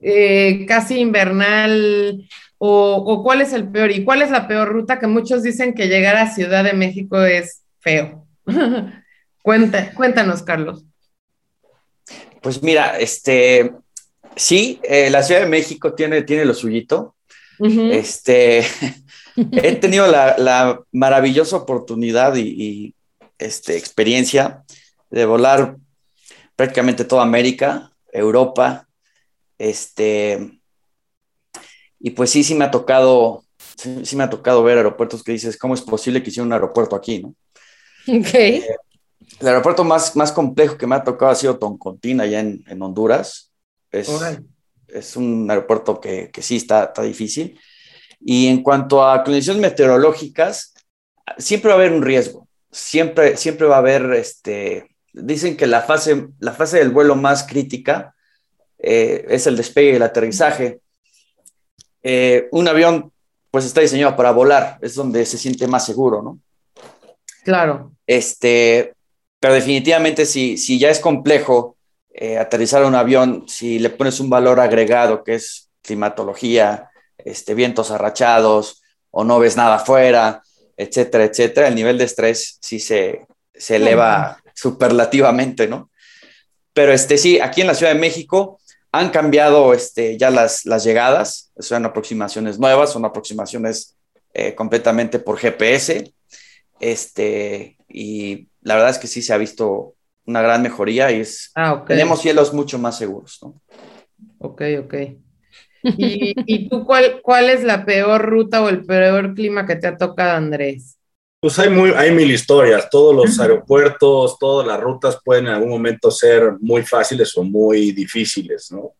eh, 0.04 0.66
casi 0.68 1.00
invernal? 1.00 2.28
O, 2.58 3.22
cuál 3.24 3.42
es 3.42 3.54
el 3.54 3.70
peor? 3.70 3.92
¿Y 3.92 4.04
cuál 4.04 4.22
es 4.22 4.32
la 4.32 4.48
peor 4.48 4.70
ruta? 4.70 5.00
Que 5.00 5.08
muchos 5.08 5.44
dicen 5.44 5.74
que 5.74 5.88
llegar 5.88 6.16
a 6.16 6.32
Ciudad 6.32 6.64
de 6.64 6.74
México 6.74 7.22
es 7.22 7.64
feo. 7.80 8.28
cuéntanos, 9.44 10.42
Carlos. 10.42 10.84
Pues 12.42 12.64
mira, 12.64 13.00
este, 13.00 13.74
sí, 14.36 14.80
eh, 14.84 15.10
la 15.10 15.24
Ciudad 15.24 15.42
de 15.42 15.48
México 15.48 15.94
tiene, 15.94 16.24
tiene 16.24 16.46
lo 16.46 16.54
suyito. 16.54 17.16
Este, 17.60 18.60
he 19.36 19.76
tenido 19.76 20.08
la, 20.08 20.82
maravillosa 20.92 21.58
oportunidad 21.58 22.36
y, 22.36 22.42
y, 22.42 22.96
este, 23.38 23.78
experiencia 23.78 24.64
de 25.10 25.26
volar 25.26 25.78
prácticamente 26.56 27.06
toda 27.06 27.24
América, 27.24 27.92
Europa, 28.12 28.88
este, 29.58 30.60
y 32.00 32.12
pues 32.12 32.32
sí, 32.32 32.44
sí 32.44 32.54
me 32.54 32.66
ha 32.66 32.72
tocado, 32.72 33.46
sí, 33.78 34.16
me 34.16 34.24
ha 34.24 34.30
tocado 34.30 34.62
ver 34.64 34.78
aeropuertos 34.78 35.24
que 35.24 35.32
dices, 35.32 35.58
¿cómo 35.58 35.74
es 35.74 35.82
posible 35.82 36.22
que 36.22 36.30
hiciera 36.30 36.46
un 36.46 36.52
aeropuerto 36.54 36.96
aquí, 36.96 37.24
no? 37.24 37.30
Ok. 38.08 38.34
Eh, 38.34 38.76
el 39.40 39.48
aeropuerto 39.48 39.84
más, 39.84 40.16
más 40.16 40.32
complejo 40.32 40.78
que 40.78 40.88
me 40.88 40.96
ha 40.96 41.04
tocado 41.04 41.32
ha 41.32 41.36
sido 41.36 41.58
Toncontín, 41.58 42.22
allá 42.22 42.40
en, 42.40 42.64
en 42.68 42.82
Honduras. 42.82 43.52
Es, 43.92 44.10
es, 44.88 45.16
un 45.16 45.50
aeropuerto 45.50 46.00
que, 46.00 46.32
que 46.32 46.42
sí 46.42 46.58
está, 46.58 46.86
está, 46.86 47.04
difícil. 47.04 47.60
Y 48.20 48.48
en 48.48 48.64
cuanto 48.64 49.06
a 49.06 49.24
condiciones 49.24 49.62
meteorológicas, 49.62 50.74
siempre 51.38 51.70
va 51.70 51.76
a 51.76 51.78
haber 51.78 51.92
un 51.92 52.02
riesgo. 52.02 52.48
Siempre, 52.72 53.38
siempre 53.38 53.68
va 53.68 53.76
a 53.76 53.80
haber, 53.80 54.14
este, 54.14 54.96
dicen 55.14 55.56
que 55.56 55.68
la 55.68 55.82
fase, 55.82 56.28
la 56.40 56.54
fase 56.54 56.80
del 56.80 56.90
vuelo 56.90 57.16
más 57.16 57.44
crítica 57.44 58.16
eh, 58.80 59.26
es 59.30 59.46
el 59.48 59.56
despegue 59.56 59.92
y 59.92 59.96
el 59.96 60.04
aterrizaje. 60.04 60.80
Eh, 62.02 62.48
un 62.52 62.68
avión 62.68 63.12
pues 63.52 63.66
está 63.66 63.82
diseñado 63.82 64.16
para 64.16 64.32
volar, 64.32 64.80
es 64.82 64.96
donde 64.96 65.26
se 65.28 65.38
siente 65.38 65.68
más 65.68 65.86
seguro, 65.86 66.24
¿no? 66.24 66.40
Claro. 67.44 67.92
Este, 68.08 68.96
pero 69.44 69.56
definitivamente 69.56 70.26
si, 70.26 70.58
si 70.58 70.80
ya 70.80 70.90
es 70.90 71.02
complejo 71.02 71.76
eh, 72.14 72.38
aterrizar 72.38 72.86
un 72.86 72.96
avión, 72.96 73.44
si 73.46 73.78
le 73.78 73.90
pones 73.90 74.22
un 74.22 74.30
valor 74.30 74.62
agregado 74.62 75.22
que 75.26 75.36
es 75.36 75.70
climatología, 75.82 76.92
este, 77.18 77.54
vientos 77.54 77.92
arrachados 77.92 78.82
o 79.12 79.26
no 79.26 79.40
ves 79.40 79.58
nada 79.58 79.76
afuera, 79.76 80.42
etcétera, 80.78 81.26
etcétera, 81.26 81.68
el 81.68 81.76
nivel 81.76 81.98
de 81.98 82.06
estrés 82.06 82.58
sí 82.62 82.80
se, 82.80 83.28
se 83.54 83.76
eleva 83.76 84.42
superlativamente, 84.54 85.68
¿no? 85.68 85.92
Pero 86.72 86.94
este, 86.94 87.18
sí, 87.18 87.42
aquí 87.42 87.60
en 87.60 87.68
la 87.68 87.76
Ciudad 87.76 87.92
de 87.92 88.00
México, 88.00 88.62
han 88.94 89.10
cambiado 89.10 89.74
este, 89.74 90.18
ya 90.18 90.30
las, 90.30 90.66
las 90.66 90.86
llegadas, 90.86 91.52
son 91.60 91.84
aproximaciones 91.84 92.60
nuevas, 92.60 92.94
son 92.94 93.04
aproximaciones 93.04 93.98
eh, 94.34 94.56
completamente 94.56 95.20
por 95.20 95.38
GPS. 95.38 96.14
Este, 96.80 97.76
y 97.90 98.48
la 98.64 98.76
verdad 98.76 98.92
es 98.92 98.98
que 98.98 99.08
sí 99.08 99.22
se 99.22 99.34
ha 99.34 99.38
visto 99.38 99.96
una 100.26 100.42
gran 100.42 100.62
mejoría 100.62 101.12
y 101.12 101.22
es, 101.22 101.52
ah, 101.56 101.84
tenemos 101.88 102.22
cielos 102.22 102.54
mucho 102.54 102.80
más 102.80 102.98
seguros. 102.98 103.40
¿no? 103.42 103.62
Ok, 104.40 104.62
ok. 104.80 104.94
¿Y, 105.84 106.34
¿Y, 106.46 106.70
tú 106.70 106.86
cuál, 106.86 107.22
cuál 107.22 107.50
es 107.50 107.64
la 107.64 107.86
peor 107.86 108.22
ruta 108.22 108.62
o 108.62 108.70
el 108.70 108.86
peor 108.86 109.34
clima 109.34 109.66
que 109.66 109.76
te 109.76 109.88
ha 109.88 109.98
tocado, 109.98 110.38
Andrés? 110.38 110.98
Pues 111.42 111.60
hay, 111.60 111.70
muy, 111.70 111.92
hay 111.92 112.12
mil 112.12 112.32
historias. 112.32 112.90
Todos 112.90 113.14
los 113.14 113.38
aeropuertos, 113.38 114.40
todas 114.40 114.66
las 114.66 114.80
rutas 114.80 115.20
pueden 115.26 115.48
en 115.48 115.56
algún 115.56 115.72
momento 115.72 116.10
ser 116.10 116.54
muy 116.62 116.84
fáciles 116.84 117.38
o 117.38 117.44
muy 117.44 117.92
difíciles, 117.92 118.72
¿no? 118.72 118.94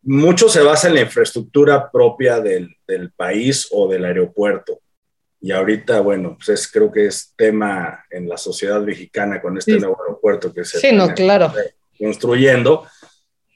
Mucho 0.00 0.48
se 0.48 0.62
basa 0.62 0.88
en 0.88 0.94
la 0.94 1.00
infraestructura 1.02 1.90
propia 1.90 2.40
del, 2.40 2.74
del 2.86 3.12
país 3.12 3.68
o 3.70 3.86
del 3.86 4.06
aeropuerto. 4.06 4.80
Y 5.44 5.52
ahorita, 5.52 6.00
bueno, 6.00 6.38
pues 6.42 6.66
creo 6.72 6.90
que 6.90 7.04
es 7.04 7.34
tema 7.36 8.06
en 8.10 8.26
la 8.26 8.38
sociedad 8.38 8.80
mexicana 8.80 9.42
con 9.42 9.58
este 9.58 9.78
nuevo 9.78 9.98
aeropuerto 10.00 10.50
que 10.50 10.64
se 10.64 10.78
está 10.78 11.12
claro. 11.12 11.52
construyendo. 11.98 12.86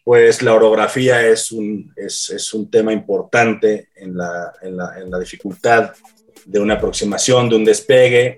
Pues 0.05 0.43
la 0.43 0.53
orografía 0.53 1.27
es 1.27 1.51
un, 1.51 1.91
es, 1.97 2.29
es 2.29 2.53
un 2.53 2.71
tema 2.71 2.93
importante 2.93 3.89
en 3.97 4.19
la, 4.19 4.53
en 4.61 4.77
la, 4.77 4.99
en 5.01 5.11
la 5.11 5.19
dificultad 5.19 5.93
de 6.45 6.61
una 6.61 6.75
aproximación, 6.75 7.49
de 7.49 7.57
un 7.57 7.65
despegue, 7.65 8.37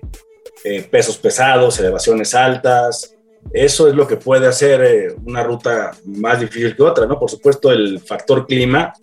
eh, 0.63 0.83
pesos 0.83 1.17
pesados, 1.17 1.77
elevaciones 1.77 2.33
altas. 2.33 3.17
Eso 3.51 3.89
es 3.89 3.93
lo 3.93 4.07
que 4.07 4.15
puede 4.15 4.47
hacer 4.47 4.81
eh, 4.81 5.15
una 5.25 5.43
ruta 5.43 5.91
más 6.05 6.39
difícil 6.39 6.73
que 6.73 6.83
otra, 6.83 7.05
¿no? 7.05 7.19
Por 7.19 7.29
supuesto, 7.29 7.69
el 7.69 7.99
factor 7.99 8.47
clima, 8.47 8.93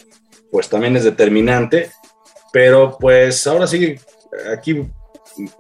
pues 0.51 0.71
también 0.71 0.97
es 0.97 1.05
determinante, 1.05 1.91
pero 2.51 2.97
pues 2.99 3.47
ahora 3.47 3.67
sí, 3.67 3.99
aquí 4.53 4.89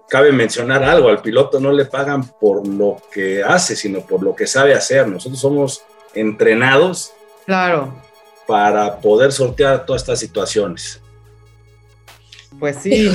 cabe 0.09 0.33
mencionar 0.33 0.83
algo, 0.83 1.09
al 1.09 1.23
piloto 1.23 1.61
no 1.61 1.73
le 1.73 1.85
pagan 1.85 2.27
por 2.41 2.66
lo 2.66 2.97
que 3.12 3.43
hace, 3.43 3.77
sino 3.77 4.01
por 4.01 4.23
lo 4.23 4.35
que 4.35 4.47
sabe 4.47 4.75
hacer. 4.75 5.07
Nosotros 5.07 5.41
somos 5.41 5.83
entrenados. 6.14 7.12
Claro. 7.47 7.95
Para 8.47 8.99
poder 8.99 9.33
sortear 9.33 9.85
todas 9.85 10.03
estas 10.03 10.21
situaciones. 10.21 11.01
Pues 12.59 12.76
sí. 12.82 13.09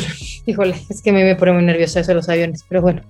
Híjole, 0.45 0.75
es 0.89 1.01
que 1.01 1.09
a 1.09 1.13
mí 1.13 1.23
me 1.23 1.35
pone 1.35 1.53
muy 1.53 1.63
nerviosa 1.63 1.99
eso 2.01 2.11
de 2.11 2.15
los 2.15 2.29
aviones, 2.29 2.63
pero 2.67 2.81
bueno. 2.81 3.01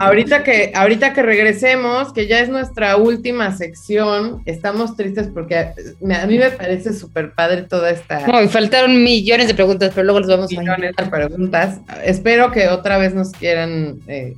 Ahorita 0.00 0.42
que, 0.44 0.72
ahorita 0.74 1.12
que 1.12 1.22
regresemos, 1.22 2.12
que 2.12 2.26
ya 2.26 2.40
es 2.40 2.48
nuestra 2.48 2.96
última 2.96 3.56
sección, 3.56 4.42
estamos 4.44 4.96
tristes 4.96 5.28
porque 5.32 5.70
me- 6.00 6.16
a 6.16 6.26
mí 6.26 6.38
me 6.38 6.50
parece 6.50 6.92
súper 6.92 7.32
padre 7.32 7.62
toda 7.62 7.90
esta 7.90 8.26
No, 8.26 8.42
y 8.42 8.48
faltaron 8.48 9.02
millones 9.02 9.48
de 9.48 9.54
preguntas, 9.54 9.92
pero 9.94 10.04
luego 10.04 10.20
los 10.20 10.28
vamos 10.28 10.52
a 10.56 10.60
millones 10.60 10.94
de 10.96 11.06
preguntas. 11.06 11.78
Espero 12.04 12.50
que 12.52 12.68
otra 12.68 12.98
vez 12.98 13.14
nos 13.14 13.30
quieran 13.32 13.98
eh, 14.06 14.34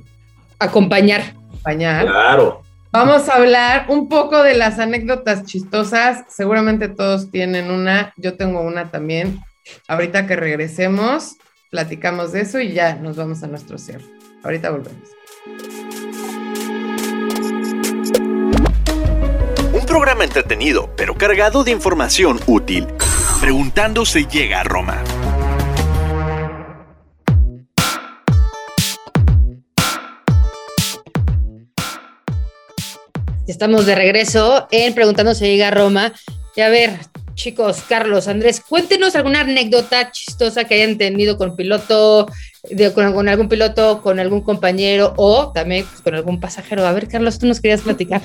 acompañar. 0.59 1.21
acompañar. 1.49 2.05
Claro. 2.05 2.61
Vamos 2.91 3.29
a 3.29 3.35
hablar 3.35 3.85
un 3.87 4.09
poco 4.09 4.43
de 4.43 4.53
las 4.55 4.77
anécdotas 4.79 5.45
chistosas. 5.45 6.25
Seguramente 6.27 6.89
todos 6.89 7.31
tienen 7.31 7.71
una. 7.71 8.13
Yo 8.17 8.33
tengo 8.33 8.61
una 8.61 8.91
también. 8.91 9.39
Ahorita 9.87 10.27
que 10.27 10.35
regresemos, 10.35 11.37
platicamos 11.69 12.31
de 12.31 12.41
eso 12.41 12.59
y 12.59 12.73
ya 12.73 12.95
nos 12.95 13.15
vamos 13.15 13.43
a 13.43 13.47
nuestro 13.47 13.77
cierre. 13.77 14.05
Ahorita 14.43 14.69
volvemos. 14.69 15.09
Un 19.73 19.85
programa 19.85 20.23
entretenido, 20.23 20.93
pero 20.95 21.15
cargado 21.15 21.63
de 21.63 21.71
información 21.71 22.39
útil. 22.47 22.87
Preguntando 23.39 24.05
se 24.05 24.25
llega 24.25 24.61
a 24.61 24.63
Roma. 24.63 25.03
Estamos 33.47 33.85
de 33.85 33.95
regreso 33.95 34.67
en 34.71 34.93
Preguntando 34.93 35.35
si 35.35 35.45
llega 35.45 35.67
a 35.67 35.71
Roma. 35.71 36.13
Y 36.55 36.61
a 36.61 36.69
ver, 36.69 36.97
chicos, 37.41 37.77
Carlos, 37.89 38.27
Andrés, 38.27 38.61
cuéntenos 38.61 39.15
alguna 39.15 39.41
anécdota 39.41 40.11
chistosa 40.11 40.63
que 40.65 40.75
hayan 40.75 40.97
tenido 40.99 41.37
con 41.37 41.55
piloto, 41.55 42.27
de- 42.69 42.93
con, 42.93 43.13
con 43.13 43.27
algún 43.27 43.49
piloto, 43.49 44.01
con 44.03 44.19
algún 44.19 44.41
compañero 44.41 45.13
o 45.17 45.51
también 45.51 45.85
pues, 45.89 46.01
con 46.01 46.13
algún 46.13 46.39
pasajero. 46.39 46.85
A 46.85 46.91
ver, 46.93 47.07
Carlos, 47.07 47.39
tú 47.39 47.47
nos 47.47 47.59
querías 47.59 47.81
platicar. 47.81 48.21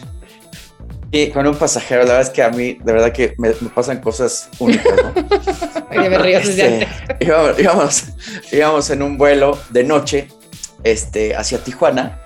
Y 1.13 1.29
con 1.31 1.47
un 1.47 1.55
pasajero, 1.57 2.03
la 2.03 2.09
verdad 2.09 2.23
es 2.23 2.31
que 2.31 2.43
a 2.43 2.51
mí, 2.51 2.75
de 2.85 2.93
verdad 2.93 3.11
que 3.13 3.35
me, 3.39 3.49
me 3.61 3.71
pasan 3.71 4.01
cosas 4.03 4.51
únicas, 4.59 4.93
¿no? 5.03 5.15
Me 6.11 6.19
río 6.19 6.39
Este, 6.39 6.87
íbamos, 7.21 7.59
íbamos, 7.59 8.05
íbamos 8.53 8.91
en 8.91 9.03
un 9.03 9.17
vuelo 9.17 9.59
de 9.71 9.83
noche 9.85 10.29
este, 10.85 11.35
hacia 11.35 11.59
Tijuana 11.65 12.21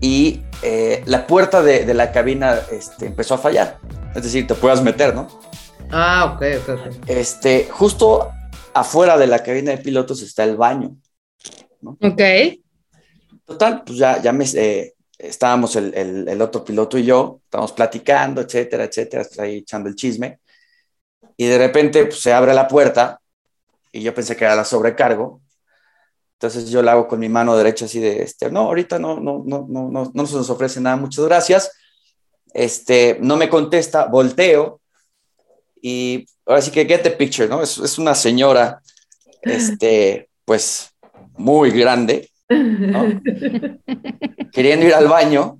y 0.00 0.40
eh, 0.62 1.02
la 1.04 1.26
puerta 1.26 1.62
de, 1.62 1.84
de 1.84 1.92
la 1.92 2.10
cabina 2.12 2.58
este, 2.72 3.04
empezó 3.06 3.34
a 3.34 3.38
fallar. 3.38 3.78
Es 4.14 4.22
decir, 4.22 4.46
te 4.46 4.54
puedas 4.54 4.82
meter, 4.82 5.14
¿no? 5.14 5.26
Ah, 5.90 6.32
ok, 6.34 6.42
ok, 6.62 6.68
ok. 6.68 7.08
Este, 7.08 7.68
justo 7.70 8.30
afuera 8.74 9.16
de 9.16 9.26
la 9.26 9.42
cabina 9.42 9.70
de 9.72 9.78
pilotos 9.78 10.22
está 10.22 10.44
el 10.44 10.56
baño. 10.56 10.96
Ok. 11.82 12.20
Total, 13.44 13.82
pues 13.84 13.98
ya, 13.98 14.20
ya 14.20 14.32
me, 14.32 14.44
eh, 14.54 14.94
estábamos 15.18 15.76
el, 15.76 15.94
el- 15.94 16.28
el 16.28 16.42
otro 16.42 16.64
piloto 16.64 16.98
y 16.98 17.04
yo, 17.04 17.40
estábamos 17.44 17.72
platicando, 17.72 18.40
etcétera, 18.40 18.84
etcétera, 18.84 19.22
hasta 19.22 19.44
ahí 19.44 19.58
echando 19.58 19.88
el 19.88 19.94
chisme. 19.94 20.40
Y 21.36 21.46
de 21.46 21.58
repente 21.58 22.04
pues, 22.06 22.20
se 22.20 22.32
abre 22.32 22.52
la 22.54 22.66
puerta 22.66 23.20
y 23.92 24.02
yo 24.02 24.12
pensé 24.14 24.36
que 24.36 24.44
era 24.44 24.56
la 24.56 24.64
sobrecargo. 24.64 25.40
Entonces 26.34 26.68
yo 26.68 26.82
la 26.82 26.92
hago 26.92 27.08
con 27.08 27.18
mi 27.18 27.28
mano 27.30 27.56
derecha 27.56 27.86
así 27.86 27.98
de, 28.00 28.22
este, 28.22 28.50
no, 28.50 28.60
ahorita 28.62 28.98
no, 28.98 29.18
no, 29.20 29.42
no, 29.46 29.66
no, 29.68 29.88
no, 29.90 30.10
no 30.12 30.26
se 30.26 30.34
nos 30.36 30.50
ofrece 30.50 30.80
nada, 30.80 30.96
muchas 30.96 31.24
gracias. 31.24 31.72
Este, 32.52 33.16
no 33.20 33.36
me 33.36 33.48
contesta, 33.48 34.06
volteo 34.06 34.80
y 35.80 36.26
ahora 36.46 36.62
sí 36.62 36.70
que 36.70 36.86
get 36.86 37.02
the 37.02 37.10
picture, 37.10 37.48
¿no? 37.48 37.62
Es, 37.62 37.78
es 37.78 37.98
una 37.98 38.14
señora, 38.14 38.80
este, 39.42 40.28
pues 40.44 40.90
muy 41.36 41.70
grande, 41.70 42.30
¿no? 42.48 43.20
queriendo 44.52 44.86
ir 44.86 44.94
al 44.94 45.08
baño 45.08 45.58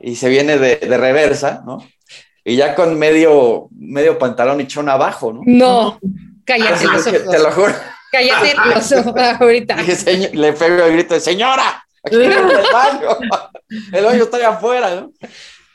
y 0.00 0.16
se 0.16 0.28
viene 0.28 0.58
de, 0.58 0.76
de 0.76 0.96
reversa, 0.98 1.62
¿no? 1.66 1.78
Y 2.44 2.56
ya 2.56 2.74
con 2.74 2.96
medio, 2.98 3.68
medio 3.72 4.18
pantalón 4.18 4.60
y 4.60 4.66
chón 4.66 4.88
abajo, 4.88 5.32
¿no? 5.32 5.40
No, 5.44 5.98
cállate 6.44 6.74
Así 6.74 6.86
los 6.86 7.06
ojos. 7.06 7.30
te 7.30 7.38
lo 7.40 7.50
juro. 7.50 7.74
Cállate 8.12 8.54
los 8.72 8.92
ojos 8.92 9.14
ahorita. 9.40 9.76
Le 10.32 10.52
pego 10.52 10.84
el 10.84 10.92
grito 10.92 11.14
de 11.14 11.20
señora, 11.20 11.84
aquí 12.04 12.16
el 12.16 12.30
baño. 12.72 13.18
El 13.92 14.04
baño 14.04 14.22
está 14.22 14.36
allá 14.36 14.50
afuera, 14.50 14.94
¿no? 14.94 15.12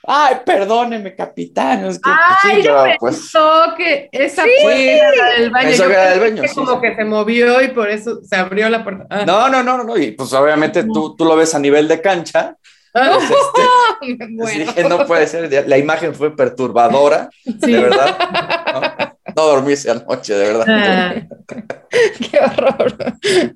Ay, 0.04 0.38
perdóneme, 0.46 1.16
capitán. 1.16 1.86
Es 1.86 2.00
que, 2.00 2.10
Ay, 2.10 2.56
sí, 2.58 2.64
yo 2.64 2.84
pensó 3.00 3.64
pues, 3.66 3.78
que 3.78 4.10
esa 4.12 4.44
puerta 4.44 4.80
era 4.80 5.16
la 5.16 5.32
del 5.32 5.50
baño. 5.52 5.70
Era 5.70 6.10
del 6.12 6.20
baño, 6.20 6.42
que 6.42 6.48
sí, 6.48 6.56
como 6.56 6.76
sí. 6.76 6.82
que 6.82 6.96
se 6.96 7.06
movió 7.06 7.62
y 7.62 7.68
por 7.70 7.90
eso 7.90 8.20
se 8.24 8.36
abrió 8.36 8.70
la 8.70 8.84
puerta. 8.84 9.06
Ah. 9.10 9.26
no, 9.26 9.50
no, 9.50 9.62
no, 9.62 9.84
no. 9.84 9.98
Y 9.98 10.12
pues 10.12 10.34
obviamente 10.34 10.84
tú, 10.86 11.16
tú 11.16 11.26
lo 11.26 11.36
ves 11.36 11.54
a 11.54 11.60
nivel 11.60 11.88
de 11.88 12.02
cancha. 12.02 12.56
Ah, 12.94 13.18
pues, 13.18 13.30
este, 13.32 14.26
Me 14.28 14.38
pues, 14.38 14.58
dije, 14.58 14.84
no 14.90 15.06
puede 15.06 15.28
ser. 15.28 15.68
La 15.68 15.78
imagen 15.78 16.14
fue 16.16 16.36
perturbadora, 16.36 17.30
sí. 17.44 17.72
de 17.72 17.82
verdad. 17.82 18.18
No, 18.74 19.34
no 19.36 19.48
dormí 19.48 19.74
esa 19.74 19.94
noche, 19.94 20.34
de 20.34 20.48
verdad. 20.52 20.66
Ah, 20.68 21.14
Qué 22.32 22.40
horror. 22.40 22.96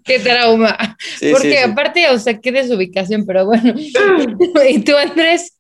Qué 0.03 0.19
trauma. 0.19 0.97
Sí, 1.17 1.31
Porque 1.31 1.51
sí, 1.51 1.57
sí. 1.57 1.71
aparte, 1.71 2.09
o 2.09 2.19
sea, 2.19 2.39
qué 2.39 2.51
desubicación, 2.51 3.25
pero 3.25 3.45
bueno. 3.45 3.73
¿Y 4.69 4.79
tú, 4.83 4.95
Andrés? 4.95 5.57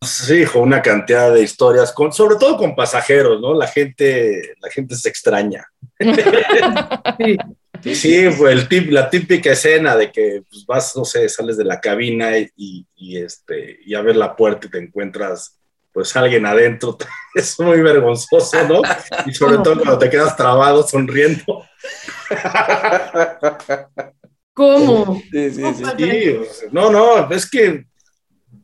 Sí, 0.00 0.40
hijo, 0.40 0.58
una 0.58 0.82
cantidad 0.82 1.32
de 1.32 1.42
historias, 1.42 1.92
con, 1.92 2.12
sobre 2.12 2.36
todo 2.36 2.56
con 2.56 2.74
pasajeros, 2.74 3.40
¿no? 3.40 3.54
La 3.54 3.68
gente, 3.68 4.54
la 4.60 4.68
gente 4.70 4.96
se 4.96 5.08
extraña. 5.08 5.66
sí. 5.98 7.36
Sí, 7.82 8.30
fue 8.30 8.52
el 8.52 8.68
tip, 8.68 8.92
la 8.92 9.10
típica 9.10 9.50
escena 9.50 9.96
de 9.96 10.12
que 10.12 10.44
pues, 10.48 10.64
vas, 10.66 10.96
no 10.96 11.04
sé, 11.04 11.28
sales 11.28 11.56
de 11.56 11.64
la 11.64 11.80
cabina 11.80 12.38
y, 12.38 12.48
y, 12.56 12.86
y, 12.94 13.16
este, 13.18 13.80
y 13.84 13.94
abres 13.94 14.16
la 14.16 14.36
puerta 14.36 14.68
y 14.68 14.70
te 14.70 14.78
encuentras 14.78 15.58
pues 15.92 16.14
alguien 16.16 16.46
adentro. 16.46 16.96
Es 17.34 17.58
muy 17.58 17.80
vergonzoso, 17.80 18.68
¿no? 18.68 18.82
Y 19.26 19.32
sobre 19.32 19.58
todo 19.58 19.76
cuando 19.76 19.98
te 19.98 20.10
quedas 20.10 20.36
trabado 20.36 20.86
sonriendo. 20.86 21.64
¿Cómo? 24.52 25.22
Sí, 25.30 25.50
sí, 25.50 25.62
sí. 25.74 26.66
No, 26.70 26.90
no, 26.90 27.30
es 27.32 27.48
que, 27.50 27.86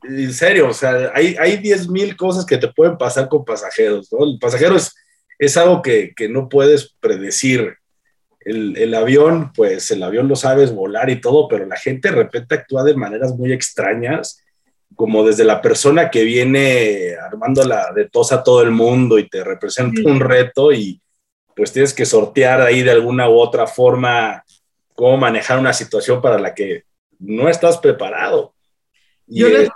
en 0.08 0.32
serio, 0.32 0.68
o 0.68 0.74
sea, 0.74 1.12
hay, 1.14 1.36
hay 1.38 1.56
10 1.58 1.88
mil 1.88 2.16
cosas 2.16 2.44
que 2.46 2.58
te 2.58 2.68
pueden 2.68 2.96
pasar 2.98 3.28
con 3.28 3.44
pasajeros, 3.44 4.12
¿no? 4.12 4.24
El 4.24 4.38
pasajero 4.38 4.76
es, 4.76 4.94
es 5.38 5.56
algo 5.56 5.82
que, 5.82 6.12
que 6.16 6.28
no 6.28 6.48
puedes 6.48 6.94
predecir. 7.00 7.76
El, 8.40 8.76
el 8.78 8.94
avión, 8.94 9.52
pues 9.52 9.90
el 9.90 10.02
avión 10.02 10.26
lo 10.28 10.36
sabes 10.36 10.72
volar 10.74 11.10
y 11.10 11.20
todo, 11.20 11.48
pero 11.48 11.66
la 11.66 11.76
gente 11.76 12.08
de 12.10 12.14
repente 12.16 12.54
actúa 12.54 12.82
de 12.84 12.94
maneras 12.94 13.34
muy 13.34 13.52
extrañas, 13.52 14.42
como 14.96 15.24
desde 15.26 15.44
la 15.44 15.60
persona 15.60 16.10
que 16.10 16.24
viene 16.24 17.14
armando 17.16 17.62
la 17.64 17.92
de 17.94 18.08
tos 18.08 18.32
a 18.32 18.42
todo 18.42 18.62
el 18.62 18.70
mundo 18.70 19.18
y 19.18 19.28
te 19.28 19.44
representa 19.44 20.00
Sí. 20.00 20.06
un 20.06 20.18
reto 20.20 20.72
y 20.72 21.00
pues 21.54 21.72
tienes 21.72 21.92
que 21.92 22.06
sortear 22.06 22.60
ahí 22.62 22.82
de 22.82 22.92
alguna 22.92 23.28
u 23.28 23.34
otra 23.38 23.66
forma 23.66 24.42
cómo 24.94 25.16
manejar 25.18 25.58
una 25.58 25.72
situación 25.72 26.22
para 26.22 26.38
la 26.38 26.54
que 26.54 26.84
no 27.18 27.48
estás 27.48 27.78
preparado. 27.78 28.54
Y, 29.26 29.40
Yo 29.40 29.48
les- 29.48 29.68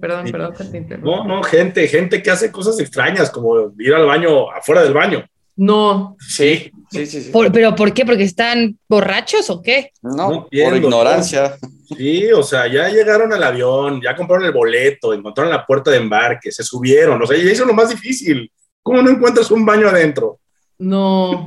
Perdón, 0.00 0.30
perdón 0.30 0.54
que 0.56 0.64
te 0.64 0.76
interrumpa. 0.78 1.10
no, 1.10 1.24
no, 1.24 1.42
gente, 1.42 1.86
gente 1.88 2.22
que 2.22 2.30
hace 2.30 2.50
cosas 2.50 2.78
extrañas, 2.80 3.30
como 3.30 3.72
ir 3.78 3.94
al 3.94 4.06
baño 4.06 4.50
afuera 4.50 4.82
del 4.82 4.92
baño. 4.94 5.24
No. 5.56 6.16
Sí, 6.18 6.70
Sí, 6.90 7.06
sí, 7.06 7.22
sí. 7.22 7.30
Por- 7.30 7.50
¿Pero 7.50 7.74
por 7.74 7.94
qué? 7.94 8.04
¿Porque 8.04 8.24
están 8.24 8.78
borrachos 8.86 9.48
o 9.48 9.62
qué? 9.62 9.92
No, 10.02 10.28
No 10.30 10.46
por 10.50 10.76
ignorancia. 10.76 11.56
sí, 11.96 12.30
o 12.32 12.42
sea, 12.42 12.66
ya 12.66 12.88
llegaron 12.90 13.32
al 13.32 13.42
avión, 13.42 14.00
ya 14.02 14.14
compraron 14.14 14.44
el 14.44 14.52
boleto, 14.52 15.14
encontraron 15.14 15.50
la 15.50 15.64
puerta 15.64 15.90
de 15.90 15.96
embarque, 15.98 16.52
se 16.52 16.62
subieron, 16.62 17.22
o 17.22 17.26
sea, 17.26 17.38
y 17.38 17.48
eso 17.48 17.62
es 17.62 17.66
lo 17.68 17.72
más 17.72 17.88
difícil. 17.88 18.50
¿Cómo 18.82 19.00
no 19.00 19.08
encuentras 19.10 19.50
un 19.50 19.64
baño 19.64 19.88
adentro? 19.88 20.38
No. 20.78 21.44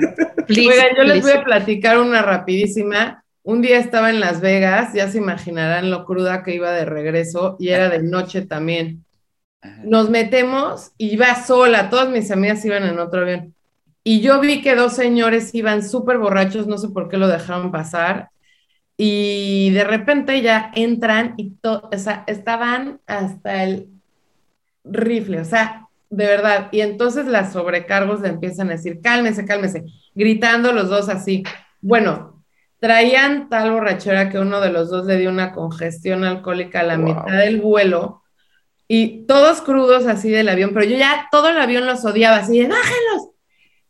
Please, 0.47 0.70
Oigan, 0.72 0.88
yo 0.97 1.03
les 1.03 1.22
voy 1.22 1.32
a 1.34 1.43
platicar 1.43 1.99
una 1.99 2.22
rapidísima. 2.22 3.24
Un 3.46 3.62
día 3.62 3.78
estaba 3.78 4.10
en 4.10 4.20
Las 4.20 4.41
Vegas, 4.41 4.93
ya 4.96 5.08
se 5.08 5.20
imaginarán 5.20 5.91
lo 5.91 6.04
cruda 6.04 6.41
que 6.41 6.56
iba 6.56 6.72
de 6.72 6.84
regreso 6.84 7.58
y 7.60 7.70
era 7.70 7.89
de 7.89 8.02
noche 8.02 8.41
también. 8.41 9.06
Nos 9.84 10.10
metemos 10.10 10.93
y 10.98 11.12
iba 11.14 11.36
sola, 11.46 11.91
todas 11.91 12.10
mis 12.10 12.32
amigas 12.32 12.66
iban 12.66 12.86
en 12.86 12.98
otro 12.98 13.22
avión. 13.22 13.54
Y 14.04 14.22
yo 14.22 14.39
vi 14.39 14.64
que 14.64 14.74
dos 14.76 14.93
señores 14.93 15.54
iban 15.54 15.88
súper 15.88 16.18
borrachos, 16.18 16.66
no 16.66 16.80
sé 16.80 16.89
por 16.89 17.08
qué 17.08 17.18
lo 17.18 17.28
dejaron 17.28 17.72
pasar. 17.72 18.30
Y 18.98 19.70
de 19.74 19.84
repente 19.84 20.41
ya 20.41 20.72
entran 20.74 21.36
y 21.38 21.54
o 21.62 21.89
sea, 22.00 22.24
estaban 22.26 23.00
hasta 23.06 23.64
el 23.64 23.89
rifle, 24.84 25.41
o 25.41 25.46
sea, 25.46 25.88
de 26.10 26.26
verdad. 26.26 26.70
Y 26.72 26.82
entonces 26.82 27.28
las 27.28 27.54
sobrecargos 27.54 28.22
le 28.22 28.30
empiezan 28.30 28.70
a 28.70 28.72
decir, 28.72 29.02
cálmese, 29.02 29.46
cálmese, 29.46 29.86
gritando 30.16 30.74
los 30.74 30.89
dos 30.89 31.10
así. 31.10 31.43
Bueno, 31.80 32.35
traían 32.86 33.50
tal 33.50 33.72
borrachera 33.72 34.30
que 34.30 34.38
uno 34.38 34.62
de 34.62 34.72
los 34.72 34.92
dos 34.92 35.08
le 35.08 35.18
dio 35.18 35.32
una 35.32 35.54
congestión 35.54 36.24
alcohólica 36.24 36.82
a 36.82 36.84
la 36.84 36.98
Wow. 36.98 37.08
mitad 37.08 37.40
del 37.40 37.60
vuelo 37.60 38.22
y 38.88 39.26
todos 39.26 39.62
crudos 39.62 40.06
así 40.06 40.30
del 40.30 40.50
avión, 40.50 40.70
pero 40.72 40.86
yo 40.86 40.96
ya 40.96 41.28
todo 41.32 41.50
el 41.50 41.58
avión 41.58 41.88
los 41.88 42.06
odiaba, 42.06 42.38
así 42.38 42.60
de 42.60 42.68
bájenlos. 42.68 43.30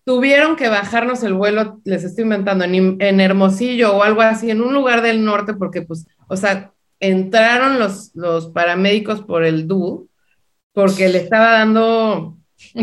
tuvieron 0.05 0.55
que 0.55 0.69
bajarnos 0.69 1.23
el 1.23 1.33
vuelo, 1.33 1.81
les 1.83 2.05
estoy 2.05 2.23
inventando, 2.23 2.63
en, 2.63 2.95
en, 3.01 3.19
Hermosillo 3.19 3.97
o 3.97 4.03
algo 4.03 4.21
así, 4.21 4.49
en 4.49 4.61
un 4.61 4.73
lugar 4.73 5.01
del 5.01 5.25
norte, 5.25 5.55
porque 5.55 5.81
pues, 5.81 6.07
o 6.29 6.37
sea, 6.37 6.71
entraron 7.01 7.79
los, 7.79 8.15
los 8.15 8.47
paramédicos 8.47 9.23
por 9.23 9.43
el 9.43 9.67
DU, 9.67 10.07
porque 10.71 11.09
le 11.09 11.17
estaba 11.17 11.51
dando... 11.51 12.37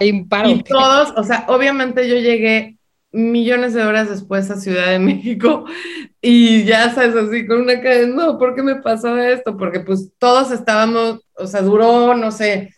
y 0.00 0.62
todos, 0.64 1.14
o 1.16 1.22
sea, 1.22 1.44
obviamente 1.46 2.08
yo 2.08 2.16
llegué 2.16 2.78
millones 3.12 3.74
de 3.74 3.82
horas 3.82 4.08
después 4.08 4.50
a 4.50 4.56
Ciudad 4.56 4.90
de 4.90 4.98
México 4.98 5.66
y 6.20 6.64
ya 6.64 6.92
sabes 6.94 7.14
así 7.14 7.46
con 7.46 7.60
una 7.60 7.80
cadena, 7.80 8.14
no, 8.14 8.38
¿por 8.38 8.54
qué 8.54 8.62
me 8.62 8.76
pasó 8.76 9.16
esto? 9.18 9.56
Porque 9.56 9.80
pues 9.80 10.10
todos 10.18 10.50
estábamos, 10.50 11.20
o 11.34 11.46
sea, 11.46 11.62
duró, 11.62 12.14
no 12.14 12.32
sé, 12.32 12.74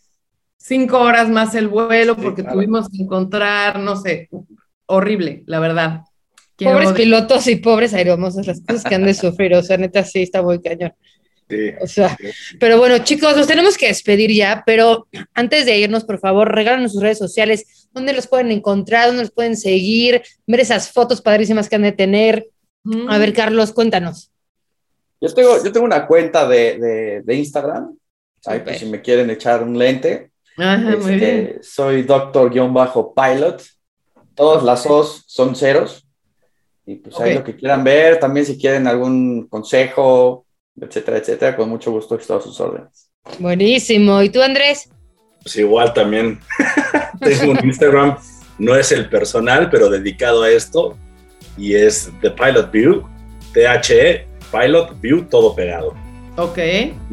cinco 0.56 0.98
horas 0.98 1.28
más 1.28 1.54
el 1.54 1.68
vuelo 1.68 2.16
porque 2.16 2.42
tuvimos 2.42 2.88
que 2.88 3.02
encontrar, 3.02 3.78
no 3.78 3.96
sé, 3.96 4.28
horrible, 4.86 5.44
la 5.46 5.60
verdad. 5.60 6.00
pobres 6.56 6.92
pilotos 6.92 7.46
y 7.46 7.56
pobres 7.56 7.94
aeromosos, 7.94 8.46
las 8.46 8.60
cosas 8.60 8.84
que 8.84 8.94
han 8.94 9.04
de 9.04 9.14
sufrir, 9.14 9.54
o 9.54 9.62
sea, 9.62 9.76
neta 9.76 10.02
sí 10.04 10.22
está 10.22 10.42
muy 10.42 10.60
cañón. 10.60 10.92
Sí, 11.48 11.72
o 11.78 11.86
sea, 11.86 12.16
pero 12.58 12.78
bueno, 12.78 12.96
chicos, 13.04 13.36
nos 13.36 13.46
tenemos 13.46 13.76
que 13.76 13.88
despedir 13.88 14.32
ya, 14.32 14.62
pero 14.64 15.06
antes 15.34 15.66
de 15.66 15.78
irnos, 15.78 16.04
por 16.04 16.18
favor, 16.18 16.50
regálanos 16.50 16.92
sus 16.92 17.02
redes 17.02 17.18
sociales, 17.18 17.83
dónde 17.94 18.12
los 18.12 18.26
pueden 18.26 18.50
encontrar, 18.50 19.06
dónde 19.06 19.22
los 19.22 19.30
pueden 19.30 19.56
seguir, 19.56 20.22
ver 20.46 20.60
esas 20.60 20.92
fotos 20.92 21.22
padrísimas 21.22 21.68
que 21.68 21.76
han 21.76 21.82
de 21.82 21.92
tener. 21.92 22.48
A 23.08 23.16
ver, 23.16 23.32
Carlos, 23.32 23.72
cuéntanos. 23.72 24.30
Yo 25.20 25.32
tengo, 25.32 25.64
yo 25.64 25.72
tengo 25.72 25.86
una 25.86 26.06
cuenta 26.06 26.46
de, 26.46 27.22
de, 27.24 27.34
Instagram, 27.34 27.96
pues, 28.42 28.78
si 28.78 28.86
me 28.86 29.00
quieren 29.00 29.30
echar 29.30 29.62
un 29.62 29.78
lente. 29.78 30.32
Ajá, 30.58 30.96
muy 30.96 31.14
este, 31.14 31.16
bien. 31.16 31.58
Soy 31.62 32.02
doctor-pilot. 32.02 33.62
Todas 34.34 34.62
las 34.64 34.84
O's 34.84 35.24
son 35.26 35.56
ceros. 35.56 36.06
Y 36.84 36.96
pues 36.96 37.18
ahí 37.18 37.34
lo 37.34 37.44
que 37.44 37.56
quieran 37.56 37.82
ver, 37.82 38.20
también 38.20 38.44
si 38.44 38.58
quieren 38.58 38.86
algún 38.86 39.46
consejo, 39.48 40.44
etcétera, 40.78 41.16
etcétera, 41.16 41.56
con 41.56 41.70
mucho 41.70 41.90
gusto 41.90 42.16
estoy 42.16 42.36
a 42.36 42.40
sus 42.42 42.60
órdenes. 42.60 43.10
Buenísimo. 43.38 44.20
¿Y 44.20 44.28
tú, 44.28 44.42
Andrés? 44.42 44.90
Pues 45.42 45.56
igual 45.56 45.94
también 45.94 46.40
tengo 47.20 47.52
un 47.52 47.64
Instagram, 47.64 48.16
no 48.58 48.76
es 48.76 48.92
el 48.92 49.08
personal, 49.08 49.70
pero 49.70 49.90
dedicado 49.90 50.42
a 50.42 50.50
esto, 50.50 50.96
y 51.56 51.74
es 51.74 52.10
The 52.20 52.30
Pilot 52.30 52.70
View, 52.70 53.04
T-H-E, 53.52 54.26
Pilot 54.50 55.00
View, 55.00 55.24
todo 55.24 55.54
pegado. 55.54 55.94
Ok. 56.36 56.58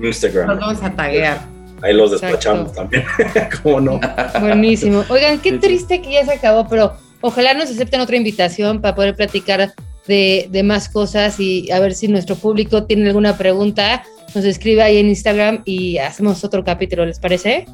Instagram. 0.02 0.48
Nos 0.48 0.60
vamos 0.60 0.84
a 0.84 0.92
taguear. 0.92 1.42
Ahí 1.82 1.94
los 1.94 2.12
despachamos 2.12 2.74
también, 2.74 3.04
¿cómo 3.64 3.82
no? 3.82 4.00
Buenísimo. 4.40 5.04
Oigan, 5.10 5.40
qué 5.40 5.54
triste 5.54 6.02
que 6.02 6.12
ya 6.12 6.26
se 6.26 6.34
acabó, 6.34 6.68
pero 6.68 6.94
ojalá 7.22 7.54
nos 7.54 7.72
acepten 7.72 8.02
otra 8.02 8.16
invitación 8.16 8.82
para 8.82 8.94
poder 8.94 9.16
platicar 9.16 9.74
de, 10.08 10.62
más 10.64 10.90
cosas 10.90 11.40
y 11.40 11.72
a 11.72 11.80
ver 11.80 11.94
si 11.94 12.08
nuestro 12.08 12.36
público 12.36 12.84
tiene 12.84 13.08
alguna 13.08 13.38
pregunta, 13.38 14.04
nos 14.36 14.46
escribe 14.46 14.82
ahí 14.82 14.98
en 14.98 15.08
Instagram 15.08 15.62
y 15.66 15.98
hacemos 15.98 16.44
otro 16.44 16.64
capítulo, 16.64 17.06
¿les 17.06 17.20
parece? 17.20 17.66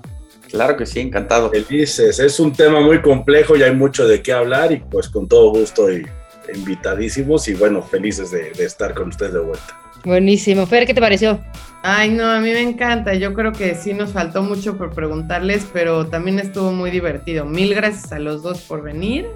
Claro 0.47 0.77
que 0.77 0.85
sí, 0.85 0.99
encantado. 0.99 1.49
Felices, 1.49 2.19
es 2.19 2.39
un 2.39 2.53
tema 2.53 2.81
muy 2.81 3.01
complejo 3.01 3.55
y 3.55 3.63
hay 3.63 3.75
mucho 3.75 4.07
de 4.07 4.21
qué 4.21 4.33
hablar 4.33 4.71
y 4.71 4.77
pues 4.77 5.09
con 5.09 5.27
todo 5.27 5.51
gusto 5.51 5.91
y 5.91 6.05
invitadísimos 6.53 7.47
y 7.47 7.53
bueno, 7.53 7.81
felices 7.81 8.31
de, 8.31 8.51
de 8.51 8.65
estar 8.65 8.93
con 8.93 9.09
ustedes 9.09 9.33
de 9.33 9.39
vuelta. 9.39 9.77
Buenísimo. 10.05 10.65
Fer, 10.65 10.85
¿qué 10.85 10.93
te 10.93 11.01
pareció? 11.01 11.39
Ay, 11.83 12.09
no, 12.09 12.29
a 12.29 12.39
mí 12.39 12.51
me 12.51 12.61
encanta. 12.61 13.13
Yo 13.13 13.33
creo 13.33 13.51
que 13.51 13.75
sí 13.75 13.93
nos 13.93 14.11
faltó 14.11 14.41
mucho 14.41 14.77
por 14.77 14.93
preguntarles, 14.93 15.67
pero 15.73 16.07
también 16.07 16.39
estuvo 16.39 16.71
muy 16.71 16.91
divertido. 16.91 17.45
Mil 17.45 17.73
gracias 17.75 18.11
a 18.11 18.19
los 18.19 18.43
dos 18.43 18.61
por 18.61 18.83
venir. 18.83 19.27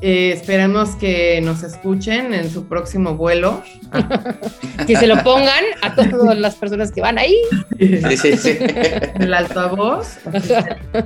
Eh, 0.00 0.32
esperemos 0.32 0.94
que 0.96 1.40
nos 1.40 1.62
escuchen 1.62 2.34
en 2.34 2.50
su 2.50 2.66
próximo 2.66 3.14
vuelo. 3.16 3.62
que 4.86 4.96
se 4.96 5.06
lo 5.06 5.22
pongan 5.22 5.64
a 5.82 5.94
todas 5.94 6.38
las 6.38 6.54
personas 6.56 6.92
que 6.92 7.00
van 7.00 7.18
ahí. 7.18 7.36
Sí, 7.78 8.16
sí, 8.16 8.36
sí. 8.36 8.58
En 8.60 9.22
el 9.22 9.34
altavoz. 9.34 10.18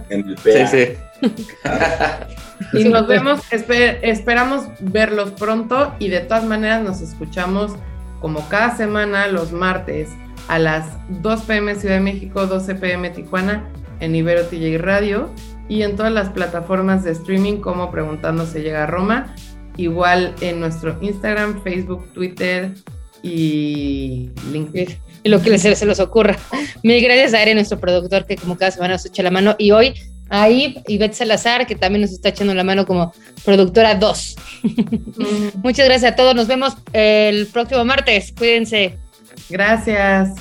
En 0.09 0.29
el 0.29 0.35
PA. 0.37 0.67
Sí, 0.67 0.97
sí. 1.21 1.29
Y 2.73 2.85
nos 2.85 3.07
vemos, 3.07 3.41
esperamos 3.51 4.67
verlos 4.81 5.31
pronto 5.31 5.95
y 5.99 6.09
de 6.09 6.21
todas 6.21 6.45
maneras 6.45 6.83
nos 6.83 7.01
escuchamos 7.01 7.73
como 8.21 8.49
cada 8.49 8.77
semana 8.77 9.27
los 9.29 9.53
martes 9.53 10.11
a 10.49 10.59
las 10.59 10.87
2 11.09 11.43
pm 11.43 11.75
Ciudad 11.75 11.97
de 11.97 12.01
México, 12.01 12.47
12 12.47 12.75
pm 12.75 13.11
Tijuana 13.11 13.65
en 14.01 14.15
Ibero 14.15 14.47
TJ 14.47 14.79
Radio 14.79 15.31
y 15.71 15.85
en 15.85 15.95
todas 15.95 16.13
las 16.13 16.31
plataformas 16.31 17.05
de 17.05 17.13
streaming 17.13 17.59
como 17.61 17.93
Preguntando 17.93 18.45
se 18.45 18.61
llega 18.61 18.83
a 18.83 18.87
Roma, 18.87 19.37
igual 19.77 20.35
en 20.41 20.59
nuestro 20.59 20.99
Instagram, 21.01 21.63
Facebook, 21.63 22.13
Twitter 22.13 22.73
y 23.23 24.31
LinkedIn. 24.51 24.99
Y 25.23 25.29
lo 25.29 25.41
que 25.41 25.57
se, 25.59 25.77
se 25.77 25.87
les 25.87 26.01
ocurra. 26.01 26.37
Mil 26.83 27.01
gracias 27.01 27.35
a 27.35 27.43
Ere, 27.43 27.55
nuestro 27.55 27.79
productor, 27.79 28.27
que 28.27 28.37
como 28.37 28.59
cada 28.59 28.73
semana 28.73 28.95
nos 28.95 29.07
echa 29.07 29.23
la 29.23 29.31
mano. 29.31 29.55
Y 29.59 29.71
hoy 29.71 29.95
ahí 30.29 30.83
Ivette 30.89 31.15
Salazar, 31.15 31.69
que 31.69 31.77
también 31.77 32.03
nos 32.03 32.11
está 32.11 32.31
echando 32.31 32.53
la 32.53 32.65
mano 32.65 32.85
como 32.85 33.13
productora 33.45 33.95
2. 33.95 34.37
Mm. 34.63 35.25
Muchas 35.63 35.87
gracias 35.87 36.13
a 36.13 36.17
todos. 36.17 36.35
Nos 36.35 36.49
vemos 36.49 36.77
el 36.93 37.47
próximo 37.47 37.85
martes. 37.85 38.35
Cuídense. 38.37 38.99
Gracias. 39.49 40.35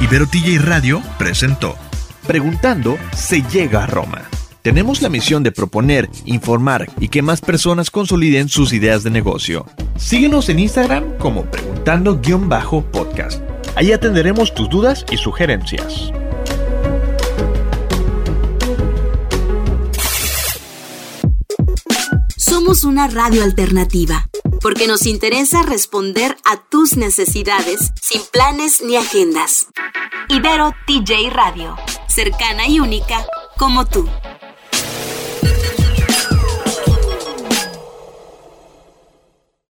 Ibero 0.00 0.26
TJ 0.26 0.58
Radio 0.58 1.02
presentó 1.18 1.76
Preguntando 2.26 2.98
se 3.14 3.42
llega 3.42 3.84
a 3.84 3.86
Roma. 3.86 4.22
Tenemos 4.62 5.02
la 5.02 5.08
misión 5.08 5.42
de 5.42 5.52
proponer, 5.52 6.08
informar 6.24 6.88
y 6.98 7.08
que 7.08 7.22
más 7.22 7.40
personas 7.40 7.90
consoliden 7.90 8.48
sus 8.48 8.72
ideas 8.72 9.02
de 9.02 9.10
negocio. 9.10 9.66
Síguenos 9.96 10.48
en 10.48 10.58
Instagram 10.58 11.18
como 11.18 11.44
preguntando-podcast. 11.44 13.42
Ahí 13.76 13.92
atenderemos 13.92 14.54
tus 14.54 14.70
dudas 14.70 15.04
y 15.10 15.18
sugerencias. 15.18 16.12
Una 22.66 23.06
radio 23.08 23.44
alternativa, 23.44 24.28
porque 24.60 24.86
nos 24.86 25.06
interesa 25.06 25.62
responder 25.62 26.36
a 26.44 26.60
tus 26.68 26.96
necesidades 26.96 27.92
sin 28.02 28.20
planes 28.30 28.82
ni 28.82 28.96
agendas. 28.96 29.68
Ibero 30.28 30.72
TJ 30.86 31.30
Radio, 31.30 31.76
cercana 32.08 32.66
y 32.66 32.80
única 32.80 33.24
como 33.56 33.86
tú. 33.86 34.06